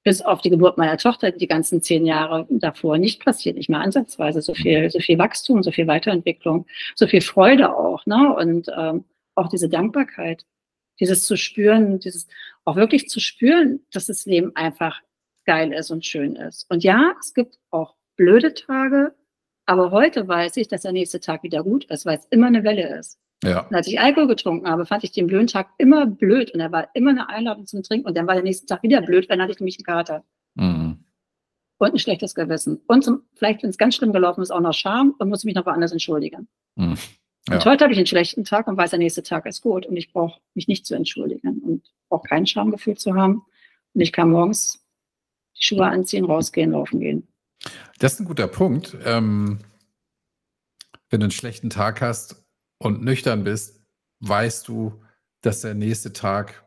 bis 0.05 0.21
auf 0.21 0.43
die 0.43 0.51
Geburt 0.51 0.79
meiner 0.79 0.99
Tochter 0.99 1.33
die 1.33 1.49
ganzen 1.49 1.83
zehn 1.83 2.05
Jahre 2.07 2.47
davor 2.51 2.99
nicht 2.99 3.25
passiert, 3.25 3.57
nicht 3.57 3.71
mehr 3.71 3.81
ansatzweise 3.81 4.43
so 4.43 4.55
viel, 4.55 4.91
so 4.91 5.01
viel 5.01 5.19
Wachstum, 5.19 5.63
so 5.63 5.73
viel 5.73 5.87
Weiterentwicklung, 5.87 6.67
so 6.95 7.07
viel 7.07 7.23
Freude 7.23 7.75
auch, 7.75 8.05
ne? 8.07 8.35
Und 8.37 8.69
ähm, 8.77 9.05
auch 9.35 9.49
diese 9.49 9.69
Dankbarkeit, 9.69 10.45
dieses 11.01 11.25
zu 11.25 11.37
spüren, 11.37 11.99
dieses 11.99 12.29
auch 12.65 12.77
wirklich 12.77 13.09
zu 13.09 13.19
spüren, 13.19 13.81
dass 13.93 14.07
das 14.07 14.27
Leben 14.27 14.55
einfach 14.55 15.01
geil 15.47 15.73
ist 15.73 15.91
und 15.91 16.05
schön 16.05 16.37
ist. 16.37 16.71
Und 16.71 16.85
ja, 16.85 17.15
es 17.21 17.35
gibt 17.35 17.59
auch 17.71 17.97
blöde 18.17 18.55
Tage, 18.55 19.15
aber 19.67 19.91
heute 19.91 20.29
weiß 20.29 20.59
ich, 20.59 20.69
dass 20.69 20.83
der 20.83 20.93
nächste 20.93 21.21
Tag 21.21 21.43
wieder 21.43 21.63
gut 21.63 21.87
ist, 21.87 22.05
weil 22.05 22.19
es 22.19 22.27
immer 22.27 22.47
eine 22.49 22.63
Welle 22.65 22.99
ist. 22.99 23.19
Ja. 23.45 23.61
Und 23.61 23.75
als 23.75 23.87
ich 23.87 24.01
Alkohol 24.01 24.29
getrunken 24.29 24.69
habe, 24.69 24.87
fand 24.87 25.05
ich 25.05 25.13
den 25.13 25.27
blöden 25.27 25.47
Tag 25.47 25.69
immer 25.79 26.07
blöd 26.07 26.53
und 26.53 26.61
er 26.61 26.73
war 26.73 26.89
immer 26.95 27.11
eine 27.11 27.29
Einladung 27.29 27.67
zum 27.67 27.83
Trinken 27.83 28.07
und 28.07 28.17
dann 28.17 28.27
war 28.27 28.35
der 28.35 28.43
nächste 28.43 28.67
Tag 28.67 28.83
wieder 28.83 29.03
blöd, 29.03 29.29
dann 29.29 29.41
hatte 29.41 29.53
ich 29.53 29.61
nämlich 29.61 29.79
einen 29.79 29.85
Kater. 29.85 30.25
Mhm. 30.55 31.05
Und 31.79 31.93
ein 31.93 31.99
schlechtes 31.99 32.35
Gewissen. 32.35 32.81
Und 32.87 33.05
zum, 33.05 33.23
vielleicht, 33.35 33.63
wenn 33.63 33.71
es 33.71 33.79
ganz 33.79 33.97
schlimm 33.97 34.13
gelaufen 34.13 34.43
ist, 34.43 34.51
auch 34.51 34.61
noch 34.61 34.73
Scham 34.73 35.15
und 35.19 35.29
muss 35.29 35.45
mich 35.45 35.55
noch 35.55 35.67
woanders 35.67 35.93
entschuldigen. 35.93 36.49
Mhm. 36.77 36.97
Ja. 37.49 37.57
Und 37.57 37.65
heute 37.67 37.85
habe 37.85 37.93
ich 37.93 37.99
einen 37.99 38.07
schlechten 38.07 38.45
Tag 38.45 38.69
und 38.69 38.77
weiß, 38.77 38.91
der 38.91 38.99
nächste 38.99 39.23
Tag 39.23 39.45
ist 39.47 39.61
gut 39.61 39.85
und 39.87 39.97
ich 39.97 40.13
brauche 40.13 40.41
mich 40.55 40.67
nicht 40.67 40.87
zu 40.87 40.95
entschuldigen 40.95 41.61
und 41.63 41.83
brauche 42.09 42.27
kein 42.29 42.47
Schamgefühl 42.47 42.97
zu 42.97 43.15
haben. 43.15 43.43
Und 43.93 44.01
ich 44.01 44.13
kann 44.13 44.31
morgens 44.31 44.83
die 45.59 45.65
Schuhe 45.65 45.85
anziehen, 45.85 46.25
rausgehen, 46.25 46.73
laufen 46.73 47.01
gehen. 47.01 47.29
Das 47.99 48.15
ist 48.15 48.21
ein 48.21 48.27
guter 48.27 48.49
Punkt. 48.49 48.97
Ähm, 49.05 49.59
wenn 51.11 51.21
du 51.21 51.25
einen 51.25 51.31
schlechten 51.31 51.71
Tag 51.71 52.01
hast, 52.01 52.44
und 52.79 53.05
nüchtern 53.05 53.45
bist, 53.45 53.81
weißt 54.21 54.69
du, 54.69 55.03
dass 55.43 55.61
der 55.61 55.75
nächste 55.75 56.13
Tag 56.13 56.65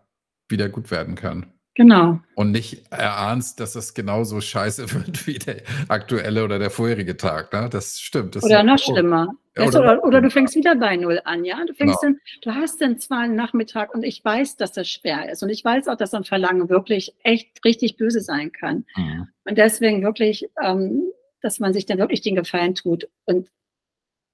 wieder 0.49 0.69
gut 0.69 0.91
werden 0.91 1.15
kann. 1.15 1.51
Genau. 1.77 2.19
Und 2.33 2.51
nicht 2.51 2.91
erahnst, 2.91 3.59
dass 3.59 3.73
das 3.73 3.93
genauso 3.93 4.41
scheiße 4.41 4.91
wird 4.93 5.27
wie 5.27 5.37
der 5.37 5.61
aktuelle 5.87 6.43
oder 6.43 6.57
der 6.57 6.71
vorherige 6.71 7.15
Tag. 7.17 7.53
Ne? 7.53 7.69
Das 7.71 7.99
stimmt. 7.99 8.35
Das 8.35 8.43
oder 8.43 8.63
noch 8.63 8.79
schlimmer. 8.79 9.27
Ja, 9.55 9.67
oder, 9.67 9.79
oder, 9.79 10.03
oder, 10.03 10.21
du 10.21 10.29
fängst 10.31 10.55
wieder 10.55 10.75
bei 10.75 10.95
Null 10.97 11.21
an, 11.25 11.43
ja? 11.45 11.63
Du 11.65 11.73
fängst 11.73 12.01
genau. 12.01 12.15
dann, 12.15 12.19
du 12.41 12.59
hast 12.59 12.81
dann 12.81 12.99
zwar 12.99 13.19
einen 13.19 13.35
Nachmittag 13.35 13.93
und 13.93 14.03
ich 14.03 14.23
weiß, 14.23 14.57
dass 14.57 14.71
das 14.71 14.87
schwer 14.89 15.31
ist. 15.31 15.43
Und 15.43 15.49
ich 15.49 15.63
weiß 15.63 15.87
auch, 15.87 15.97
dass 15.97 16.13
ein 16.13 16.23
Verlangen 16.23 16.69
wirklich 16.69 17.15
echt 17.23 17.63
richtig 17.63 17.97
böse 17.97 18.21
sein 18.21 18.51
kann. 18.51 18.85
Mhm. 18.95 19.27
Und 19.45 19.57
deswegen 19.57 20.03
wirklich, 20.03 20.49
ähm, 20.63 21.03
dass 21.41 21.59
man 21.59 21.73
sich 21.73 21.85
dann 21.85 21.99
wirklich 21.99 22.21
den 22.21 22.35
Gefallen 22.35 22.75
tut 22.75 23.07
und 23.25 23.49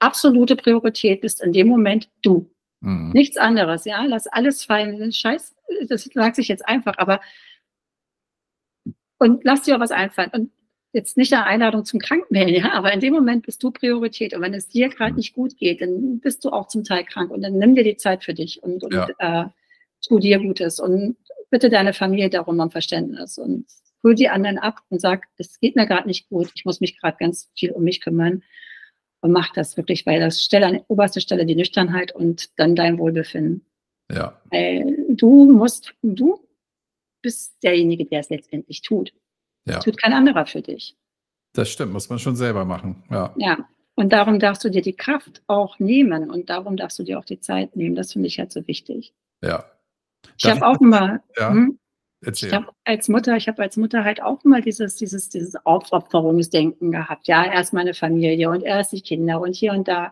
absolute 0.04 0.56
Priorität 0.56 1.22
bist 1.22 1.42
in 1.42 1.54
dem 1.54 1.68
Moment 1.68 2.10
du. 2.22 2.50
Mhm. 2.82 3.12
Nichts 3.14 3.38
anderes, 3.38 3.86
ja. 3.86 4.04
Lass 4.06 4.28
alles 4.28 4.66
fallen. 4.66 5.12
Scheiß, 5.12 5.56
das 5.88 6.04
sagt 6.04 6.36
sich 6.36 6.48
jetzt 6.48 6.68
einfach, 6.68 6.98
aber 6.98 7.22
und 9.18 9.44
lass 9.46 9.64
dir 9.64 9.76
auch 9.76 9.80
was 9.80 9.92
einfallen. 9.92 10.32
Und 10.34 10.52
jetzt 10.92 11.18
nicht 11.18 11.34
eine 11.34 11.46
Einladung 11.46 11.86
zum 11.86 12.00
Krankmelden, 12.00 12.56
ja, 12.56 12.74
aber 12.74 12.92
in 12.92 13.00
dem 13.00 13.14
Moment 13.14 13.46
bist 13.46 13.64
du 13.64 13.72
Priorität. 13.72 14.36
Und 14.36 14.42
wenn 14.42 14.54
es 14.54 14.68
dir 14.68 14.90
gerade 14.90 15.12
mhm. 15.12 15.18
nicht 15.18 15.34
gut 15.34 15.58
geht, 15.58 15.82
dann 15.82 16.20
bist 16.20 16.44
du 16.44 16.50
auch 16.50 16.68
zum 16.68 16.84
Teil 16.84 17.06
krank. 17.06 17.32
Und 17.32 17.42
dann 17.42 17.58
nimm 17.58 17.74
dir 17.74 17.84
die 17.84 17.98
Zeit 17.98 18.24
für 18.24 18.34
dich 18.34 18.62
und, 18.62 18.84
und 18.84 18.94
ja. 18.94 19.08
äh, 19.20 19.46
tu 20.06 20.20
dir 20.20 20.40
Gutes. 20.40 20.80
Und 20.80 21.16
bitte 21.50 21.70
deine 21.70 21.94
Familie 21.94 22.30
darum 22.30 22.60
um 22.60 22.70
Verständnis. 22.70 23.38
Und 23.38 23.66
hol 24.04 24.14
die 24.14 24.30
anderen 24.30 24.58
ab 24.60 24.82
und 24.90 25.00
sag, 25.00 25.26
es 25.38 25.60
geht 25.60 25.78
mir 25.78 25.88
gerade 25.88 26.08
nicht 26.08 26.28
gut, 26.30 26.52
ich 26.56 26.66
muss 26.66 26.82
mich 26.82 27.00
gerade 27.00 27.16
ganz 27.18 27.50
viel 27.56 27.72
um 27.72 27.84
mich 27.84 28.02
kümmern 28.02 28.44
und 29.24 29.32
mach 29.32 29.54
das 29.54 29.78
wirklich, 29.78 30.06
weil 30.06 30.20
das 30.20 30.44
Stelle 30.44 30.66
an 30.68 30.82
oberster 30.90 31.22
Stelle 31.22 31.46
die 31.46 31.56
Nüchternheit 31.56 32.14
und 32.14 32.50
dann 32.60 32.76
dein 32.76 33.00
Wohlbefinden. 33.00 33.66
Ja. 34.12 34.38
Weil 34.52 35.06
du 35.10 35.46
musst, 35.50 35.94
du 36.02 36.46
bist 37.22 37.56
derjenige, 37.64 38.06
der 38.06 38.20
es 38.20 38.30
letztendlich 38.30 38.82
tut. 38.82 39.14
Ja. 39.66 39.76
Das 39.76 39.86
tut 39.86 39.98
kein 39.98 40.12
anderer 40.12 40.46
für 40.46 40.62
dich. 40.62 40.98
Das 41.54 41.70
stimmt, 41.70 41.94
muss 41.94 42.10
man 42.10 42.20
schon 42.20 42.36
selber 42.36 42.66
machen. 42.66 43.02
Ja. 43.10 43.34
Ja. 43.38 43.70
Und 43.96 44.12
darum 44.12 44.40
darfst 44.40 44.66
du 44.66 44.70
dir 44.70 44.82
die 44.82 44.96
Kraft 44.96 45.42
auch 45.48 45.80
nehmen 45.80 46.30
und 46.30 46.50
darum 46.50 46.76
darfst 46.76 47.00
du 47.00 47.04
dir 47.04 47.18
auch 47.18 47.26
die 47.26 47.40
Zeit 47.40 47.78
nehmen. 47.78 47.96
Das 47.96 48.12
finde 48.12 48.28
ich 48.28 48.40
halt 48.40 48.52
so 48.52 48.68
wichtig. 48.68 49.14
Ja. 49.42 49.64
Ich 50.38 50.50
habe 50.50 50.68
auch 50.68 50.82
mal, 50.82 51.24
ja. 51.38 51.50
hm, 51.50 51.80
Erzähl. 52.26 52.50
Ich 52.50 52.56
habe 52.56 52.68
als 52.86 53.10
Mutter, 53.10 53.36
ich 53.36 53.48
habe 53.48 53.62
als 53.62 53.76
Mutter 53.76 54.04
halt 54.04 54.22
auch 54.22 54.44
mal 54.44 54.62
dieses, 54.62 54.96
dieses, 54.96 55.30
dieses 55.30 55.56
Aufopferungsdenken 55.66 56.92
gehabt. 56.92 57.28
Ja, 57.28 57.46
erst 57.46 57.74
meine 57.74 57.94
Familie 57.94 58.50
und 58.50 58.62
erst 58.62 58.94
die 58.94 59.02
Kinder 59.02 59.42
und 59.42 59.56
hier 59.56 59.74
und 59.74 59.88
da. 59.88 60.12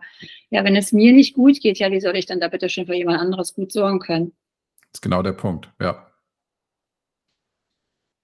Ja, 0.50 0.62
wenn 0.64 0.76
es 0.76 0.92
mir 0.92 1.12
nicht 1.12 1.34
gut 1.34 1.60
geht, 1.60 1.78
ja, 1.78 1.90
wie 1.90 2.00
soll 2.00 2.16
ich 2.16 2.26
dann 2.26 2.40
da 2.40 2.48
bitte 2.48 2.68
schon 2.68 2.86
für 2.86 2.94
jemand 2.94 3.18
anderes 3.18 3.54
gut 3.54 3.72
sorgen 3.72 3.98
können? 3.98 4.32
Das 4.92 4.98
ist 4.98 5.02
genau 5.02 5.22
der 5.22 5.32
Punkt, 5.32 5.70
ja. 5.80 6.06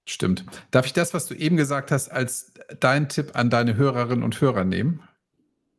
Stimmt. 0.04 0.44
Darf 0.70 0.86
ich 0.86 0.92
das, 0.92 1.12
was 1.12 1.26
du 1.26 1.34
eben 1.34 1.56
gesagt 1.56 1.90
hast, 1.90 2.08
als 2.10 2.52
deinen 2.80 3.08
Tipp 3.08 3.32
an 3.34 3.50
deine 3.50 3.76
Hörerinnen 3.76 4.24
und 4.24 4.40
Hörer 4.40 4.64
nehmen? 4.64 5.02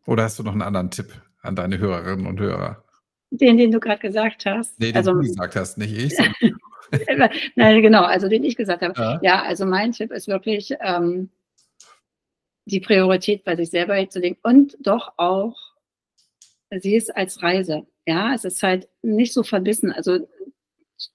Oder 0.06 0.24
hast 0.24 0.40
du 0.40 0.44
noch 0.44 0.54
einen 0.54 0.62
anderen 0.62 0.92
Tipp 0.92 1.22
an 1.42 1.56
deine 1.56 1.78
Hörerinnen 1.78 2.26
und 2.26 2.40
Hörer? 2.40 2.84
Den, 3.32 3.58
den 3.58 3.72
du 3.72 3.80
gerade 3.80 4.00
gesagt 4.00 4.46
hast. 4.46 4.80
Nee, 4.80 4.88
den 4.88 4.98
also, 4.98 5.14
du 5.14 5.22
gesagt 5.22 5.56
hast, 5.56 5.78
nicht 5.78 5.96
ich. 5.96 6.14
Nein, 7.56 7.82
genau, 7.82 8.04
also 8.04 8.28
den 8.28 8.44
ich 8.44 8.56
gesagt 8.56 8.82
habe. 8.82 8.94
Ja, 9.00 9.20
ja 9.22 9.44
also 9.44 9.66
mein 9.66 9.92
Tipp 9.92 10.12
ist 10.12 10.28
wirklich, 10.28 10.74
ähm, 10.82 11.30
die 12.70 12.80
Priorität 12.80 13.44
bei 13.44 13.56
sich 13.56 13.70
selber 13.70 13.96
hinzulegen 13.96 14.38
und 14.44 14.78
doch 14.80 15.14
auch, 15.18 15.56
sie 16.70 16.96
ist 16.96 17.16
als 17.16 17.42
Reise. 17.42 17.86
Ja, 18.06 18.34
es 18.34 18.46
ist 18.46 18.64
halt 18.64 18.88
nicht 19.02 19.34
so 19.34 19.44
verbissen. 19.44 19.92
Also 19.92 20.28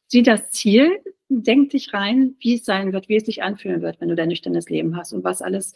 sieh 0.09 0.23
das 0.23 0.51
Ziel, 0.51 1.01
denk 1.29 1.71
dich 1.71 1.95
rein, 1.95 2.35
wie 2.41 2.57
es 2.57 2.65
sein 2.65 2.93
wird, 2.93 3.09
wie 3.09 3.17
es 3.17 3.27
sich 3.27 3.43
anfühlen 3.43 3.83
wird, 3.83 4.01
wenn 4.01 4.09
du 4.09 4.17
dein 4.17 4.29
nüchternes 4.29 4.69
Leben 4.69 4.97
hast 4.97 5.13
und 5.13 5.25
was 5.25 5.43
alles 5.43 5.73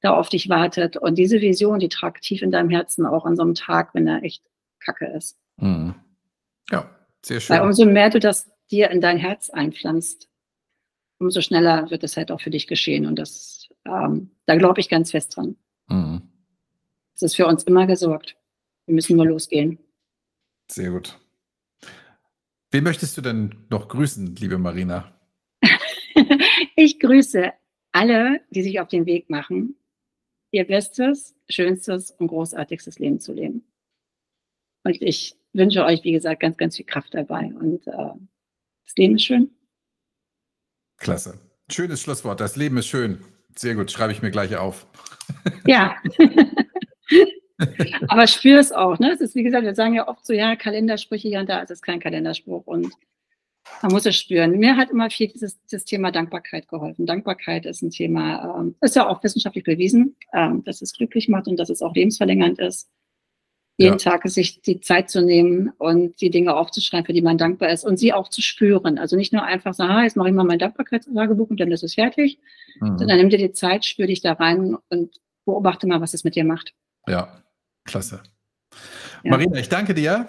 da 0.00 0.14
auf 0.14 0.28
dich 0.28 0.48
wartet. 0.48 0.96
Und 0.96 1.16
diese 1.16 1.40
Vision, 1.40 1.78
die 1.78 1.88
tragt 1.88 2.24
tief 2.24 2.42
in 2.42 2.50
deinem 2.50 2.70
Herzen 2.70 3.06
auch 3.06 3.24
an 3.24 3.36
so 3.36 3.42
einem 3.42 3.54
Tag, 3.54 3.94
wenn 3.94 4.06
er 4.06 4.22
echt 4.22 4.42
kacke 4.80 5.06
ist. 5.06 5.38
Mhm. 5.56 5.94
Ja, 6.70 6.90
sehr 7.22 7.40
schön. 7.40 7.56
Weil 7.56 7.66
umso 7.66 7.84
mehr 7.84 8.10
du 8.10 8.18
das 8.18 8.51
dir 8.70 8.90
in 8.90 9.00
dein 9.00 9.18
Herz 9.18 9.50
einpflanzt, 9.50 10.28
umso 11.18 11.40
schneller 11.40 11.90
wird 11.90 12.04
es 12.04 12.16
halt 12.16 12.30
auch 12.30 12.40
für 12.40 12.50
dich 12.50 12.66
geschehen. 12.66 13.06
Und 13.06 13.16
das, 13.16 13.68
ähm, 13.84 14.30
da 14.46 14.56
glaube 14.56 14.80
ich 14.80 14.88
ganz 14.88 15.10
fest 15.10 15.36
dran. 15.36 15.56
Mhm. 15.88 16.22
Es 17.14 17.22
ist 17.22 17.36
für 17.36 17.46
uns 17.46 17.64
immer 17.64 17.86
gesorgt. 17.86 18.36
Wir 18.86 18.94
müssen 18.94 19.16
nur 19.16 19.26
losgehen. 19.26 19.78
Sehr 20.70 20.90
gut. 20.90 21.18
Wen 22.70 22.84
möchtest 22.84 23.16
du 23.16 23.20
denn 23.20 23.54
noch 23.68 23.88
grüßen, 23.88 24.34
liebe 24.36 24.58
Marina? 24.58 25.14
ich 26.76 26.98
grüße 26.98 27.52
alle, 27.92 28.40
die 28.50 28.62
sich 28.62 28.80
auf 28.80 28.88
den 28.88 29.04
Weg 29.06 29.28
machen, 29.28 29.76
ihr 30.50 30.66
bestes, 30.66 31.34
schönstes 31.48 32.10
und 32.12 32.28
großartigstes 32.28 32.98
Leben 32.98 33.20
zu 33.20 33.32
leben. 33.32 33.64
Und 34.84 35.00
ich 35.00 35.36
wünsche 35.52 35.84
euch, 35.84 36.02
wie 36.04 36.12
gesagt, 36.12 36.40
ganz, 36.40 36.56
ganz 36.56 36.76
viel 36.76 36.86
Kraft 36.86 37.14
dabei. 37.14 37.52
Und 37.54 37.86
äh, 37.86 38.14
das 38.84 38.96
Leben 38.96 39.16
ist 39.16 39.24
schön. 39.24 39.50
Klasse. 40.98 41.38
Schönes 41.70 42.00
Schlusswort. 42.00 42.40
Das 42.40 42.56
Leben 42.56 42.76
ist 42.76 42.86
schön. 42.86 43.22
Sehr 43.56 43.74
gut. 43.74 43.90
Schreibe 43.90 44.12
ich 44.12 44.22
mir 44.22 44.30
gleich 44.30 44.56
auf. 44.56 44.86
Ja. 45.66 45.96
Aber 48.08 48.26
spür 48.26 48.58
es 48.58 48.72
auch. 48.72 48.98
Ne? 48.98 49.12
Es 49.12 49.20
ist, 49.20 49.34
wie 49.34 49.42
gesagt, 49.42 49.64
wir 49.64 49.74
sagen 49.74 49.94
ja 49.94 50.08
oft 50.08 50.26
so, 50.26 50.32
ja, 50.32 50.56
Kalendersprüche 50.56 51.28
hier 51.28 51.40
und 51.40 51.48
da. 51.48 51.62
Es 51.62 51.70
ist 51.70 51.82
kein 51.82 52.00
Kalenderspruch. 52.00 52.66
Und 52.66 52.92
man 53.82 53.92
muss 53.92 54.06
es 54.06 54.16
spüren. 54.16 54.58
Mir 54.58 54.76
hat 54.76 54.90
immer 54.90 55.10
viel 55.10 55.28
dieses, 55.28 55.60
dieses 55.64 55.84
Thema 55.84 56.10
Dankbarkeit 56.10 56.68
geholfen. 56.68 57.06
Dankbarkeit 57.06 57.66
ist 57.66 57.82
ein 57.82 57.90
Thema, 57.90 58.58
ähm, 58.58 58.74
ist 58.80 58.96
ja 58.96 59.08
auch 59.08 59.22
wissenschaftlich 59.22 59.64
bewiesen, 59.64 60.16
ähm, 60.32 60.64
dass 60.64 60.82
es 60.82 60.92
glücklich 60.92 61.28
macht 61.28 61.46
und 61.46 61.56
dass 61.56 61.70
es 61.70 61.82
auch 61.82 61.94
lebensverlängernd 61.94 62.58
ist 62.58 62.88
jeden 63.78 63.98
ja. 63.98 64.10
Tag 64.10 64.28
sich 64.28 64.60
die 64.60 64.80
Zeit 64.80 65.10
zu 65.10 65.22
nehmen 65.22 65.72
und 65.78 66.20
die 66.20 66.30
Dinge 66.30 66.54
aufzuschreiben, 66.54 67.06
für 67.06 67.12
die 67.12 67.22
man 67.22 67.38
dankbar 67.38 67.70
ist 67.70 67.84
und 67.84 67.96
sie 67.96 68.12
auch 68.12 68.28
zu 68.28 68.42
spüren. 68.42 68.98
Also 68.98 69.16
nicht 69.16 69.32
nur 69.32 69.42
einfach 69.42 69.74
sagen, 69.74 69.90
ah, 69.90 70.02
jetzt 70.02 70.16
mache 70.16 70.28
ich 70.28 70.34
mal 70.34 70.44
mein 70.44 70.58
Dankbarkeitstagebuch 70.58 71.48
und 71.48 71.58
dann 71.58 71.72
ist 71.72 71.82
es 71.82 71.94
fertig, 71.94 72.38
mhm. 72.80 72.98
sondern 72.98 73.18
nimm 73.18 73.30
dir 73.30 73.38
die 73.38 73.52
Zeit, 73.52 73.84
spür 73.84 74.06
dich 74.06 74.20
da 74.20 74.34
rein 74.34 74.76
und 74.90 75.16
beobachte 75.44 75.86
mal, 75.86 76.00
was 76.00 76.14
es 76.14 76.22
mit 76.24 76.36
dir 76.36 76.44
macht. 76.44 76.74
Ja, 77.08 77.42
klasse. 77.84 78.22
Ja. 79.24 79.30
Marina, 79.30 79.58
ich 79.58 79.68
danke 79.68 79.94
dir. 79.94 80.28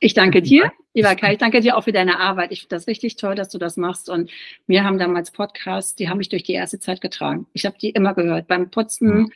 Ich 0.00 0.14
danke 0.14 0.42
dir, 0.42 0.70
lieber 0.94 1.16
Kai. 1.16 1.32
Ich 1.32 1.38
danke 1.38 1.60
dir 1.60 1.76
auch 1.76 1.82
für 1.82 1.92
deine 1.92 2.20
Arbeit. 2.20 2.52
Ich 2.52 2.60
finde 2.60 2.76
das 2.76 2.86
richtig 2.86 3.16
toll, 3.16 3.34
dass 3.34 3.48
du 3.48 3.58
das 3.58 3.76
machst. 3.76 4.08
Und 4.08 4.30
wir 4.68 4.84
haben 4.84 4.98
damals 4.98 5.32
Podcasts, 5.32 5.96
die 5.96 6.08
haben 6.08 6.18
mich 6.18 6.28
durch 6.28 6.44
die 6.44 6.52
erste 6.52 6.78
Zeit 6.78 7.00
getragen. 7.00 7.46
Ich 7.52 7.66
habe 7.66 7.76
die 7.80 7.90
immer 7.90 8.14
gehört. 8.14 8.46
Beim 8.46 8.70
Putzen, 8.70 9.08
mhm 9.08 9.32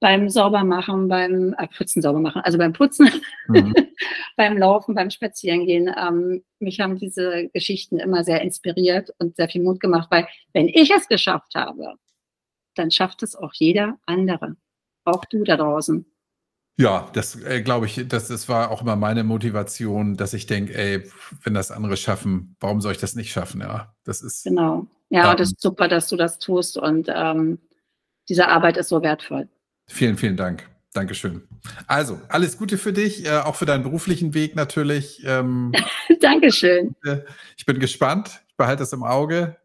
beim 0.00 0.28
Saubermachen, 0.28 1.08
beim 1.08 1.54
äh, 1.58 1.66
Putzen 1.68 2.02
sauber 2.02 2.20
machen, 2.20 2.42
also 2.42 2.58
beim 2.58 2.72
Putzen, 2.72 3.10
mhm. 3.48 3.74
beim 4.36 4.58
Laufen, 4.58 4.94
beim 4.94 5.10
Spazierengehen. 5.10 5.90
Ähm, 5.96 6.44
mich 6.58 6.80
haben 6.80 6.98
diese 6.98 7.48
Geschichten 7.54 7.98
immer 7.98 8.24
sehr 8.24 8.42
inspiriert 8.42 9.10
und 9.18 9.36
sehr 9.36 9.48
viel 9.48 9.62
Mut 9.62 9.80
gemacht, 9.80 10.08
weil 10.10 10.28
wenn 10.52 10.68
ich 10.68 10.90
es 10.90 11.08
geschafft 11.08 11.54
habe, 11.54 11.94
dann 12.74 12.90
schafft 12.90 13.22
es 13.22 13.34
auch 13.36 13.52
jeder 13.54 13.98
andere. 14.06 14.56
Auch 15.04 15.24
du 15.24 15.44
da 15.44 15.56
draußen. 15.56 16.04
Ja, 16.76 17.08
das 17.12 17.40
äh, 17.44 17.62
glaube 17.62 17.86
ich, 17.86 18.08
das, 18.08 18.28
das 18.28 18.48
war 18.48 18.70
auch 18.70 18.82
immer 18.82 18.96
meine 18.96 19.22
Motivation, 19.22 20.16
dass 20.16 20.34
ich 20.34 20.46
denke, 20.46 20.74
ey, 20.74 21.08
wenn 21.44 21.54
das 21.54 21.70
andere 21.70 21.96
schaffen, 21.96 22.56
warum 22.58 22.80
soll 22.80 22.92
ich 22.92 22.98
das 22.98 23.14
nicht 23.14 23.30
schaffen? 23.30 23.60
Ja, 23.60 23.94
das 24.02 24.22
ist. 24.22 24.44
Genau. 24.44 24.86
Ja, 25.08 25.30
ähm, 25.30 25.36
das 25.36 25.52
ist 25.52 25.60
super, 25.60 25.86
dass 25.86 26.08
du 26.08 26.16
das 26.16 26.40
tust 26.40 26.76
und 26.76 27.08
ähm, 27.14 27.60
diese 28.28 28.48
Arbeit 28.48 28.76
ist 28.76 28.88
so 28.88 29.02
wertvoll. 29.02 29.48
Vielen, 29.86 30.16
vielen 30.16 30.36
Dank. 30.36 30.68
Dankeschön. 30.92 31.42
Also, 31.88 32.20
alles 32.28 32.56
Gute 32.56 32.78
für 32.78 32.92
dich, 32.92 33.26
äh, 33.26 33.38
auch 33.38 33.56
für 33.56 33.66
deinen 33.66 33.82
beruflichen 33.82 34.32
Weg 34.32 34.54
natürlich. 34.54 35.22
Ähm, 35.26 35.72
Dankeschön. 36.20 36.94
Ich 37.56 37.66
bin 37.66 37.80
gespannt. 37.80 38.42
Ich 38.48 38.56
behalte 38.56 38.84
es 38.84 38.92
im 38.92 39.02
Auge. 39.02 39.56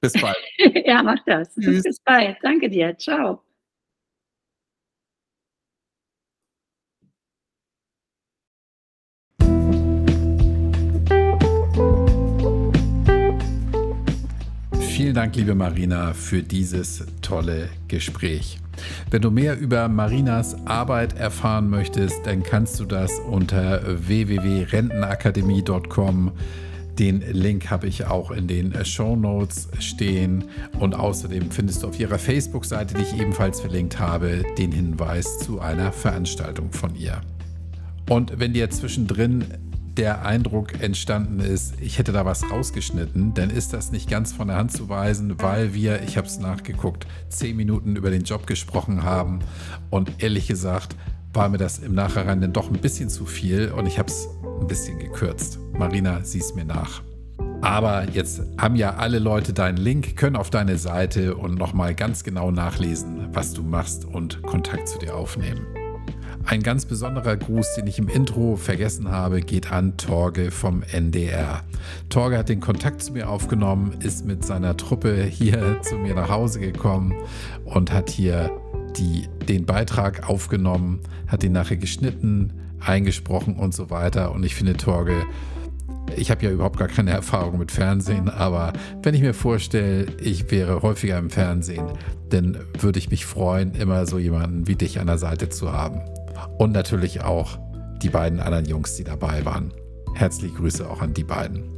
Bis 0.00 0.12
bald. 0.14 0.36
ja, 0.86 1.02
mach 1.02 1.18
das. 1.26 1.54
Tschüss. 1.54 1.82
Bis 1.82 2.00
bald. 2.00 2.36
Danke 2.42 2.70
dir. 2.70 2.96
Ciao. 2.96 3.42
Vielen 15.02 15.14
Dank, 15.14 15.34
liebe 15.34 15.56
Marina, 15.56 16.14
für 16.14 16.42
dieses 16.42 17.04
tolle 17.20 17.68
Gespräch. 17.88 18.61
Wenn 19.10 19.22
du 19.22 19.30
mehr 19.30 19.58
über 19.58 19.88
Marinas 19.88 20.54
Arbeit 20.66 21.16
erfahren 21.16 21.70
möchtest, 21.70 22.26
dann 22.26 22.42
kannst 22.42 22.78
du 22.80 22.84
das 22.84 23.18
unter 23.20 23.80
www.rentenakademie.com. 24.08 26.32
Den 26.98 27.22
Link 27.32 27.70
habe 27.70 27.86
ich 27.86 28.04
auch 28.06 28.30
in 28.30 28.48
den 28.48 28.84
Show 28.84 29.16
Notes 29.16 29.68
stehen 29.78 30.44
und 30.78 30.94
außerdem 30.94 31.50
findest 31.50 31.82
du 31.82 31.88
auf 31.88 31.98
ihrer 31.98 32.18
Facebook-Seite, 32.18 32.92
die 32.94 33.00
ich 33.02 33.18
ebenfalls 33.18 33.60
verlinkt 33.60 33.98
habe, 33.98 34.44
den 34.58 34.72
Hinweis 34.72 35.38
zu 35.38 35.60
einer 35.60 35.90
Veranstaltung 35.90 36.70
von 36.70 36.94
ihr. 36.94 37.22
Und 38.10 38.38
wenn 38.38 38.52
dir 38.52 38.68
zwischendrin 38.68 39.46
der 39.96 40.24
Eindruck 40.24 40.80
entstanden 40.80 41.40
ist, 41.40 41.74
ich 41.80 41.98
hätte 41.98 42.12
da 42.12 42.24
was 42.24 42.50
rausgeschnitten, 42.50 43.34
dann 43.34 43.50
ist 43.50 43.72
das 43.72 43.92
nicht 43.92 44.08
ganz 44.08 44.32
von 44.32 44.48
der 44.48 44.56
Hand 44.56 44.72
zu 44.72 44.88
weisen, 44.88 45.40
weil 45.40 45.74
wir, 45.74 46.02
ich 46.02 46.16
habe 46.16 46.26
es 46.26 46.38
nachgeguckt, 46.38 47.06
zehn 47.28 47.56
Minuten 47.56 47.96
über 47.96 48.10
den 48.10 48.24
Job 48.24 48.46
gesprochen 48.46 49.02
haben 49.02 49.40
und 49.90 50.22
ehrlich 50.22 50.46
gesagt 50.48 50.96
war 51.34 51.48
mir 51.48 51.58
das 51.58 51.78
im 51.78 51.94
Nachhinein 51.94 52.40
dann 52.40 52.52
doch 52.52 52.70
ein 52.70 52.78
bisschen 52.78 53.08
zu 53.08 53.24
viel 53.24 53.70
und 53.70 53.86
ich 53.86 53.98
habe 53.98 54.08
es 54.08 54.28
ein 54.60 54.66
bisschen 54.66 54.98
gekürzt. 54.98 55.58
Marina, 55.72 56.22
sieh's 56.24 56.54
mir 56.54 56.64
nach. 56.64 57.02
Aber 57.62 58.08
jetzt 58.10 58.42
haben 58.58 58.76
ja 58.76 58.96
alle 58.96 59.18
Leute 59.18 59.52
deinen 59.52 59.78
Link, 59.78 60.16
können 60.16 60.36
auf 60.36 60.50
deine 60.50 60.76
Seite 60.78 61.36
und 61.36 61.54
nochmal 61.54 61.94
ganz 61.94 62.24
genau 62.24 62.50
nachlesen, 62.50 63.28
was 63.32 63.54
du 63.54 63.62
machst 63.62 64.04
und 64.04 64.42
Kontakt 64.42 64.88
zu 64.88 64.98
dir 64.98 65.16
aufnehmen. 65.16 65.66
Ein 66.44 66.62
ganz 66.62 66.86
besonderer 66.86 67.36
Gruß, 67.36 67.74
den 67.76 67.86
ich 67.86 67.98
im 67.98 68.08
Intro 68.08 68.56
vergessen 68.56 69.10
habe, 69.10 69.40
geht 69.40 69.70
an 69.70 69.96
Torge 69.96 70.50
vom 70.50 70.82
NDR. 70.82 71.62
Torge 72.08 72.36
hat 72.36 72.48
den 72.48 72.60
Kontakt 72.60 73.02
zu 73.02 73.12
mir 73.12 73.28
aufgenommen, 73.28 73.94
ist 74.00 74.26
mit 74.26 74.44
seiner 74.44 74.76
Truppe 74.76 75.22
hier 75.22 75.80
zu 75.82 75.96
mir 75.96 76.14
nach 76.14 76.28
Hause 76.28 76.60
gekommen 76.60 77.14
und 77.64 77.92
hat 77.92 78.10
hier 78.10 78.50
die, 78.96 79.28
den 79.48 79.66
Beitrag 79.66 80.28
aufgenommen, 80.28 81.00
hat 81.28 81.44
ihn 81.44 81.52
nachher 81.52 81.76
geschnitten, 81.76 82.52
eingesprochen 82.80 83.56
und 83.56 83.72
so 83.72 83.90
weiter. 83.90 84.32
Und 84.32 84.42
ich 84.44 84.54
finde, 84.54 84.76
Torge 84.76 85.24
Ich 86.16 86.30
habe 86.30 86.44
ja 86.44 86.50
überhaupt 86.50 86.78
gar 86.78 86.88
keine 86.88 87.12
Erfahrung 87.12 87.58
mit 87.58 87.70
Fernsehen, 87.70 88.28
aber 88.28 88.72
wenn 89.02 89.14
ich 89.14 89.22
mir 89.22 89.32
vorstelle, 89.32 90.06
ich 90.20 90.50
wäre 90.50 90.82
häufiger 90.82 91.18
im 91.18 91.30
Fernsehen, 91.30 91.86
dann 92.28 92.58
würde 92.78 92.98
ich 92.98 93.10
mich 93.10 93.24
freuen, 93.24 93.74
immer 93.74 94.04
so 94.06 94.18
jemanden 94.18 94.66
wie 94.66 94.74
dich 94.74 95.00
an 95.00 95.06
der 95.06 95.18
Seite 95.18 95.48
zu 95.48 95.72
haben. 95.72 96.00
Und 96.58 96.72
natürlich 96.72 97.22
auch 97.22 97.58
die 98.02 98.10
beiden 98.10 98.40
anderen 98.40 98.66
Jungs, 98.66 98.96
die 98.96 99.04
dabei 99.04 99.44
waren. 99.44 99.72
Herzliche 100.14 100.54
Grüße 100.54 100.88
auch 100.88 101.00
an 101.00 101.14
die 101.14 101.24
beiden. 101.24 101.72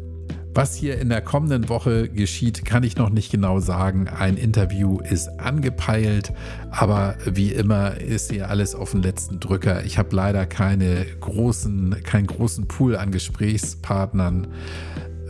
Was 0.57 0.77
hier 0.77 1.01
in 1.01 1.09
der 1.09 1.21
kommenden 1.21 1.69
Woche 1.69 2.09
geschieht, 2.09 2.65
kann 2.65 2.85
ich 2.85 2.97
noch 2.97 3.11
nicht 3.11 3.33
genau 3.33 3.59
sagen. 3.59 4.07
Ein 4.07 4.37
Interview 4.37 5.01
ist 5.01 5.29
angepeilt, 5.41 6.33
aber 6.71 7.17
wie 7.25 7.51
immer 7.51 7.97
ist 7.97 8.31
hier 8.31 8.49
alles 8.51 8.77
auf 8.77 8.93
den 8.93 9.03
letzten 9.03 9.41
Drücker. 9.41 9.85
Ich 9.85 9.99
habe 9.99 10.15
leider 10.15 10.47
keine 10.47 11.07
großen, 11.19 11.97
keinen 12.05 12.29
großen 12.29 12.69
Pool 12.69 12.95
an 12.95 13.11
Gesprächspartnern. 13.11 14.47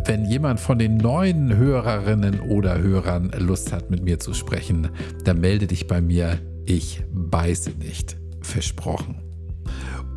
Wenn 0.05 0.26
jemand 0.26 0.61
von 0.61 0.78
den 0.78 0.99
neuen 0.99 1.57
Hörerinnen 1.57 2.41
oder 2.41 2.76
Hörern 2.76 3.30
Lust 3.39 3.72
hat, 3.72 3.91
mit 3.91 4.05
mir 4.05 4.18
zu 4.18 4.35
sprechen, 4.35 4.91
dann 5.24 5.41
melde 5.41 5.66
dich 5.66 5.87
bei 5.87 6.03
mir. 6.03 6.39
Ich 6.66 7.03
beiße 7.11 7.70
nicht. 7.78 8.18
Versprochen. 8.43 9.24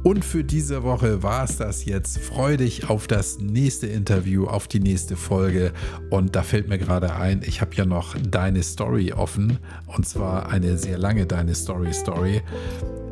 Und 0.07 0.23
für 0.23 0.45
diese 0.45 0.83
Woche 0.83 1.21
war 1.21 1.43
es 1.43 1.57
das 1.57 1.83
jetzt. 1.83 2.19
Freu 2.19 2.55
dich 2.55 2.89
auf 2.89 3.07
das 3.07 3.39
nächste 3.39 3.87
Interview, 3.87 4.45
auf 4.47 4.69
die 4.69 4.79
nächste 4.79 5.17
Folge. 5.17 5.73
Und 6.09 6.33
da 6.37 6.43
fällt 6.43 6.69
mir 6.69 6.77
gerade 6.77 7.13
ein, 7.13 7.41
ich 7.45 7.59
habe 7.59 7.75
ja 7.75 7.83
noch 7.83 8.15
deine 8.15 8.63
Story 8.63 9.11
offen. 9.11 9.59
Und 9.85 10.07
zwar 10.07 10.47
eine 10.49 10.77
sehr 10.77 10.97
lange 10.97 11.25
deine 11.25 11.53
Story 11.55 11.91
Story. 11.91 12.41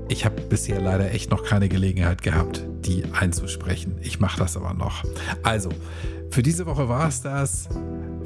Ich 0.07 0.23
habe 0.23 0.39
bisher 0.43 0.79
leider 0.79 1.11
echt 1.11 1.31
noch 1.31 1.43
keine 1.43 1.67
Gelegenheit 1.67 2.21
gehabt, 2.21 2.65
die 2.85 3.03
einzusprechen. 3.11 3.97
Ich 3.99 4.21
mache 4.21 4.39
das 4.39 4.55
aber 4.55 4.73
noch. 4.73 5.03
Also, 5.43 5.71
für 6.29 6.43
diese 6.43 6.65
Woche 6.65 6.87
war 6.87 7.09
es 7.09 7.21
das. 7.21 7.67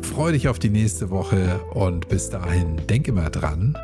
Freu 0.04 0.32
dich 0.32 0.48
auf 0.48 0.60
die 0.60 0.70
nächste 0.70 1.10
Woche 1.10 1.60
und 1.74 2.08
bis 2.08 2.30
dahin 2.30 2.78
denk 2.88 3.08
immer 3.08 3.32
dran, 3.32 3.76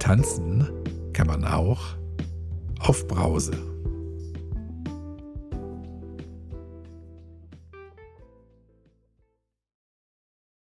tanzen 0.00 0.68
kann 1.12 1.28
man 1.28 1.44
auch 1.44 1.94
auf 2.80 3.06
Brause. 3.06 3.69